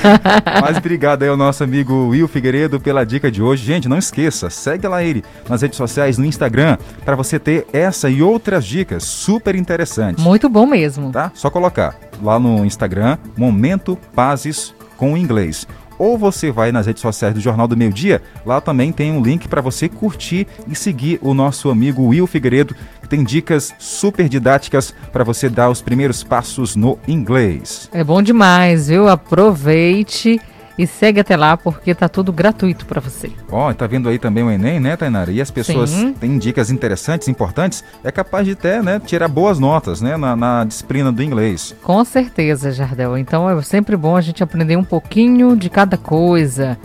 Mas 0.62 0.78
obrigado 0.78 1.24
aí 1.24 1.28
ao 1.28 1.36
nosso 1.36 1.62
amigo 1.62 2.08
Will 2.08 2.26
Figueiredo 2.26 2.80
pela 2.80 3.04
dica 3.04 3.30
de 3.30 3.42
hoje. 3.42 3.62
Gente, 3.66 3.86
não 3.86 3.98
esqueça, 3.98 4.48
segue 4.48 4.88
lá 4.88 5.04
ele 5.04 5.22
nas 5.46 5.60
redes 5.60 5.76
sociais, 5.76 6.16
no 6.16 6.24
Instagram, 6.24 6.78
para 7.04 7.14
você 7.16 7.38
ter 7.38 7.66
essa 7.70 8.08
e 8.08 8.22
outras 8.22 8.64
dicas 8.64 9.04
super 9.04 9.54
interessantes. 9.54 10.24
Muito 10.24 10.48
bom 10.48 10.64
mesmo. 10.64 11.12
Tá? 11.12 11.30
Só 11.34 11.50
colocar 11.50 11.94
lá 12.22 12.38
no 12.38 12.64
Instagram, 12.64 13.18
Momento 13.36 13.98
Pazes 14.14 14.74
com 14.96 15.18
Inglês 15.18 15.66
ou 16.02 16.18
você 16.18 16.50
vai 16.50 16.72
nas 16.72 16.88
redes 16.88 17.00
sociais 17.00 17.32
do 17.32 17.40
Jornal 17.40 17.68
do 17.68 17.76
Meio 17.76 17.92
Dia, 17.92 18.20
lá 18.44 18.60
também 18.60 18.90
tem 18.90 19.12
um 19.12 19.22
link 19.22 19.46
para 19.46 19.60
você 19.60 19.88
curtir 19.88 20.48
e 20.66 20.74
seguir 20.74 21.20
o 21.22 21.32
nosso 21.32 21.70
amigo 21.70 22.02
Will 22.02 22.26
Figueiredo, 22.26 22.74
que 23.00 23.08
tem 23.08 23.22
dicas 23.22 23.72
super 23.78 24.28
didáticas 24.28 24.92
para 25.12 25.22
você 25.22 25.48
dar 25.48 25.70
os 25.70 25.80
primeiros 25.80 26.24
passos 26.24 26.74
no 26.74 26.98
inglês. 27.06 27.88
É 27.92 28.02
bom 28.02 28.20
demais, 28.20 28.88
viu? 28.88 29.08
Aproveite 29.08 30.40
e 30.78 30.86
segue 30.86 31.20
até 31.20 31.36
lá 31.36 31.56
porque 31.56 31.94
tá 31.94 32.08
tudo 32.08 32.32
gratuito 32.32 32.86
para 32.86 33.00
você. 33.00 33.30
Ó, 33.50 33.70
oh, 33.70 33.74
tá 33.74 33.86
vendo 33.86 34.08
aí 34.08 34.18
também 34.18 34.42
o 34.42 34.50
Enem, 34.50 34.80
né, 34.80 34.96
Tainara? 34.96 35.30
E 35.30 35.40
as 35.40 35.50
pessoas 35.50 35.90
Sim. 35.90 36.12
têm 36.14 36.38
dicas 36.38 36.70
interessantes, 36.70 37.28
importantes, 37.28 37.84
é 38.02 38.10
capaz 38.10 38.46
de 38.46 38.52
até, 38.52 38.82
né, 38.82 39.00
tirar 39.04 39.28
boas 39.28 39.58
notas, 39.58 40.00
né, 40.00 40.16
na, 40.16 40.34
na 40.34 40.64
disciplina 40.64 41.12
do 41.12 41.22
inglês. 41.22 41.74
Com 41.82 42.04
certeza, 42.04 42.72
Jardel. 42.72 43.18
Então 43.18 43.48
é 43.48 43.62
sempre 43.62 43.96
bom 43.96 44.16
a 44.16 44.20
gente 44.20 44.42
aprender 44.42 44.76
um 44.76 44.84
pouquinho 44.84 45.56
de 45.56 45.68
cada 45.68 45.96
coisa. 45.96 46.78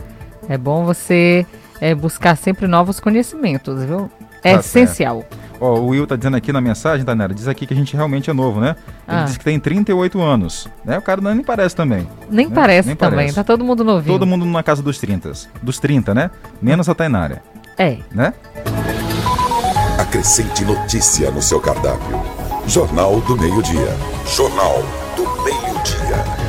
É 0.50 0.58
bom 0.58 0.86
você 0.86 1.46
é 1.80 1.94
buscar 1.94 2.36
sempre 2.36 2.68
novos 2.68 3.00
conhecimentos, 3.00 3.84
viu? 3.84 4.10
É 4.44 4.54
tá 4.54 4.60
essencial. 4.60 5.26
Ó, 5.60 5.80
o 5.80 5.88
Will 5.88 6.06
tá 6.06 6.16
dizendo 6.16 6.38
aqui 6.38 6.54
na 6.54 6.62
mensagem, 6.62 7.04
Danera, 7.06 7.34
diz 7.34 7.48
aqui 7.48 7.66
que 7.66 7.74
a 7.74 7.78
gente 7.78 7.96
realmente 7.96 8.30
é 8.30 8.34
novo, 8.34 8.60
né? 8.60 8.76
Ele 9.08 9.18
ah. 9.18 9.24
diz 9.24 9.38
que 9.38 9.44
tem 9.44 9.60
38 9.60 10.22
anos. 10.22 10.68
Né? 10.86 10.98
O 10.98 11.02
cara 11.02 11.20
não 11.20 11.34
nem 11.34 11.44
parece 11.44 11.76
também. 11.76 12.08
Nem 12.30 12.48
né? 12.48 12.56
parece 12.56 12.88
nem 12.88 12.96
também, 12.96 13.18
parece. 13.18 13.36
tá 13.36 13.44
todo 13.44 13.64
mundo 13.64 13.84
novinho. 13.84 14.14
Todo 14.14 14.28
mundo 14.28 14.46
na 14.46 14.62
casa 14.62 14.84
dos 14.84 15.00
30. 15.00 15.32
Dos 15.62 15.80
30, 15.80 16.14
né? 16.14 16.32
Menos 16.62 16.88
a 16.88 16.94
Tainara. 16.94 17.42
É. 17.78 17.98
Né? 18.12 18.34
Acrescente 20.00 20.64
notícia 20.64 21.32
no 21.32 21.42
seu 21.42 21.60
cardápio. 21.60 22.22
Jornal 22.68 23.20
do 23.22 23.36
Meio-Dia. 23.36 23.96
Jornal 24.36 24.84
do 25.16 25.24
Meio-Dia. 25.44 26.48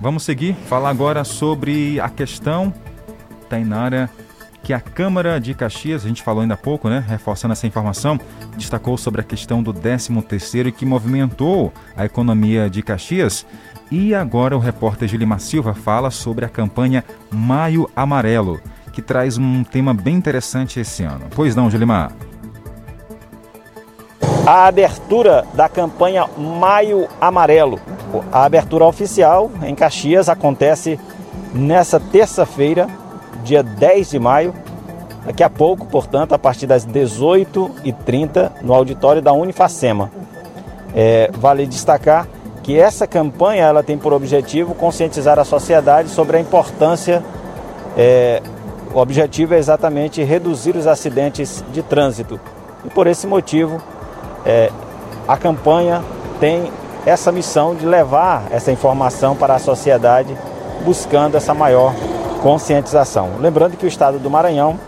Vamos 0.00 0.24
seguir, 0.24 0.56
falar 0.68 0.90
agora 0.90 1.22
sobre 1.22 2.00
a 2.00 2.08
questão, 2.08 2.74
Tainara, 3.48 4.10
que 4.62 4.72
a 4.72 4.80
Câmara 4.80 5.40
de 5.40 5.54
Caxias, 5.54 6.04
a 6.04 6.08
gente 6.08 6.22
falou 6.22 6.42
ainda 6.42 6.54
há 6.54 6.56
pouco, 6.56 6.88
né, 6.88 7.04
reforçando 7.06 7.52
essa 7.52 7.66
informação, 7.66 8.18
destacou 8.56 8.96
sobre 8.96 9.20
a 9.20 9.24
questão 9.24 9.62
do 9.62 9.74
13º 9.74 10.72
que 10.72 10.86
movimentou 10.86 11.72
a 11.96 12.04
economia 12.04 12.70
de 12.70 12.82
Caxias. 12.82 13.44
E 13.90 14.14
agora 14.14 14.56
o 14.56 14.60
repórter 14.60 15.08
Gilimar 15.08 15.40
Silva 15.40 15.74
fala 15.74 16.10
sobre 16.10 16.44
a 16.44 16.48
campanha 16.48 17.04
Maio 17.30 17.90
Amarelo, 17.94 18.60
que 18.92 19.02
traz 19.02 19.36
um 19.36 19.64
tema 19.64 19.92
bem 19.92 20.14
interessante 20.14 20.80
esse 20.80 21.02
ano. 21.02 21.26
Pois 21.34 21.56
não, 21.56 21.70
Gilimar? 21.70 22.12
A 24.46 24.66
abertura 24.66 25.44
da 25.54 25.68
campanha 25.68 26.26
Maio 26.38 27.06
Amarelo. 27.20 27.80
A 28.32 28.44
abertura 28.44 28.84
oficial 28.84 29.50
em 29.62 29.74
Caxias 29.74 30.28
acontece 30.28 30.98
nessa 31.54 32.00
terça-feira, 32.00 32.88
dia 33.42 33.62
10 33.62 34.10
de 34.10 34.18
maio, 34.18 34.54
daqui 35.24 35.42
a 35.42 35.50
pouco, 35.50 35.86
portanto, 35.86 36.34
a 36.34 36.38
partir 36.38 36.66
das 36.66 36.86
18h30, 36.86 38.50
no 38.62 38.74
auditório 38.74 39.22
da 39.22 39.32
Unifacema. 39.32 40.10
É, 40.94 41.30
vale 41.32 41.66
destacar 41.66 42.26
que 42.62 42.78
essa 42.78 43.06
campanha 43.06 43.64
ela 43.64 43.82
tem 43.82 43.98
por 43.98 44.12
objetivo 44.12 44.74
conscientizar 44.74 45.38
a 45.38 45.44
sociedade 45.44 46.08
sobre 46.08 46.36
a 46.36 46.40
importância. 46.40 47.22
É, 47.96 48.42
o 48.94 48.98
objetivo 48.98 49.54
é 49.54 49.58
exatamente 49.58 50.22
reduzir 50.22 50.76
os 50.76 50.86
acidentes 50.86 51.64
de 51.72 51.82
trânsito. 51.82 52.38
E 52.84 52.90
por 52.90 53.06
esse 53.06 53.26
motivo, 53.26 53.82
é, 54.44 54.70
a 55.26 55.36
campanha 55.36 56.02
tem 56.38 56.70
essa 57.04 57.32
missão 57.32 57.74
de 57.74 57.86
levar 57.86 58.44
essa 58.50 58.70
informação 58.70 59.34
para 59.34 59.54
a 59.54 59.58
sociedade, 59.58 60.36
buscando 60.84 61.36
essa 61.36 61.54
maior 61.54 61.94
conscientização. 62.42 63.36
Lembrando 63.40 63.76
que 63.76 63.86
o 63.86 63.88
estado 63.88 64.18
do 64.18 64.28
Maranhão, 64.28 64.78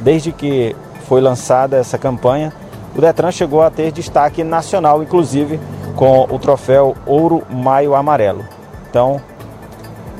desde 0.00 0.32
que 0.32 0.74
foi 1.06 1.20
lançada 1.20 1.76
essa 1.76 1.98
campanha, 1.98 2.52
o 2.96 3.00
Detran 3.00 3.30
chegou 3.30 3.62
a 3.62 3.70
ter 3.70 3.92
destaque 3.92 4.42
nacional, 4.42 5.02
inclusive 5.02 5.60
com 5.94 6.26
o 6.30 6.38
troféu 6.38 6.96
Ouro 7.06 7.42
Maio 7.50 7.94
Amarelo. 7.94 8.44
Então, 8.88 9.20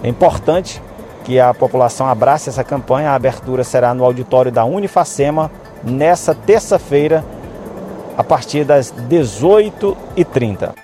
é 0.03 0.09
importante 0.09 0.83
que 1.25 1.41
a 1.41 1.55
população 1.55 2.07
abrace 2.07 2.49
essa 2.49 2.63
campanha. 2.63 3.11
A 3.11 3.15
abertura 3.15 3.65
será 3.65 3.95
no 3.95 4.05
auditório 4.05 4.53
da 4.53 4.65
Unifacema 4.65 5.51
nessa 5.83 6.35
terça-feira, 6.35 7.25
a 8.17 8.23
partir 8.23 8.65
das 8.65 8.93
18h30. 9.09 10.75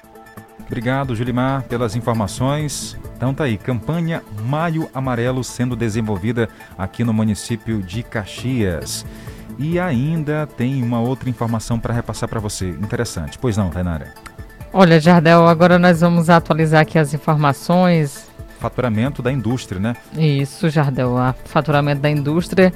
Obrigado, 0.66 1.14
Julimar, 1.14 1.62
pelas 1.64 1.94
informações. 1.94 2.96
Então 3.19 3.35
tá 3.35 3.43
aí, 3.43 3.59
campanha 3.59 4.23
Maio 4.45 4.89
Amarelo 4.95 5.43
sendo 5.43 5.75
desenvolvida 5.75 6.49
aqui 6.79 7.03
no 7.03 7.12
município 7.12 7.83
de 7.83 8.05
Caxias. 8.05 9.05
E 9.59 9.77
ainda 9.77 10.47
tem 10.47 10.81
uma 10.85 11.01
outra 11.01 11.29
informação 11.29 11.81
para 11.81 11.93
repassar 11.93 12.29
para 12.29 12.39
você. 12.39 12.69
Interessante. 12.69 13.37
Pois 13.37 13.57
não, 13.57 13.71
Tainara? 13.71 14.14
Olha, 14.73 15.01
Jardel, 15.01 15.49
agora 15.49 15.81
nós 15.81 16.01
vamos 16.01 16.31
atualizar 16.31 16.83
aqui 16.83 16.97
as 16.97 17.12
informações. 17.12 18.31
Faturamento 18.61 19.21
da 19.21 19.33
indústria, 19.33 19.81
né? 19.81 19.97
Isso, 20.16 20.71
Jardel. 20.71 21.16
O 21.16 21.35
faturamento 21.49 22.01
da 22.01 22.09
indústria 22.09 22.73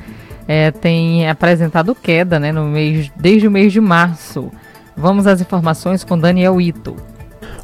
é, 0.49 0.72
tem 0.72 1.28
apresentado 1.28 1.95
queda 1.95 2.40
né, 2.40 2.51
no 2.51 2.64
mês, 2.64 3.12
desde 3.14 3.47
o 3.47 3.51
mês 3.51 3.72
de 3.72 3.80
março. 3.80 4.51
Vamos 4.97 5.28
às 5.28 5.40
informações 5.40 6.03
com 6.03 6.18
Daniel 6.18 6.61
Ito. 6.61 6.97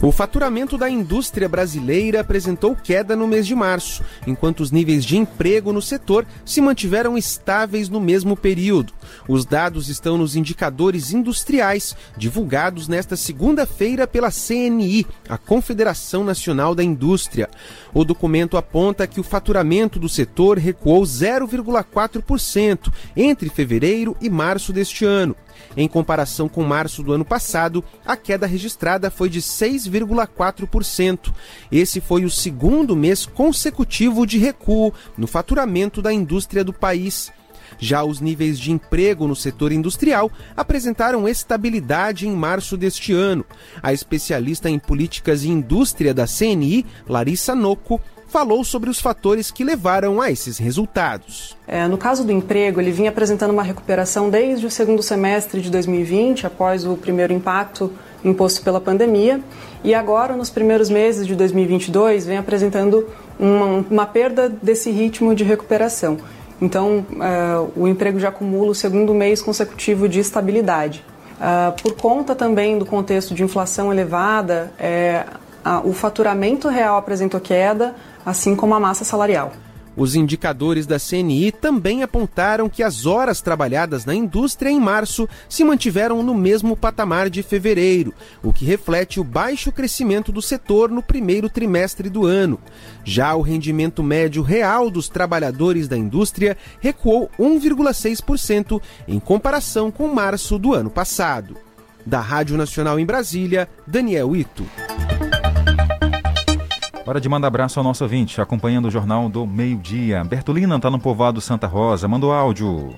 O 0.01 0.13
faturamento 0.13 0.79
da 0.79 0.89
indústria 0.89 1.49
brasileira 1.49 2.21
apresentou 2.21 2.77
queda 2.77 3.17
no 3.17 3.27
mês 3.27 3.45
de 3.45 3.55
março, 3.55 4.05
enquanto 4.29 4.61
os 4.61 4.71
níveis 4.71 5.05
de 5.05 5.17
emprego 5.17 5.73
no 5.73 5.83
setor 5.83 6.25
se 6.45 6.61
mantiveram 6.61 7.19
estáveis 7.19 7.89
no 7.89 8.01
mesmo 8.01 8.37
período. 8.37 8.93
Os 9.27 9.45
dados 9.45 9.89
estão 9.89 10.17
nos 10.17 10.37
indicadores 10.37 11.13
industriais, 11.13 11.97
divulgados 12.17 12.87
nesta 12.87 13.17
segunda-feira 13.17 14.07
pela 14.07 14.31
CNI, 14.31 15.05
a 15.29 15.37
Confederação 15.37 16.23
Nacional 16.23 16.77
da 16.77 16.85
Indústria. 16.85 17.51
O 17.93 18.05
documento 18.05 18.57
aponta 18.57 19.05
que 19.05 19.19
o 19.19 19.25
faturamento 19.25 19.99
do 19.99 20.09
setor 20.09 20.59
recuou 20.59 21.03
0,4% 21.03 22.93
entre 23.17 23.49
fevereiro 23.49 24.17
e 24.21 24.31
março 24.31 24.73
deste 24.73 25.05
ano. 25.05 25.35
Em 25.77 25.87
comparação 25.89 26.49
com 26.49 26.63
março 26.65 27.03
do 27.03 27.13
ano 27.13 27.25
passado, 27.25 27.85
a 28.05 28.17
queda 28.17 28.47
registrada 28.47 29.11
foi 29.11 29.29
de 29.29 29.41
6,4%. 29.41 31.33
Esse 31.71 32.01
foi 32.01 32.25
o 32.25 32.31
segundo 32.31 32.97
mês 32.97 33.27
consecutivo 33.27 34.27
de 34.27 34.39
recuo 34.39 34.93
no 35.17 35.27
faturamento 35.27 36.03
da 36.03 36.13
indústria 36.13 36.65
do 36.65 36.73
país. 36.73 37.31
Já 37.79 38.03
os 38.03 38.21
níveis 38.21 38.59
de 38.59 38.73
emprego 38.73 39.27
no 39.27 39.37
setor 39.37 39.73
industrial 39.73 40.31
apresentaram 40.57 41.29
estabilidade 41.29 42.27
em 42.27 42.33
março 42.33 42.77
deste 42.77 43.13
ano. 43.13 43.45
A 43.83 43.93
especialista 43.93 44.71
em 44.71 44.79
políticas 44.79 45.45
e 45.45 45.49
indústria 45.49 46.15
da 46.15 46.27
CNI, 46.27 46.87
Larissa 47.07 47.55
Noco, 47.55 48.01
falou 48.29 48.63
sobre 48.63 48.91
os 48.91 49.01
fatores 49.01 49.51
que 49.51 49.65
levaram 49.65 50.21
a 50.21 50.31
esses 50.31 50.59
resultados. 50.59 51.57
É, 51.67 51.87
no 51.89 51.99
caso 51.99 52.25
do 52.25 52.31
emprego, 52.31 52.81
ele 52.81 52.91
vinha 52.91 53.11
apresentando 53.11 53.51
uma 53.51 53.63
recuperação 53.63 54.31
desde 54.31 54.67
o 54.67 54.71
segundo 54.71 55.03
semestre 55.03 55.61
de 55.61 55.71
2020, 55.71 56.47
após 56.47 56.85
o 56.85 56.97
primeiro 56.97 57.33
impacto 57.33 57.93
imposto 58.25 58.63
pela 58.63 58.81
pandemia, 58.81 59.41
e 59.83 59.95
agora, 59.95 60.37
nos 60.37 60.51
primeiros 60.51 60.91
meses 60.91 61.27
de 61.27 61.35
2022, 61.35 62.27
vem 62.27 62.37
apresentando 62.37 63.09
uma, 63.39 63.85
uma 63.91 64.07
perda 64.07 64.49
desse 64.49 64.91
ritmo 64.91 65.35
de 65.35 65.45
recuperação. 65.45 66.19
Então, 66.61 67.07
é, 67.21 67.69
o 67.77 67.87
emprego 67.87 68.19
já 68.19 68.29
acumula 68.29 68.73
o 68.73 68.75
segundo 68.75 69.15
mês 69.15 69.41
consecutivo 69.41 70.09
de 70.09 70.19
estabilidade. 70.19 71.05
Uh, 71.39 71.71
por 71.81 71.95
conta 71.95 72.35
também 72.35 72.79
do 72.79 72.85
contexto 72.85 73.33
de 73.33 73.45
inflação 73.45 73.93
elevada, 73.93 74.73
é, 74.77 75.25
a, 75.65 75.81
o 75.81 75.93
faturamento 75.93 76.67
real 76.67 76.97
apresentou 76.97 77.39
queda, 77.39 77.95
assim 78.25 78.55
como 78.55 78.75
a 78.75 78.81
massa 78.81 79.05
salarial. 79.05 79.53
Os 79.99 80.15
indicadores 80.15 80.87
da 80.87 80.97
CNI 80.97 81.51
também 81.51 82.05
apontaram 82.05 82.69
que 82.69 82.85
as 82.85 83.05
horas 83.05 83.41
trabalhadas 83.41 84.05
na 84.05 84.15
indústria 84.15 84.71
em 84.71 84.79
março 84.79 85.29
se 85.49 85.65
mantiveram 85.65 86.23
no 86.23 86.37
mesmo 86.37 86.77
patamar 86.77 87.29
de 87.29 87.43
fevereiro, 87.43 88.15
o 88.41 88.53
que 88.53 88.65
reflete 88.65 89.19
o 89.19 89.25
baixo 89.25 89.73
crescimento 89.73 90.31
do 90.31 90.41
setor 90.41 90.89
no 90.89 91.03
primeiro 91.03 91.51
trimestre 91.51 92.09
do 92.09 92.25
ano. 92.25 92.61
Já 93.03 93.35
o 93.35 93.43
rendimento 93.43 94.01
médio 94.01 94.41
real 94.41 94.89
dos 94.89 95.09
trabalhadores 95.09 95.89
da 95.89 95.99
indústria 95.99 96.57
recuou 96.79 97.29
1,6% 97.37 98.81
em 99.09 99.19
comparação 99.19 99.91
com 99.91 100.07
março 100.07 100.61
do 100.61 100.75
ano 100.75 100.91
passado. 100.91 101.57
Da 102.07 102.21
Rádio 102.21 102.57
Nacional 102.57 103.01
em 103.01 103.05
Brasília, 103.05 103.69
Daniel 103.85 104.37
Ito. 104.37 104.65
Hora 107.09 107.23
de 107.23 107.27
mandar 107.27 107.49
abraço 107.49 107.81
ao 107.81 107.85
nosso 107.85 108.05
ouvinte, 108.05 108.39
acompanhando 108.39 108.85
o 108.85 108.91
Jornal 108.91 109.31
do 109.31 109.47
Meio-Dia. 109.47 110.23
Bertolina 110.25 110.77
está 110.77 110.91
no 110.91 111.01
povoado 111.01 111.41
Santa 111.41 111.67
Rosa, 111.67 112.07
mandou 112.07 112.35
áudio. 112.35 112.95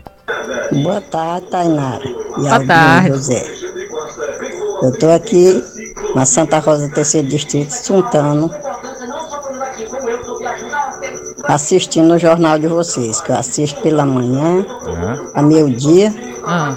Boa 0.83 1.01
tarde, 1.01 1.47
Tainara. 1.47 2.05
E 2.05 2.41
Boa 2.41 2.67
tarde. 2.67 3.09
José. 3.11 3.47
Eu 4.83 4.89
estou 4.91 5.13
aqui 5.13 5.63
na 6.17 6.27
Santa 6.27 6.59
Rosa, 6.59 6.89
terceiro 6.89 7.29
distrito, 7.29 7.71
Suntano, 7.71 8.51
assistindo 11.45 12.13
o 12.13 12.19
jornal 12.19 12.59
de 12.59 12.67
vocês, 12.67 13.21
que 13.21 13.31
eu 13.31 13.37
assisto 13.37 13.81
pela 13.81 14.05
manhã, 14.05 14.67
é. 14.67 15.39
a 15.39 15.41
meio-dia. 15.41 16.13
Ah. 16.45 16.75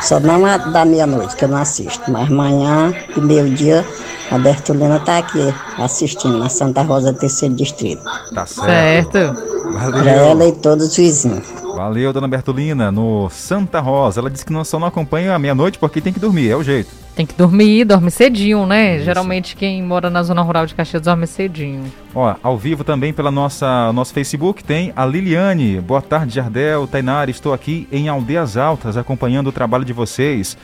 Só 0.00 0.20
não 0.20 0.46
a 0.46 0.58
da 0.58 0.84
meia-noite, 0.84 1.34
que 1.34 1.44
eu 1.44 1.48
não 1.48 1.58
assisto, 1.58 2.08
mas 2.08 2.28
manhã 2.28 2.94
e 3.16 3.20
meio-dia 3.20 3.84
a 4.30 4.38
Bertolina 4.38 4.96
está 4.96 5.18
aqui 5.18 5.54
assistindo 5.78 6.38
na 6.38 6.48
Santa 6.48 6.82
Rosa, 6.82 7.12
terceiro 7.12 7.54
distrito. 7.54 8.02
Tá 8.34 8.46
certo. 8.46 9.12
certo. 9.12 9.34
Valeu. 9.72 10.02
Para 10.02 10.10
ela 10.10 10.46
e 10.46 10.52
todos 10.52 10.88
os 10.88 10.96
vizinhos. 10.96 11.46
Valeu, 11.74 12.12
dona 12.12 12.26
Bertolina, 12.26 12.90
no 12.90 13.30
Santa 13.30 13.80
Rosa. 13.80 14.20
Ela 14.20 14.30
disse 14.30 14.44
que 14.44 14.52
não, 14.52 14.64
só 14.64 14.78
não 14.78 14.88
acompanha 14.88 15.34
a 15.34 15.38
meia-noite 15.38 15.78
porque 15.78 16.00
tem 16.00 16.12
que 16.12 16.18
dormir, 16.18 16.50
é 16.50 16.56
o 16.56 16.62
jeito. 16.62 16.90
Tem 17.14 17.26
que 17.26 17.34
dormir, 17.34 17.84
dorme 17.84 18.10
cedinho, 18.10 18.66
né? 18.66 18.96
Isso. 18.96 19.04
Geralmente 19.04 19.56
quem 19.56 19.82
mora 19.82 20.08
na 20.08 20.22
zona 20.22 20.42
rural 20.42 20.66
de 20.66 20.74
Caxias 20.74 21.02
dorme 21.02 21.26
cedinho. 21.26 21.84
Ó, 22.14 22.34
ao 22.42 22.56
vivo 22.56 22.84
também 22.84 23.12
pela 23.12 23.30
nossa 23.30 23.92
nosso 23.92 24.12
Facebook 24.12 24.62
tem 24.62 24.92
a 24.94 25.04
Liliane. 25.04 25.80
Boa 25.80 26.02
tarde, 26.02 26.34
Jardel, 26.34 26.86
Tainara, 26.86 27.30
estou 27.30 27.52
aqui 27.52 27.88
em 27.90 28.08
Aldeias 28.08 28.56
Altas 28.56 28.96
acompanhando 28.96 29.48
o 29.48 29.52
trabalho 29.52 29.84
de 29.84 29.92
vocês. 29.92 30.56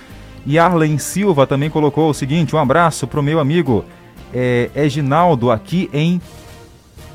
E 0.46 0.58
Arlen 0.58 0.98
Silva 0.98 1.46
também 1.46 1.70
colocou 1.70 2.10
o 2.10 2.14
seguinte: 2.14 2.54
um 2.54 2.58
abraço 2.58 3.06
pro 3.06 3.22
meu 3.22 3.40
amigo 3.40 3.84
é, 4.32 4.70
Eginaldo 4.74 5.50
aqui 5.50 5.88
em 5.92 6.20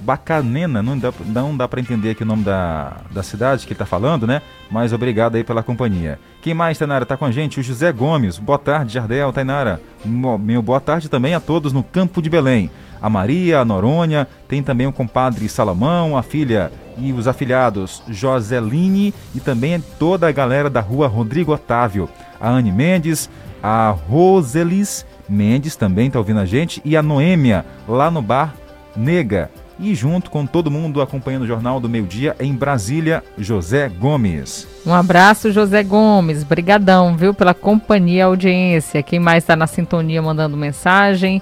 Bacanena, 0.02 0.82
não 0.82 0.98
dá, 0.98 1.14
não 1.26 1.56
dá 1.56 1.68
para 1.68 1.80
entender 1.80 2.12
aqui 2.12 2.24
o 2.24 2.26
nome 2.26 2.44
da, 2.44 2.98
da 3.12 3.22
cidade 3.22 3.64
que 3.64 3.74
ele 3.74 3.76
está 3.76 3.86
falando, 3.86 4.26
né? 4.26 4.42
Mas 4.72 4.94
obrigado 4.94 5.36
aí 5.36 5.44
pela 5.44 5.62
companhia. 5.62 6.20
Quem 6.42 6.54
mais, 6.54 6.78
Tainara, 6.78 7.04
está 7.04 7.18
com 7.18 7.26
a 7.26 7.32
gente? 7.32 7.60
O 7.60 7.64
José 7.64 7.92
Gomes. 7.92 8.38
Boa 8.38 8.58
tarde, 8.58 8.94
Jardel, 8.94 9.34
Tainara. 9.34 9.82
Meu 10.06 10.62
boa 10.62 10.80
tarde 10.80 11.10
também 11.10 11.34
a 11.34 11.40
todos 11.40 11.74
no 11.74 11.84
Campo 11.84 12.22
de 12.22 12.30
Belém. 12.30 12.72
A 13.02 13.10
Maria, 13.10 13.60
a 13.60 13.66
Norônia, 13.66 14.28
tem 14.48 14.64
também 14.64 14.88
o 14.88 14.94
compadre 14.94 15.48
Salamão, 15.48 16.18
a 16.18 16.24
filha 16.24 16.72
e 16.98 17.14
os 17.14 17.28
afilhados 17.28 18.04
Joseline 18.10 19.14
e 19.34 19.40
também 19.40 19.82
toda 19.98 20.28
a 20.28 20.32
galera 20.32 20.70
da 20.70 20.82
rua 20.82 21.08
Rodrigo 21.08 21.54
Otávio. 21.54 22.10
A 22.40 22.50
Anne 22.50 22.72
Mendes, 22.72 23.30
a 23.62 23.90
Roselis 23.90 25.06
Mendes 25.28 25.76
também 25.76 26.08
está 26.08 26.18
ouvindo 26.20 26.40
a 26.40 26.46
gente 26.46 26.82
e 26.84 26.98
a 26.98 27.04
Noêmia, 27.04 27.66
lá 27.88 28.10
no 28.10 28.22
bar 28.22 28.56
Nega 28.96 29.50
e 29.80 29.96
junto 29.96 30.30
com 30.30 30.46
todo 30.46 30.70
mundo 30.70 31.02
acompanhando 31.02 31.44
o 31.44 31.48
Jornal 31.48 31.80
do 31.80 31.88
Meio 31.88 32.06
Dia 32.06 32.36
em 32.40 32.54
Brasília, 32.54 33.24
José 33.38 33.88
Gomes. 33.88 34.68
Um 34.86 34.94
abraço, 34.94 35.52
José 35.52 35.84
Gomes. 35.84 36.44
Brigadão, 36.44 37.16
viu, 37.16 37.34
pela 37.34 37.54
companhia 37.54 38.20
e 38.20 38.22
audiência. 38.22 39.02
Quem 39.02 39.20
mais 39.20 39.44
está 39.44 39.56
na 39.56 39.68
sintonia 39.68 40.22
mandando 40.22 40.58
mensagem? 40.58 41.42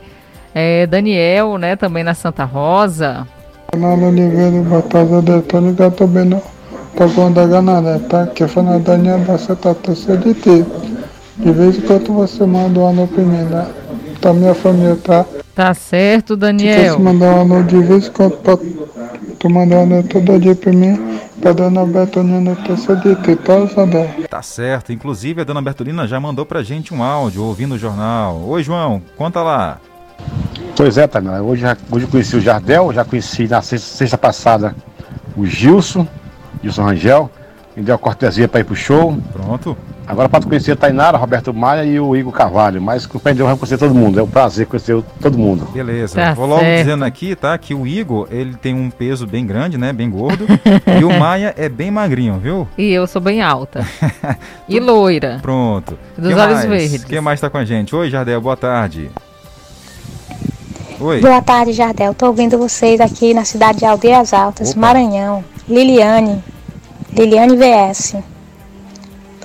É 0.54 0.86
Daniel, 0.86 1.58
né, 1.58 1.76
também 1.76 2.04
na 2.04 2.14
Santa 2.14 2.44
Rosa. 2.44 3.28
Fernando 3.72 4.04
Oliveira, 4.04 4.62
boa 4.64 4.82
tarde, 4.84 5.42
tô 5.48 5.60
ligado 5.60 5.96
também 5.96 6.26
no 6.26 6.42
Pagão 6.98 7.32
da 7.32 7.46
Ganaré, 7.46 8.00
tá? 8.00 8.26
Que 8.26 8.44
Daniel 8.84 9.20
da 9.20 9.38
Santa 9.38 9.76
Terceira 9.76 10.24
de 10.24 11.52
vez 11.52 11.78
em 11.78 11.82
quando 11.82 12.12
você 12.14 12.44
manda 12.44 12.80
uma 12.80 13.04
opinião, 13.04 13.68
tá? 14.20 14.34
Minha 14.34 14.56
família, 14.56 14.98
tá? 15.04 15.24
Tá 15.54 15.74
certo, 15.76 16.36
Daniel. 16.36 16.96
Se 16.96 17.02
mandar 17.02 17.36
uma 17.36 17.60
nota 17.60 17.64
de 17.70 17.84
vez 17.84 18.08
em 18.08 18.12
quando 18.12 18.38
pra 18.38 18.58
tu 19.40 19.50
mandar 19.50 19.82
uma 19.82 20.02
todo 20.02 20.40
dia 20.40 20.56
pra 20.56 20.74
mim, 20.74 21.20
pra 21.40 21.54
dona 21.54 21.86
Bertolina 21.86 22.56
de 22.56 23.16
ter, 23.18 23.38
tá, 23.38 23.66
Zandé? 23.68 24.10
Tá 24.28 24.42
certo. 24.42 24.92
Inclusive, 24.92 25.42
a 25.42 25.44
dona 25.44 25.62
Bertolina 25.62 26.08
já 26.08 26.20
mandou 26.20 26.48
pra 26.48 26.64
gente 26.64 26.92
um 26.92 27.04
áudio 27.04 27.44
ouvindo 27.44 27.76
o 27.76 27.78
jornal. 27.78 28.42
Oi, 28.48 28.64
João, 28.64 29.04
conta 29.16 29.44
lá. 29.44 29.78
Pois 30.76 30.98
é, 30.98 31.06
Tânia. 31.06 31.44
Hoje, 31.44 31.64
hoje 31.92 32.06
eu 32.06 32.10
conheci 32.10 32.36
o 32.36 32.42
Jardel, 32.42 32.92
já 32.92 33.06
conheci 33.06 33.48
na 33.48 33.62
sexta, 33.62 33.88
sexta 33.88 34.18
passada 34.18 34.76
o 35.36 35.46
Gilson, 35.46 36.08
Gilson 36.62 36.84
Rangel. 36.84 37.30
Me 37.76 37.84
deu 37.84 37.94
a 37.94 37.98
cortesia 37.98 38.48
pra 38.48 38.60
ir 38.60 38.64
pro 38.64 38.76
show. 38.76 39.16
Pronto. 39.32 39.78
Agora 40.08 40.30
para 40.30 40.42
conhecer 40.42 40.72
a 40.72 40.76
Tainara, 40.76 41.18
Roberto 41.18 41.54
Maia 41.54 41.84
e 41.84 42.00
o 42.00 42.16
Igor 42.16 42.32
Carvalho, 42.32 42.82
mas 42.82 43.06
com 43.06 43.18
o 43.18 43.22
pé 43.22 43.34
de 43.34 43.44
honra 43.44 43.58
conhecer 43.58 43.78
todo 43.78 43.94
mundo. 43.94 44.18
É 44.18 44.24
um 44.24 44.28
prazer 44.28 44.66
conhecer 44.66 45.04
todo 45.22 45.38
mundo. 45.38 45.68
Beleza. 45.74 46.16
Tá 46.16 46.34
Vou 46.34 46.46
logo 46.48 46.62
certo. 46.62 46.78
dizendo 46.80 47.04
aqui, 47.04 47.36
tá, 47.36 47.58
que 47.58 47.74
o 47.74 47.86
Igor, 47.86 48.26
ele 48.32 48.56
tem 48.56 48.74
um 48.74 48.90
peso 48.90 49.28
bem 49.28 49.46
grande, 49.46 49.78
né, 49.78 49.92
bem 49.92 50.10
gordo, 50.10 50.46
e 50.98 51.04
o 51.04 51.20
Maia 51.20 51.54
é 51.58 51.68
bem 51.68 51.92
magrinho, 51.92 52.40
viu? 52.40 52.66
E 52.78 52.90
eu 52.94 53.06
sou 53.06 53.22
bem 53.22 53.42
alta. 53.42 53.86
e 54.68 54.80
loira. 54.80 55.40
Pronto. 55.42 56.00
Dos 56.18 56.34
que 56.34 56.40
olhos 56.40 56.66
mais? 56.66 56.70
verdes. 56.70 57.04
Quem 57.04 57.20
mais 57.20 57.38
está 57.38 57.50
com 57.50 57.58
a 57.58 57.66
gente? 57.66 57.94
Oi, 57.94 58.10
Jardel, 58.10 58.40
boa 58.40 58.56
tarde. 58.56 59.12
Oi. 61.00 61.22
Boa 61.22 61.42
tarde, 61.44 61.74
Jardel. 61.74 62.12
Estou 62.12 62.30
ouvindo 62.30 62.58
vocês 62.58 63.00
aqui 63.00 63.32
na 63.32 63.46
cidade 63.46 63.80
de 63.80 63.86
Aldeias 63.86 64.34
Altas, 64.34 64.72
Opa. 64.72 64.80
Maranhão. 64.80 65.44
Liliane. 65.70 66.44
Liliane 67.14 67.56
VS. 67.56 68.16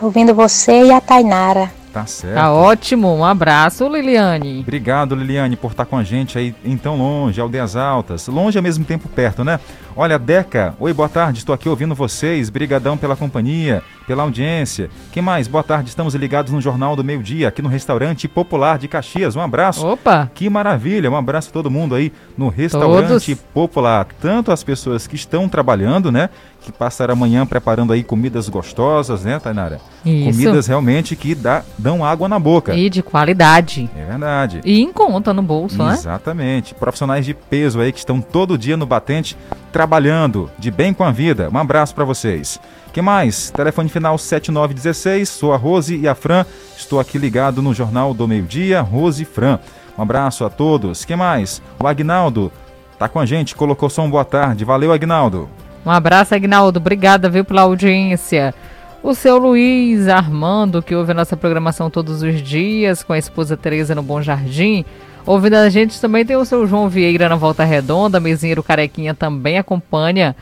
Ouvindo 0.00 0.34
você 0.34 0.84
e 0.84 0.90
a 0.90 1.00
Tainara. 1.00 1.70
Tá 1.92 2.06
certo. 2.06 2.34
Tá 2.34 2.52
ótimo. 2.52 3.14
Um 3.14 3.24
abraço, 3.24 3.86
Liliane. 3.86 4.60
Obrigado, 4.60 5.14
Liliane, 5.14 5.56
por 5.56 5.72
estar 5.72 5.84
com 5.84 5.96
a 5.96 6.02
gente 6.02 6.38
aí 6.38 6.54
em 6.64 6.76
tão 6.76 6.96
longe, 6.96 7.40
Aldeias 7.40 7.76
Altas. 7.76 8.28
Longe 8.28 8.56
ao 8.56 8.62
mesmo 8.62 8.84
tempo 8.84 9.08
perto, 9.08 9.44
né? 9.44 9.60
Olha, 9.94 10.18
Deca, 10.18 10.74
oi, 10.80 10.90
boa 10.94 11.08
tarde, 11.08 11.40
estou 11.40 11.54
aqui 11.54 11.68
ouvindo 11.68 11.94
vocês. 11.94 12.48
Brigadão 12.48 12.96
pela 12.96 13.14
companhia, 13.14 13.82
pela 14.06 14.22
audiência. 14.22 14.88
Quem 15.12 15.22
mais? 15.22 15.46
Boa 15.46 15.62
tarde, 15.62 15.90
estamos 15.90 16.14
ligados 16.14 16.50
no 16.50 16.62
Jornal 16.62 16.96
do 16.96 17.04
Meio 17.04 17.22
Dia, 17.22 17.48
aqui 17.48 17.60
no 17.60 17.68
Restaurante 17.68 18.26
Popular 18.26 18.78
de 18.78 18.88
Caxias. 18.88 19.36
Um 19.36 19.42
abraço. 19.42 19.86
Opa! 19.86 20.30
Que 20.34 20.48
maravilha, 20.48 21.10
um 21.10 21.16
abraço 21.16 21.50
a 21.50 21.52
todo 21.52 21.70
mundo 21.70 21.94
aí 21.94 22.10
no 22.38 22.48
Restaurante 22.48 23.08
Todos. 23.08 23.34
Popular. 23.52 24.06
Tanto 24.18 24.50
as 24.50 24.64
pessoas 24.64 25.06
que 25.06 25.14
estão 25.14 25.46
trabalhando, 25.46 26.10
né? 26.10 26.30
Que 26.62 26.70
passaram 26.70 27.14
amanhã 27.14 27.44
preparando 27.44 27.92
aí 27.92 28.04
comidas 28.04 28.48
gostosas, 28.48 29.24
né, 29.24 29.38
Tainara? 29.40 29.80
Isso. 30.04 30.30
Comidas 30.30 30.66
realmente 30.68 31.16
que 31.16 31.34
dá, 31.34 31.64
dão 31.76 32.04
água 32.04 32.28
na 32.28 32.38
boca. 32.38 32.72
E 32.74 32.88
de 32.88 33.02
qualidade. 33.02 33.90
É 33.96 34.04
verdade. 34.04 34.60
E 34.64 34.80
em 34.80 34.92
conta 34.92 35.34
no 35.34 35.42
bolso, 35.42 35.74
Exatamente. 35.74 35.92
né? 35.92 35.98
Exatamente. 36.00 36.74
Profissionais 36.74 37.26
de 37.26 37.34
peso 37.34 37.80
aí 37.80 37.90
que 37.90 37.98
estão 37.98 38.20
todo 38.20 38.56
dia 38.56 38.76
no 38.76 38.86
batente 38.86 39.36
trabalhando 39.72 40.48
de 40.56 40.70
bem 40.70 40.94
com 40.94 41.02
a 41.02 41.10
vida. 41.10 41.50
Um 41.52 41.58
abraço 41.58 41.94
para 41.94 42.04
vocês. 42.04 42.60
que 42.92 43.02
mais? 43.02 43.50
Telefone 43.50 43.88
final 43.88 44.16
7916. 44.16 45.28
Sou 45.28 45.52
a 45.52 45.56
Rose 45.56 45.96
e 45.96 46.06
a 46.06 46.14
Fran. 46.14 46.46
Estou 46.76 47.00
aqui 47.00 47.18
ligado 47.18 47.60
no 47.60 47.74
Jornal 47.74 48.14
do 48.14 48.28
Meio 48.28 48.44
Dia. 48.44 48.80
Rose 48.82 49.22
e 49.22 49.26
Fran. 49.26 49.58
Um 49.98 50.02
abraço 50.02 50.44
a 50.44 50.50
todos. 50.50 51.04
que 51.04 51.16
mais? 51.16 51.60
O 51.82 51.86
Agnaldo 51.88 52.52
tá 52.98 53.08
com 53.08 53.18
a 53.18 53.26
gente. 53.26 53.56
Colocou 53.56 53.90
só 53.90 54.02
um 54.02 54.10
boa 54.10 54.24
tarde. 54.24 54.64
Valeu, 54.64 54.92
Agnaldo. 54.92 55.48
Um 55.84 55.90
abraço, 55.90 56.34
Agnaldo. 56.34 56.78
Obrigada, 56.78 57.28
viu, 57.28 57.44
pela 57.44 57.62
audiência. 57.62 58.54
O 59.02 59.14
seu 59.14 59.36
Luiz 59.36 60.06
Armando, 60.06 60.80
que 60.80 60.94
ouve 60.94 61.10
a 61.10 61.14
nossa 61.14 61.36
programação 61.36 61.90
todos 61.90 62.22
os 62.22 62.40
dias 62.40 63.02
com 63.02 63.12
a 63.12 63.18
esposa 63.18 63.56
Tereza 63.56 63.94
no 63.94 64.02
Bom 64.02 64.22
Jardim. 64.22 64.84
Ouvindo 65.26 65.54
a 65.54 65.68
gente 65.68 66.00
também 66.00 66.24
tem 66.24 66.36
o 66.36 66.44
seu 66.44 66.66
João 66.66 66.88
Vieira 66.88 67.28
na 67.28 67.36
Volta 67.36 67.64
Redonda, 67.64 68.20
Mesinheiro 68.20 68.62
Carequinha 68.62 69.12
também 69.12 69.58
acompanha. 69.58 70.36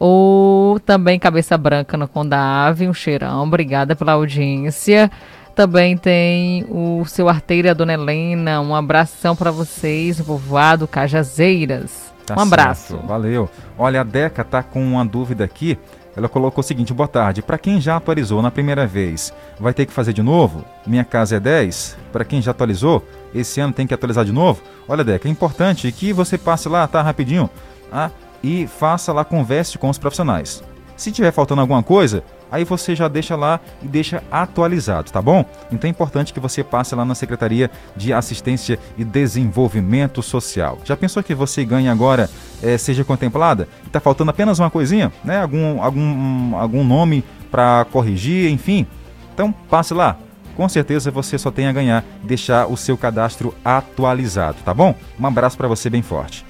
O 0.00 0.78
também 0.84 1.18
Cabeça 1.18 1.56
Branca 1.56 1.96
no 1.96 2.08
Conda 2.08 2.38
Ave, 2.38 2.88
um 2.88 2.94
cheirão, 2.94 3.44
obrigada 3.44 3.94
pela 3.94 4.12
audiência. 4.12 5.10
Também 5.54 5.96
tem 5.96 6.66
o 6.68 7.02
seu 7.06 7.30
arteiro, 7.30 7.70
a 7.70 7.72
Dona 7.72 7.94
Helena, 7.94 8.60
um 8.60 8.74
abração 8.74 9.34
para 9.34 9.50
vocês, 9.50 10.20
povoado 10.20 10.86
Cajazeiras. 10.86 12.05
Tá 12.26 12.34
um 12.36 12.42
abraço. 12.42 12.94
Certo, 12.94 13.06
valeu. 13.06 13.48
Olha, 13.78 14.00
a 14.00 14.04
Deca 14.04 14.42
tá 14.42 14.62
com 14.62 14.82
uma 14.84 15.04
dúvida 15.04 15.44
aqui. 15.44 15.78
Ela 16.16 16.28
colocou 16.28 16.60
o 16.60 16.64
seguinte: 16.64 16.92
boa 16.92 17.06
tarde. 17.06 17.42
Para 17.42 17.58
quem 17.58 17.80
já 17.80 17.96
atualizou 17.96 18.42
na 18.42 18.50
primeira 18.50 18.86
vez, 18.86 19.32
vai 19.60 19.72
ter 19.72 19.86
que 19.86 19.92
fazer 19.92 20.12
de 20.12 20.22
novo? 20.22 20.64
Minha 20.86 21.04
casa 21.04 21.36
é 21.36 21.40
10. 21.40 21.96
Para 22.12 22.24
quem 22.24 22.42
já 22.42 22.50
atualizou, 22.50 23.06
esse 23.34 23.60
ano 23.60 23.72
tem 23.72 23.86
que 23.86 23.94
atualizar 23.94 24.24
de 24.24 24.32
novo? 24.32 24.62
Olha, 24.88 25.04
Deca, 25.04 25.28
é 25.28 25.30
importante 25.30 25.90
que 25.92 26.12
você 26.12 26.36
passe 26.36 26.68
lá, 26.68 26.86
tá 26.88 27.02
rapidinho, 27.02 27.48
ah, 27.92 28.10
e 28.42 28.66
faça 28.66 29.12
lá, 29.12 29.24
converse 29.24 29.78
com 29.78 29.88
os 29.88 29.98
profissionais. 29.98 30.62
Se 30.96 31.12
tiver 31.12 31.30
faltando 31.30 31.60
alguma 31.60 31.82
coisa, 31.82 32.24
aí 32.50 32.64
você 32.64 32.94
já 32.94 33.08
deixa 33.08 33.36
lá 33.36 33.60
e 33.82 33.88
deixa 33.88 34.22
atualizado, 34.30 35.10
tá 35.10 35.20
bom? 35.20 35.44
Então 35.70 35.88
é 35.88 35.90
importante 35.90 36.32
que 36.32 36.40
você 36.40 36.62
passe 36.62 36.94
lá 36.94 37.04
na 37.04 37.14
Secretaria 37.14 37.70
de 37.96 38.12
Assistência 38.12 38.78
e 38.96 39.04
Desenvolvimento 39.04 40.22
Social. 40.22 40.78
Já 40.84 40.96
pensou 40.96 41.22
que 41.22 41.34
você 41.34 41.64
ganha 41.64 41.92
agora, 41.92 42.30
é, 42.62 42.78
seja 42.78 43.04
contemplada? 43.04 43.68
Está 43.86 44.00
faltando 44.00 44.30
apenas 44.30 44.58
uma 44.58 44.70
coisinha, 44.70 45.12
né? 45.24 45.42
Algum, 45.42 45.82
algum, 45.82 46.56
algum 46.56 46.84
nome 46.84 47.24
para 47.50 47.86
corrigir, 47.90 48.50
enfim. 48.50 48.86
Então 49.34 49.52
passe 49.52 49.92
lá, 49.92 50.16
com 50.56 50.68
certeza 50.68 51.10
você 51.10 51.36
só 51.38 51.50
tem 51.50 51.66
a 51.66 51.72
ganhar 51.72 52.04
deixar 52.22 52.66
o 52.66 52.76
seu 52.76 52.96
cadastro 52.96 53.54
atualizado, 53.64 54.56
tá 54.64 54.72
bom? 54.72 54.94
Um 55.20 55.26
abraço 55.26 55.56
para 55.56 55.68
você 55.68 55.90
bem 55.90 56.02
forte. 56.02 56.44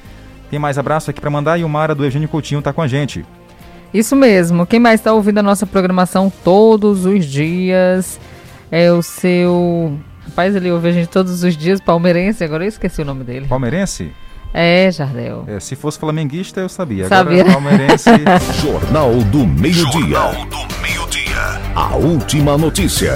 Tem 0.49 0.59
mais 0.59 0.79
abraço 0.79 1.11
aqui 1.11 1.21
para 1.21 1.31
mandar 1.31 1.59
e 1.59 1.65
o 1.65 1.69
Mara 1.69 1.95
do 1.95 2.05
Eugênio 2.05 2.29
Coutinho 2.29 2.63
tá 2.63 2.73
com 2.73 2.81
a 2.81 2.87
gente. 2.87 3.27
Isso 3.97 4.15
mesmo. 4.15 4.67
Quem 4.67 4.79
mais 4.79 5.01
está 5.01 5.13
ouvindo 5.13 5.39
a 5.39 5.43
nossa 5.43 5.67
programação 5.67 6.31
todos 6.45 7.07
os 7.07 7.25
dias 7.25 8.21
é 8.71 8.93
o 8.93 9.03
seu. 9.03 9.99
Rapaz, 10.27 10.55
ele 10.55 10.71
ouve 10.71 10.89
a 10.89 10.93
gente 10.93 11.09
todos 11.09 11.43
os 11.43 11.57
dias, 11.57 11.81
palmeirense. 11.81 12.45
Agora 12.45 12.65
eu 12.65 12.69
esqueci 12.69 13.01
o 13.01 13.05
nome 13.05 13.25
dele. 13.25 13.47
Palmeirense? 13.47 14.13
É, 14.53 14.91
Jardel. 14.91 15.45
É, 15.47 15.61
se 15.61 15.75
fosse 15.75 15.99
flamenguista, 15.99 16.61
eu 16.61 16.69
sabia. 16.69 17.09
Sabia. 17.09 17.43
Agora, 17.43 17.55
palmeirense. 17.55 18.11
Jornal 18.61 19.15
do 19.25 19.47
Meio-Dia. 19.47 20.17
Jornal 20.17 20.47
do 20.47 20.81
Meio-Dia. 20.83 21.61
A 21.75 21.97
última 21.97 22.59
notícia. 22.59 23.15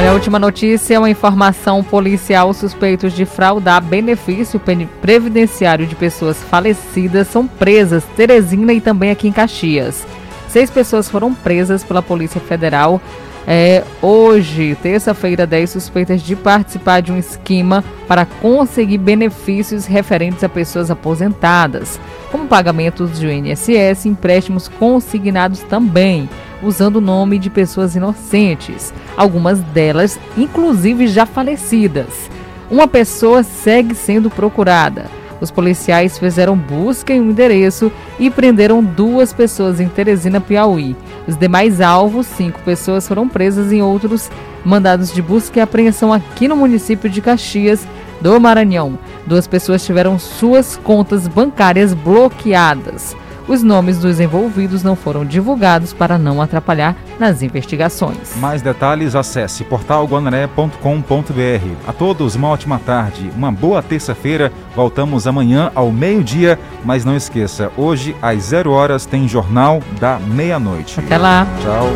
Olha, 0.00 0.12
a 0.12 0.14
última 0.14 0.38
notícia 0.38 0.94
é 0.94 0.98
uma 0.98 1.10
informação 1.10 1.84
policial. 1.84 2.54
Suspeitos 2.54 3.12
de 3.12 3.26
fraudar 3.26 3.82
benefício 3.82 4.58
previdenciário 5.02 5.86
de 5.86 5.94
pessoas 5.94 6.38
falecidas 6.38 7.28
são 7.28 7.46
presas 7.46 8.02
Teresina 8.16 8.72
e 8.72 8.80
também 8.80 9.10
aqui 9.10 9.28
em 9.28 9.32
Caxias. 9.32 10.06
Seis 10.48 10.70
pessoas 10.70 11.06
foram 11.06 11.34
presas 11.34 11.84
pela 11.84 12.00
Polícia 12.00 12.40
Federal 12.40 12.98
É, 13.46 13.84
hoje, 14.00 14.76
terça-feira, 14.82 15.46
10 15.46 15.70
suspeitas 15.70 16.22
de 16.22 16.36
participar 16.36 17.00
de 17.00 17.10
um 17.10 17.18
esquema 17.18 17.82
para 18.06 18.24
conseguir 18.24 18.98
benefícios 18.98 19.86
referentes 19.86 20.44
a 20.44 20.48
pessoas 20.48 20.90
aposentadas, 20.90 21.98
como 22.30 22.46
pagamentos 22.46 23.18
de 23.18 23.26
INSS, 23.26 24.06
empréstimos 24.06 24.68
consignados 24.68 25.60
também, 25.60 26.28
usando 26.62 26.96
o 26.96 27.00
nome 27.00 27.38
de 27.38 27.50
pessoas 27.50 27.96
inocentes, 27.96 28.92
algumas 29.16 29.60
delas, 29.60 30.18
inclusive, 30.36 31.06
já 31.06 31.26
falecidas. 31.26 32.30
Uma 32.70 32.86
pessoa 32.86 33.42
segue 33.42 33.94
sendo 33.94 34.30
procurada. 34.30 35.06
Os 35.40 35.50
policiais 35.50 36.18
fizeram 36.18 36.54
busca 36.54 37.12
em 37.12 37.20
um 37.20 37.30
endereço 37.30 37.90
e 38.18 38.30
prenderam 38.30 38.84
duas 38.84 39.32
pessoas 39.32 39.80
em 39.80 39.88
Teresina, 39.88 40.40
Piauí. 40.40 40.94
Os 41.26 41.36
demais 41.36 41.80
alvos, 41.80 42.26
cinco 42.26 42.60
pessoas, 42.60 43.08
foram 43.08 43.26
presas 43.26 43.72
em 43.72 43.80
outros 43.80 44.30
mandados 44.64 45.12
de 45.12 45.22
busca 45.22 45.58
e 45.58 45.62
apreensão 45.62 46.12
aqui 46.12 46.46
no 46.46 46.56
município 46.56 47.08
de 47.08 47.22
Caxias 47.22 47.86
do 48.20 48.38
Maranhão. 48.38 48.98
Duas 49.26 49.46
pessoas 49.46 49.84
tiveram 49.84 50.18
suas 50.18 50.76
contas 50.76 51.26
bancárias 51.26 51.94
bloqueadas. 51.94 53.16
Os 53.50 53.64
nomes 53.64 53.98
dos 53.98 54.20
envolvidos 54.20 54.84
não 54.84 54.94
foram 54.94 55.24
divulgados 55.24 55.92
para 55.92 56.16
não 56.16 56.40
atrapalhar 56.40 56.94
nas 57.18 57.42
investigações. 57.42 58.36
Mais 58.36 58.62
detalhes, 58.62 59.16
acesse 59.16 59.64
portalguanaré.com.br. 59.64 61.74
A 61.84 61.92
todos, 61.92 62.36
uma 62.36 62.46
ótima 62.46 62.78
tarde, 62.78 63.28
uma 63.36 63.50
boa 63.50 63.82
terça-feira. 63.82 64.52
Voltamos 64.76 65.26
amanhã 65.26 65.72
ao 65.74 65.90
meio-dia, 65.90 66.60
mas 66.84 67.04
não 67.04 67.16
esqueça, 67.16 67.72
hoje 67.76 68.14
às 68.22 68.44
zero 68.44 68.70
horas 68.70 69.04
tem 69.04 69.26
Jornal 69.26 69.82
da 69.98 70.20
Meia-Noite. 70.20 71.00
Até 71.00 71.18
lá. 71.18 71.44
Tchau. 71.60 71.88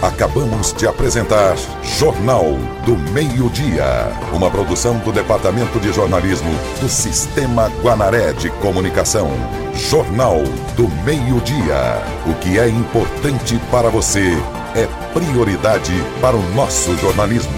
Acabamos 0.00 0.72
de 0.72 0.86
apresentar 0.86 1.56
Jornal 1.96 2.44
do 2.84 2.96
Meio-Dia, 3.12 4.12
uma 4.32 4.50
produção 4.50 4.98
do 4.98 5.10
Departamento 5.10 5.80
de 5.80 5.92
Jornalismo 5.92 6.50
do 6.80 6.88
Sistema 6.88 7.68
Guanaré 7.82 8.32
de 8.32 8.50
Comunicação. 8.50 9.30
Jornal 9.74 10.42
do 10.76 10.88
Meio-Dia. 11.04 12.02
O 12.26 12.34
que 12.34 12.58
é 12.58 12.68
importante 12.68 13.58
para 13.70 13.88
você 13.88 14.36
é 14.76 14.86
prioridade 15.12 15.92
para 16.20 16.36
o 16.36 16.54
nosso 16.54 16.96
jornalismo. 16.98 17.52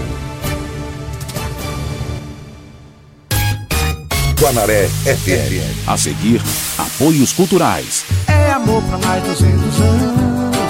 Guanaré 4.39 4.87
FM. 4.87 5.87
A 5.87 5.97
seguir, 5.97 6.41
apoios 6.77 7.31
culturais. 7.31 8.05
É 8.27 8.51
amor 8.51 8.81
para 8.83 8.97
mais 8.97 9.23
200 9.23 9.81
anos. 9.81 10.20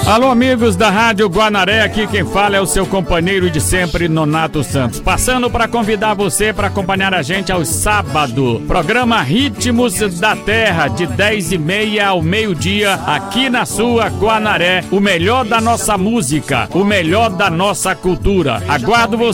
Alô, 0.05 0.29
amigos 0.29 0.75
da 0.75 0.89
Rádio 0.89 1.27
Guanaré, 1.29 1.81
aqui 1.81 2.05
quem 2.07 2.25
fala 2.25 2.57
é 2.57 2.59
o 2.59 2.65
seu 2.65 2.85
companheiro 2.85 3.49
de 3.49 3.61
sempre, 3.61 4.09
Nonato 4.09 4.63
Santos. 4.63 4.99
Passando 4.99 5.49
para 5.49 5.67
convidar 5.67 6.15
você 6.15 6.51
para 6.51 6.67
acompanhar 6.67 7.13
a 7.13 7.21
gente 7.21 7.51
aos 7.51 7.69
sábados. 7.69 8.61
Programa 8.67 9.21
Ritmos 9.21 10.19
da 10.19 10.35
Terra, 10.35 10.87
de 10.87 11.05
10 11.05 11.53
e 11.53 11.57
meia 11.57 12.07
ao 12.07 12.21
meio-dia, 12.21 12.95
aqui 13.05 13.49
na 13.49 13.63
sua 13.65 14.07
Guanaré. 14.07 14.83
O 14.91 14.99
melhor 14.99 15.45
da 15.45 15.61
nossa 15.61 15.97
música, 15.97 16.67
o 16.73 16.83
melhor 16.83 17.29
da 17.29 17.49
nossa 17.49 17.95
cultura. 17.95 18.61
Aguardo 18.67 19.17
você. 19.17 19.29